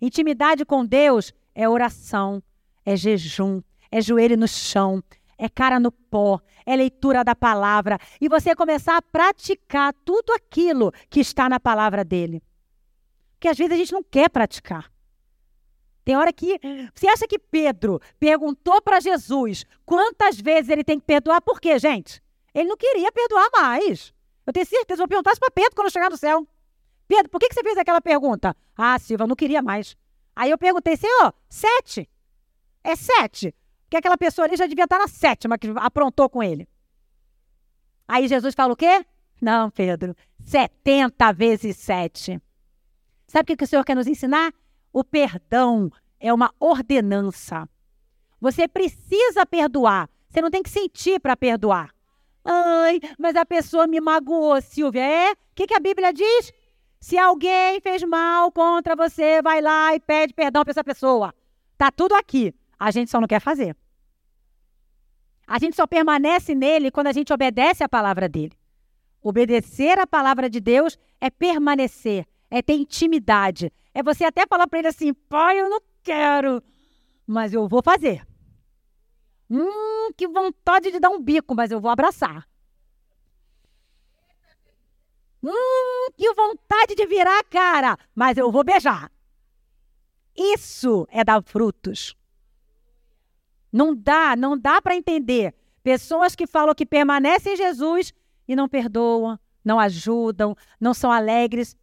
Intimidade 0.00 0.64
com 0.64 0.86
Deus 0.86 1.34
é 1.52 1.68
oração, 1.68 2.40
é 2.84 2.94
jejum, 2.94 3.60
é 3.90 4.00
joelho 4.00 4.36
no 4.36 4.46
chão, 4.46 5.02
é 5.36 5.48
cara 5.48 5.80
no 5.80 5.90
pó, 5.90 6.40
é 6.64 6.76
leitura 6.76 7.24
da 7.24 7.34
palavra 7.34 7.98
e 8.20 8.28
você 8.28 8.54
começar 8.54 8.96
a 8.96 9.02
praticar 9.02 9.92
tudo 10.04 10.32
aquilo 10.32 10.92
que 11.10 11.18
está 11.18 11.48
na 11.48 11.58
palavra 11.58 12.04
dele. 12.04 12.40
Porque 13.46 13.50
às 13.50 13.58
vezes 13.58 13.72
a 13.72 13.76
gente 13.76 13.92
não 13.92 14.02
quer 14.02 14.28
praticar. 14.28 14.90
Tem 16.04 16.16
hora 16.16 16.32
que. 16.32 16.58
Você 16.92 17.06
acha 17.06 17.28
que 17.28 17.38
Pedro 17.38 18.00
perguntou 18.18 18.82
para 18.82 18.98
Jesus 18.98 19.64
quantas 19.84 20.40
vezes 20.40 20.68
ele 20.68 20.82
tem 20.82 20.98
que 20.98 21.06
perdoar? 21.06 21.40
Por 21.40 21.60
quê, 21.60 21.78
gente? 21.78 22.20
Ele 22.52 22.68
não 22.68 22.76
queria 22.76 23.12
perdoar 23.12 23.48
mais. 23.52 24.12
Eu 24.44 24.52
tenho 24.52 24.66
certeza, 24.66 24.98
vou 24.98 25.06
perguntar 25.06 25.30
isso 25.30 25.40
para 25.40 25.50
Pedro 25.52 25.76
quando 25.76 25.86
eu 25.86 25.92
chegar 25.92 26.10
no 26.10 26.16
céu. 26.16 26.44
Pedro, 27.06 27.28
por 27.30 27.38
que, 27.38 27.48
que 27.48 27.54
você 27.54 27.62
fez 27.62 27.78
aquela 27.78 28.00
pergunta? 28.00 28.56
Ah, 28.76 28.98
Silva, 28.98 29.24
eu 29.24 29.28
não 29.28 29.36
queria 29.36 29.62
mais. 29.62 29.96
Aí 30.34 30.50
eu 30.50 30.58
perguntei, 30.58 30.96
Senhor, 30.96 31.32
sete? 31.48 32.08
É 32.82 32.96
sete? 32.96 33.54
Porque 33.84 33.96
aquela 33.96 34.18
pessoa 34.18 34.46
ali 34.46 34.56
já 34.56 34.66
devia 34.66 34.84
estar 34.84 34.98
na 34.98 35.06
sétima 35.06 35.56
que 35.56 35.72
aprontou 35.76 36.28
com 36.28 36.42
ele. 36.42 36.68
Aí 38.08 38.26
Jesus 38.26 38.56
fala 38.56 38.72
o 38.72 38.76
quê? 38.76 39.06
Não, 39.40 39.70
Pedro, 39.70 40.16
setenta 40.40 41.32
vezes 41.32 41.76
sete. 41.76 42.40
Sabe 43.26 43.52
o 43.52 43.56
que 43.56 43.64
o 43.64 43.66
Senhor 43.66 43.84
quer 43.84 43.96
nos 43.96 44.06
ensinar? 44.06 44.52
O 44.92 45.02
perdão 45.02 45.90
é 46.20 46.32
uma 46.32 46.52
ordenança. 46.58 47.68
Você 48.40 48.68
precisa 48.68 49.44
perdoar. 49.44 50.08
Você 50.28 50.40
não 50.40 50.50
tem 50.50 50.62
que 50.62 50.70
sentir 50.70 51.20
para 51.20 51.36
perdoar. 51.36 51.94
Ai, 52.44 53.00
mas 53.18 53.34
a 53.34 53.44
pessoa 53.44 53.86
me 53.86 54.00
magoou, 54.00 54.60
Silvia. 54.60 55.02
É? 55.02 55.32
O 55.32 55.36
que, 55.54 55.66
que 55.66 55.74
a 55.74 55.80
Bíblia 55.80 56.12
diz? 56.12 56.52
Se 57.00 57.18
alguém 57.18 57.80
fez 57.80 58.02
mal 58.04 58.50
contra 58.52 58.94
você, 58.94 59.42
vai 59.42 59.60
lá 59.60 59.94
e 59.94 60.00
pede 60.00 60.32
perdão 60.32 60.62
para 60.62 60.70
essa 60.70 60.84
pessoa. 60.84 61.34
Tá 61.76 61.90
tudo 61.90 62.14
aqui. 62.14 62.54
A 62.78 62.90
gente 62.90 63.10
só 63.10 63.20
não 63.20 63.28
quer 63.28 63.40
fazer. 63.40 63.76
A 65.46 65.58
gente 65.58 65.76
só 65.76 65.86
permanece 65.86 66.54
nele 66.54 66.90
quando 66.90 67.06
a 67.06 67.12
gente 67.12 67.32
obedece 67.32 67.82
a 67.84 67.88
palavra 67.88 68.28
dele. 68.28 68.52
Obedecer 69.22 69.98
a 69.98 70.06
palavra 70.06 70.48
de 70.50 70.60
Deus 70.60 70.98
é 71.20 71.30
permanecer, 71.30 72.26
é 72.50 72.62
ter 72.62 72.74
intimidade. 72.74 73.72
É 73.94 74.02
você 74.02 74.24
até 74.24 74.46
falar 74.46 74.66
para 74.66 74.78
ele 74.78 74.88
assim: 74.88 75.12
pai, 75.12 75.60
eu 75.60 75.68
não 75.68 75.80
quero, 76.02 76.62
mas 77.26 77.52
eu 77.52 77.68
vou 77.68 77.82
fazer. 77.82 78.26
Hum, 79.50 80.12
que 80.16 80.26
vontade 80.26 80.90
de 80.90 80.98
dar 80.98 81.10
um 81.10 81.22
bico, 81.22 81.54
mas 81.54 81.70
eu 81.70 81.80
vou 81.80 81.90
abraçar. 81.90 82.46
Hum, 85.42 86.10
que 86.16 86.32
vontade 86.34 86.94
de 86.94 87.06
virar 87.06 87.38
a 87.38 87.44
cara, 87.44 87.98
mas 88.14 88.36
eu 88.36 88.50
vou 88.50 88.64
beijar. 88.64 89.10
Isso 90.36 91.06
é 91.10 91.24
dar 91.24 91.42
frutos. 91.42 92.16
Não 93.72 93.94
dá, 93.94 94.34
não 94.36 94.58
dá 94.58 94.82
para 94.82 94.96
entender. 94.96 95.54
Pessoas 95.82 96.34
que 96.34 96.46
falam 96.46 96.74
que 96.74 96.84
permanecem 96.84 97.54
em 97.54 97.56
Jesus 97.56 98.12
e 98.48 98.56
não 98.56 98.68
perdoam, 98.68 99.38
não 99.64 99.78
ajudam, 99.78 100.56
não 100.80 100.92
são 100.92 101.12
alegres. 101.12 101.76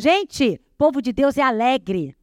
Gente, 0.00 0.58
povo 0.78 1.02
de 1.02 1.12
Deus 1.12 1.36
é 1.36 1.42
alegre. 1.42 2.16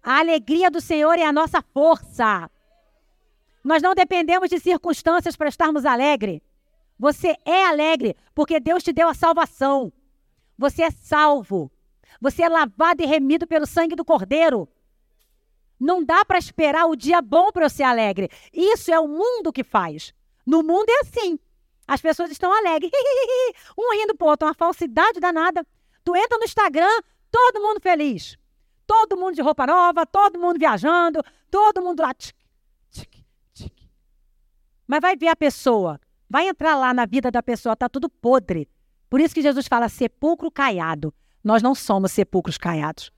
A 0.00 0.20
alegria 0.20 0.70
do 0.70 0.80
Senhor 0.80 1.18
é 1.18 1.24
a 1.24 1.32
nossa 1.32 1.60
força. 1.60 2.48
Nós 3.64 3.82
não 3.82 3.96
dependemos 3.96 4.48
de 4.48 4.60
circunstâncias 4.60 5.34
para 5.34 5.48
estarmos 5.48 5.84
alegres. 5.84 6.40
Você 6.96 7.34
é 7.44 7.66
alegre 7.66 8.14
porque 8.32 8.60
Deus 8.60 8.84
te 8.84 8.92
deu 8.92 9.08
a 9.08 9.14
salvação. 9.14 9.92
Você 10.56 10.84
é 10.84 10.90
salvo. 10.92 11.68
Você 12.20 12.44
é 12.44 12.48
lavado 12.48 13.02
e 13.02 13.06
remido 13.06 13.44
pelo 13.44 13.66
sangue 13.66 13.96
do 13.96 14.04
Cordeiro. 14.04 14.68
Não 15.80 16.04
dá 16.04 16.24
para 16.24 16.38
esperar 16.38 16.86
o 16.86 16.94
dia 16.94 17.20
bom 17.20 17.50
para 17.50 17.64
eu 17.64 17.70
ser 17.70 17.82
alegre. 17.82 18.30
Isso 18.52 18.92
é 18.92 19.00
o 19.00 19.08
mundo 19.08 19.52
que 19.52 19.64
faz. 19.64 20.14
No 20.46 20.62
mundo 20.62 20.88
é 20.88 21.00
assim. 21.00 21.40
As 21.88 22.00
pessoas 22.00 22.30
estão 22.30 22.56
alegres. 22.56 22.92
um 23.76 23.92
rindo 23.94 24.14
outro, 24.20 24.46
uma 24.46 24.54
falsidade 24.54 25.18
danada. 25.18 25.66
Tu 26.04 26.14
entra 26.14 26.38
no 26.38 26.44
Instagram, 26.44 27.00
todo 27.30 27.60
mundo 27.60 27.80
feliz. 27.80 28.38
Todo 28.86 29.16
mundo 29.16 29.34
de 29.34 29.42
roupa 29.42 29.66
nova, 29.66 30.04
todo 30.04 30.38
mundo 30.38 30.58
viajando, 30.58 31.22
todo 31.50 31.82
mundo 31.82 32.02
lá. 32.02 32.12
Tchic, 32.14 32.36
tchic, 32.90 33.24
tchic. 33.54 33.90
Mas 34.86 35.00
vai 35.00 35.16
ver 35.16 35.28
a 35.28 35.36
pessoa. 35.36 35.98
Vai 36.28 36.48
entrar 36.48 36.76
lá 36.76 36.92
na 36.92 37.06
vida 37.06 37.30
da 37.30 37.42
pessoa, 37.42 37.74
tá 37.74 37.88
tudo 37.88 38.08
podre. 38.08 38.68
Por 39.08 39.20
isso 39.20 39.34
que 39.34 39.42
Jesus 39.42 39.66
fala 39.66 39.88
sepulcro 39.88 40.50
caiado. 40.50 41.14
Nós 41.42 41.62
não 41.62 41.74
somos 41.74 42.12
sepulcros 42.12 42.58
caiados. 42.58 43.10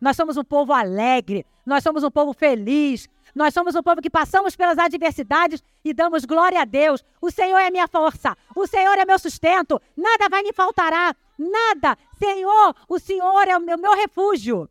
Nós 0.00 0.16
somos 0.16 0.36
um 0.36 0.44
povo 0.44 0.72
alegre, 0.72 1.46
nós 1.64 1.82
somos 1.82 2.04
um 2.04 2.10
povo 2.10 2.32
feliz, 2.32 3.08
nós 3.34 3.54
somos 3.54 3.74
um 3.74 3.82
povo 3.82 4.02
que 4.02 4.10
passamos 4.10 4.54
pelas 4.54 4.78
adversidades 4.78 5.62
e 5.84 5.94
damos 5.94 6.24
glória 6.24 6.60
a 6.60 6.64
Deus. 6.64 7.04
O 7.20 7.30
Senhor 7.30 7.58
é 7.58 7.70
minha 7.70 7.88
força, 7.88 8.36
o 8.54 8.66
Senhor 8.66 8.96
é 8.98 9.04
meu 9.04 9.18
sustento, 9.18 9.80
nada 9.96 10.28
vai 10.28 10.42
me 10.42 10.52
faltará, 10.52 11.14
nada. 11.38 11.96
Senhor, 12.18 12.74
o 12.88 12.98
Senhor 12.98 13.48
é 13.48 13.56
o 13.56 13.60
meu, 13.60 13.78
meu 13.78 13.94
refúgio. 13.94 14.68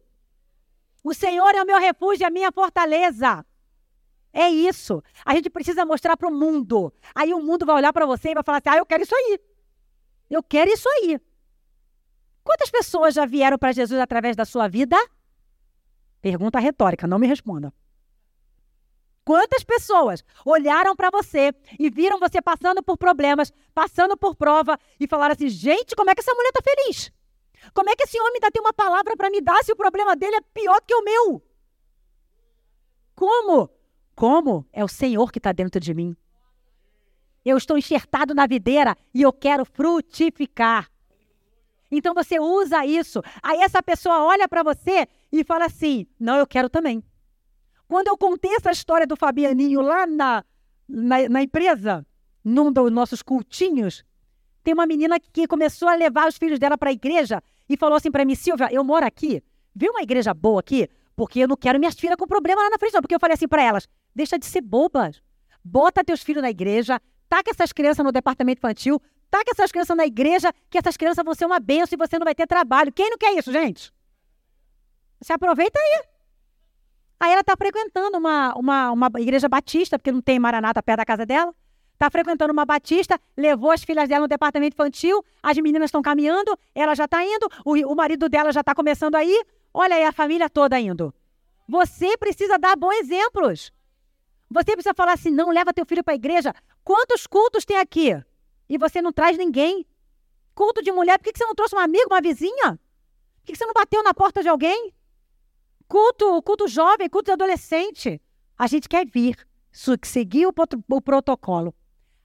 O 1.04 1.14
Senhor 1.14 1.54
é 1.54 1.62
o 1.62 1.66
meu 1.66 1.80
refúgio, 1.80 2.24
e 2.24 2.26
a 2.26 2.32
minha 2.32 2.52
fortaleza. 2.52 3.46
É 4.34 4.50
isso. 4.50 5.04
A 5.24 5.34
gente 5.34 5.50
precisa 5.50 5.86
mostrar 5.86 6.18
para 6.18 6.28
o 6.28 6.34
mundo. 6.34 6.92
Aí 7.14 7.34
o 7.34 7.40
mundo 7.40 7.66
vai 7.66 7.76
olhar 7.76 7.94
para 7.94 8.06
você 8.06 8.32
e 8.32 8.34
vai 8.34 8.44
falar 8.44 8.58
assim: 8.58 8.70
ah, 8.70 8.78
eu 8.78 8.86
quero 8.86 9.04
isso 9.04 9.16
aí. 9.16 9.40
Eu 10.30 10.44
quero 10.44 10.72
isso 10.72 10.90
aí. 10.90 11.20
Quantas 12.44 12.70
pessoas 12.70 13.14
já 13.14 13.26
vieram 13.26 13.58
para 13.58 13.72
Jesus 13.72 14.00
através 14.00 14.36
da 14.36 14.44
sua 14.44 14.68
vida? 14.68 14.98
Pergunta 16.26 16.58
retórica, 16.58 17.06
não 17.06 17.20
me 17.20 17.28
responda. 17.28 17.72
Quantas 19.24 19.64
pessoas 19.64 20.26
olharam 20.44 20.96
para 20.96 21.12
você 21.12 21.54
e 21.78 21.88
viram 21.88 22.20
você 22.20 22.42
passando 22.42 22.82
por 22.82 22.98
problemas, 22.98 23.54
passando 23.76 24.18
por 24.18 24.36
prova 24.36 24.76
e 25.00 25.08
falaram 25.08 25.34
assim: 25.34 25.48
gente, 25.48 25.96
como 25.96 26.10
é 26.10 26.16
que 26.16 26.22
essa 26.22 26.34
mulher 26.34 26.50
está 26.50 26.64
feliz? 26.64 27.12
Como 27.76 27.92
é 27.92 27.96
que 27.96 28.06
esse 28.06 28.20
homem 28.20 28.34
ainda 28.38 28.50
tem 28.50 28.60
uma 28.60 28.74
palavra 28.74 29.16
para 29.16 29.30
me 29.30 29.40
dar 29.40 29.64
se 29.64 29.72
o 29.72 29.76
problema 29.76 30.16
dele 30.16 30.38
é 30.38 30.42
pior 30.42 30.82
que 30.82 30.96
o 30.96 31.04
meu? 31.04 31.44
Como? 33.14 33.70
Como? 34.16 34.66
É 34.74 34.84
o 34.84 34.88
Senhor 34.88 35.32
que 35.32 35.38
está 35.38 35.52
dentro 35.52 35.80
de 35.80 35.94
mim. 35.94 36.18
Eu 37.46 37.56
estou 37.56 37.78
enxertado 37.78 38.34
na 38.34 38.48
videira 38.48 38.98
e 39.14 39.22
eu 39.22 39.32
quero 39.32 39.64
frutificar. 39.64 40.90
Então 41.92 42.14
você 42.14 42.40
usa 42.40 42.86
isso. 42.86 43.22
Aí 43.44 43.62
essa 43.62 43.82
pessoa 43.82 44.24
olha 44.24 44.48
para 44.48 44.64
você 44.64 45.08
e 45.42 45.44
fala 45.44 45.66
assim: 45.66 46.08
não, 46.20 46.38
eu 46.38 46.48
quero 46.48 46.70
também. 46.70 47.04
Quando 47.88 48.08
eu 48.08 48.18
contei 48.18 48.56
essa 48.56 48.72
história 48.72 49.06
do 49.06 49.16
Fabianinho 49.16 49.82
lá 49.82 50.08
na, 50.08 50.44
na, 50.88 51.30
na 51.30 51.44
empresa, 51.44 52.06
num 52.44 52.72
dos 52.72 52.92
nossos 52.92 53.22
cultinhos, 53.22 54.04
tem 54.64 54.74
uma 54.74 54.88
menina 54.88 55.20
que 55.20 55.48
começou 55.48 55.88
a 55.88 55.96
levar 55.96 56.28
os 56.28 56.38
filhos 56.38 56.58
dela 56.58 56.78
para 56.78 56.90
a 56.90 56.94
igreja 56.94 57.42
e 57.70 57.78
falou 57.78 57.96
assim 57.96 58.12
para 58.12 58.26
mim: 58.26 58.36
Silvia, 58.36 58.70
eu 58.72 58.84
moro 58.84 59.06
aqui, 59.06 59.44
vê 59.76 59.90
uma 59.90 60.02
igreja 60.02 60.34
boa 60.34 60.60
aqui, 60.60 60.90
porque 61.16 61.40
eu 61.40 61.48
não 61.48 61.56
quero 61.56 61.80
minhas 61.80 61.96
filhas 61.96 62.16
com 62.18 62.28
problema 62.28 62.64
lá 62.64 62.70
na 62.72 62.78
frente, 62.80 62.94
não. 62.94 63.02
Porque 63.02 63.16
eu 63.16 63.20
falei 63.20 63.36
assim 63.36 63.48
para 63.48 63.62
elas: 63.62 63.88
deixa 64.14 64.40
de 64.40 64.46
ser 64.46 64.62
bobas, 64.62 65.22
bota 65.64 66.04
teus 66.04 66.24
filhos 66.24 66.42
na 66.42 66.50
igreja, 66.50 67.00
taca 67.30 67.52
essas 67.52 67.72
crianças 67.72 68.04
no 68.04 68.12
departamento 68.12 68.60
infantil, 68.60 69.00
taca 69.30 69.52
essas 69.52 69.72
crianças 69.72 69.96
na 69.96 70.06
igreja, 70.06 70.52
que 70.70 70.78
essas 70.78 70.98
crianças 70.98 71.24
vão 71.24 71.36
ser 71.36 71.46
uma 71.46 71.60
benção 71.60 71.96
e 71.96 71.98
você 71.98 72.18
não 72.18 72.26
vai 72.26 72.34
ter 72.34 72.48
trabalho. 72.48 72.92
Quem 72.92 73.10
não 73.10 73.18
quer 73.18 73.38
isso, 73.38 73.52
gente? 73.52 73.94
Você 75.26 75.34
aproveita 75.34 75.80
aí. 75.80 76.04
Aí 77.20 77.32
ela 77.32 77.42
está 77.42 77.56
frequentando 77.58 78.16
uma, 78.16 78.54
uma, 78.54 78.92
uma 78.92 79.12
igreja 79.18 79.50
batista, 79.50 79.98
porque 79.98 80.12
não 80.12 80.22
tem 80.22 80.38
Maranata 80.38 80.84
perto 80.84 80.98
da 81.00 81.06
casa 81.06 81.26
dela. 81.26 81.52
Está 81.94 82.12
frequentando 82.12 82.54
uma 82.54 82.64
batista, 82.64 83.20
levou 83.36 83.72
as 83.72 83.84
filhas 83.84 84.08
dela 84.08 84.22
no 84.22 84.28
departamento 84.28 84.76
infantil, 84.76 85.26
as 85.42 85.58
meninas 85.58 85.88
estão 85.88 86.04
caminhando, 86.04 86.56
ela 86.76 86.94
já 86.94 87.06
está 87.06 87.26
indo, 87.26 87.50
o, 87.66 87.74
o 87.92 87.96
marido 87.96 88.30
dela 88.30 88.52
já 88.52 88.60
está 88.60 88.76
começando 88.76 89.16
a 89.16 89.24
ir. 89.24 89.48
Olha 89.74 89.96
aí 89.96 90.04
a 90.04 90.12
família 90.12 90.48
toda 90.48 90.80
indo. 90.80 91.12
Você 91.68 92.16
precisa 92.18 92.60
dar 92.60 92.76
bons 92.76 92.94
exemplos. 93.00 93.74
Você 94.48 94.74
precisa 94.74 94.94
falar 94.94 95.14
assim: 95.14 95.32
não, 95.32 95.50
leva 95.50 95.74
teu 95.74 95.88
filho 95.88 96.04
para 96.04 96.14
a 96.14 96.22
igreja. 96.22 96.54
Quantos 96.84 97.26
cultos 97.26 97.66
tem 97.66 97.78
aqui? 97.78 98.16
E 98.70 98.78
você 98.78 99.02
não 99.02 99.12
traz 99.12 99.40
ninguém. 99.40 99.88
Culto 100.54 100.84
de 100.84 100.92
mulher, 100.92 101.18
por 101.18 101.34
que 101.34 101.36
você 101.36 101.46
não 101.46 101.56
trouxe 101.56 101.76
um 101.76 101.80
amigo, 101.80 102.10
uma 102.12 102.22
vizinha? 102.22 102.80
Por 103.40 103.46
que 103.48 103.56
você 103.56 103.66
não 103.66 103.74
bateu 103.74 104.04
na 104.04 104.14
porta 104.14 104.44
de 104.44 104.50
alguém? 104.50 104.94
Culto, 105.88 106.42
culto 106.42 106.68
jovem, 106.68 107.10
culto 107.10 107.26
de 107.26 107.34
adolescente. 107.34 108.22
A 108.58 108.68
gente 108.68 108.90
quer 108.90 109.06
vir, 109.06 109.38
seguir 110.04 110.48
o, 110.48 110.54
o 110.90 111.02
protocolo. 111.02 111.74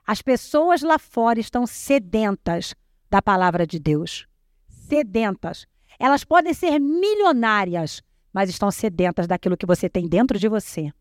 As 0.06 0.22
pessoas 0.22 0.82
lá 0.82 0.98
fora 0.98 1.38
estão 1.38 1.66
sedentas 1.66 2.74
da 3.10 3.20
palavra 3.20 3.66
de 3.66 3.78
Deus. 3.78 4.26
Sedentas. 4.68 5.66
Elas 5.98 6.24
podem 6.24 6.54
ser 6.54 6.78
milionárias, 6.78 8.02
mas 8.32 8.48
estão 8.48 8.70
sedentas 8.70 9.26
daquilo 9.26 9.56
que 9.56 9.66
você 9.66 9.88
tem 9.88 10.08
dentro 10.08 10.38
de 10.38 10.48
você. 10.48 10.92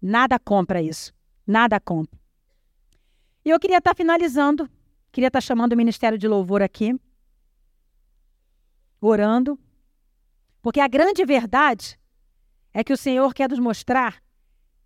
Nada 0.00 0.38
compra 0.38 0.82
isso. 0.82 1.12
Nada 1.46 1.80
compra. 1.80 2.18
E 3.44 3.50
eu 3.50 3.60
queria 3.60 3.78
estar 3.78 3.94
finalizando, 3.94 4.68
queria 5.12 5.28
estar 5.28 5.40
chamando 5.40 5.72
o 5.72 5.76
Ministério 5.76 6.18
de 6.18 6.26
Louvor 6.26 6.62
aqui, 6.62 6.98
orando, 9.00 9.58
porque 10.66 10.80
a 10.80 10.88
grande 10.88 11.24
verdade 11.24 11.96
é 12.74 12.82
que 12.82 12.92
o 12.92 12.96
Senhor 12.96 13.32
quer 13.32 13.48
nos 13.48 13.60
mostrar 13.60 14.20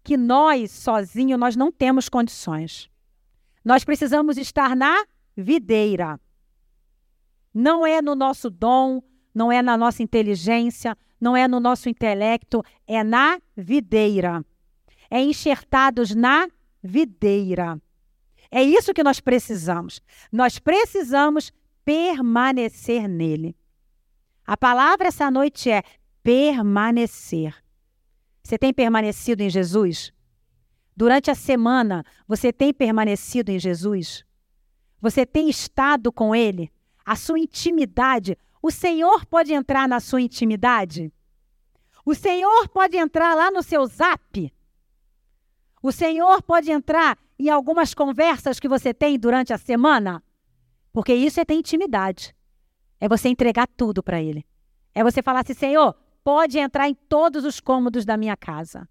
que 0.05 0.15
nós, 0.15 0.71
sozinhos, 0.71 1.41
nós 1.41 1.57
não 1.57 1.73
temos 1.73 2.07
condições. 2.07 2.91
Nós 3.65 3.83
precisamos 3.83 4.37
estar 4.37 4.77
na 4.77 5.07
videira. 5.35 6.21
Não 7.55 7.87
é 7.87 8.03
no 8.03 8.15
nosso 8.15 8.51
dom, 8.51 9.03
não 9.35 9.51
é 9.51 9.63
na 9.63 9.75
nossa 9.75 10.03
inteligência, 10.03 10.95
não 11.19 11.35
é 11.35 11.49
no 11.49 11.59
nosso 11.59 11.89
intelecto, 11.89 12.63
é 12.87 13.03
na 13.03 13.41
videira. 13.57 14.45
É 15.11 15.19
enxertados 15.23 16.15
na 16.15 16.47
videira. 16.83 17.81
É 18.51 18.63
isso 18.63 18.93
que 18.93 19.03
nós 19.03 19.19
precisamos. 19.19 20.03
Nós 20.31 20.59
precisamos 20.59 21.51
permanecer 21.87 23.09
nele. 23.09 23.57
A 24.51 24.57
palavra 24.57 25.07
essa 25.07 25.31
noite 25.31 25.71
é 25.71 25.85
permanecer. 26.25 27.55
Você 28.43 28.59
tem 28.59 28.75
permanecido 28.75 29.45
em 29.45 29.49
Jesus? 29.49 30.13
Durante 30.97 31.31
a 31.31 31.37
semana, 31.37 32.05
você 32.27 32.53
tem 32.53 32.75
permanecido 32.75 33.53
em 33.53 33.61
Jesus? 33.61 34.25
Você 35.01 35.25
tem 35.25 35.49
estado 35.49 36.11
com 36.11 36.35
Ele? 36.35 36.69
A 37.07 37.15
sua 37.15 37.39
intimidade, 37.39 38.37
o 38.61 38.73
Senhor 38.73 39.25
pode 39.25 39.53
entrar 39.53 39.89
na 39.89 40.01
sua 40.01 40.21
intimidade? 40.21 41.13
O 42.05 42.13
Senhor 42.13 42.69
pode 42.71 42.97
entrar 42.97 43.37
lá 43.37 43.53
no 43.53 43.63
seu 43.63 43.87
zap? 43.87 44.53
O 45.81 45.93
Senhor 45.93 46.43
pode 46.43 46.73
entrar 46.73 47.17
em 47.39 47.49
algumas 47.49 47.95
conversas 47.95 48.59
que 48.59 48.67
você 48.67 48.93
tem 48.93 49.17
durante 49.17 49.53
a 49.53 49.59
semana? 49.59 50.21
Porque 50.93 51.15
isso 51.15 51.39
é 51.39 51.45
ter 51.45 51.55
intimidade. 51.55 52.35
É 53.01 53.09
você 53.09 53.29
entregar 53.29 53.67
tudo 53.67 54.03
para 54.03 54.21
Ele. 54.21 54.45
É 54.95 55.03
você 55.03 55.23
falar 55.23 55.41
assim: 55.41 55.55
Senhor, 55.55 55.97
pode 56.23 56.59
entrar 56.59 56.89
em 56.89 56.95
todos 56.95 57.45
os 57.45 57.59
cômodos 57.61 58.05
da 58.05 58.17
minha 58.17 58.37
casa. 58.37 58.89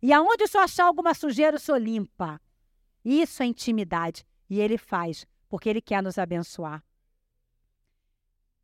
E 0.00 0.12
aonde 0.12 0.44
o 0.44 0.48
senhor 0.48 0.64
achar 0.64 0.84
alguma 0.84 1.12
sujeira, 1.12 1.56
o 1.56 1.60
senhor 1.60 1.78
limpa. 1.78 2.40
Isso 3.04 3.42
é 3.42 3.46
intimidade. 3.46 4.24
E 4.48 4.60
ele 4.60 4.78
faz, 4.78 5.26
porque 5.48 5.68
ele 5.68 5.80
quer 5.80 6.02
nos 6.02 6.18
abençoar. 6.18 6.82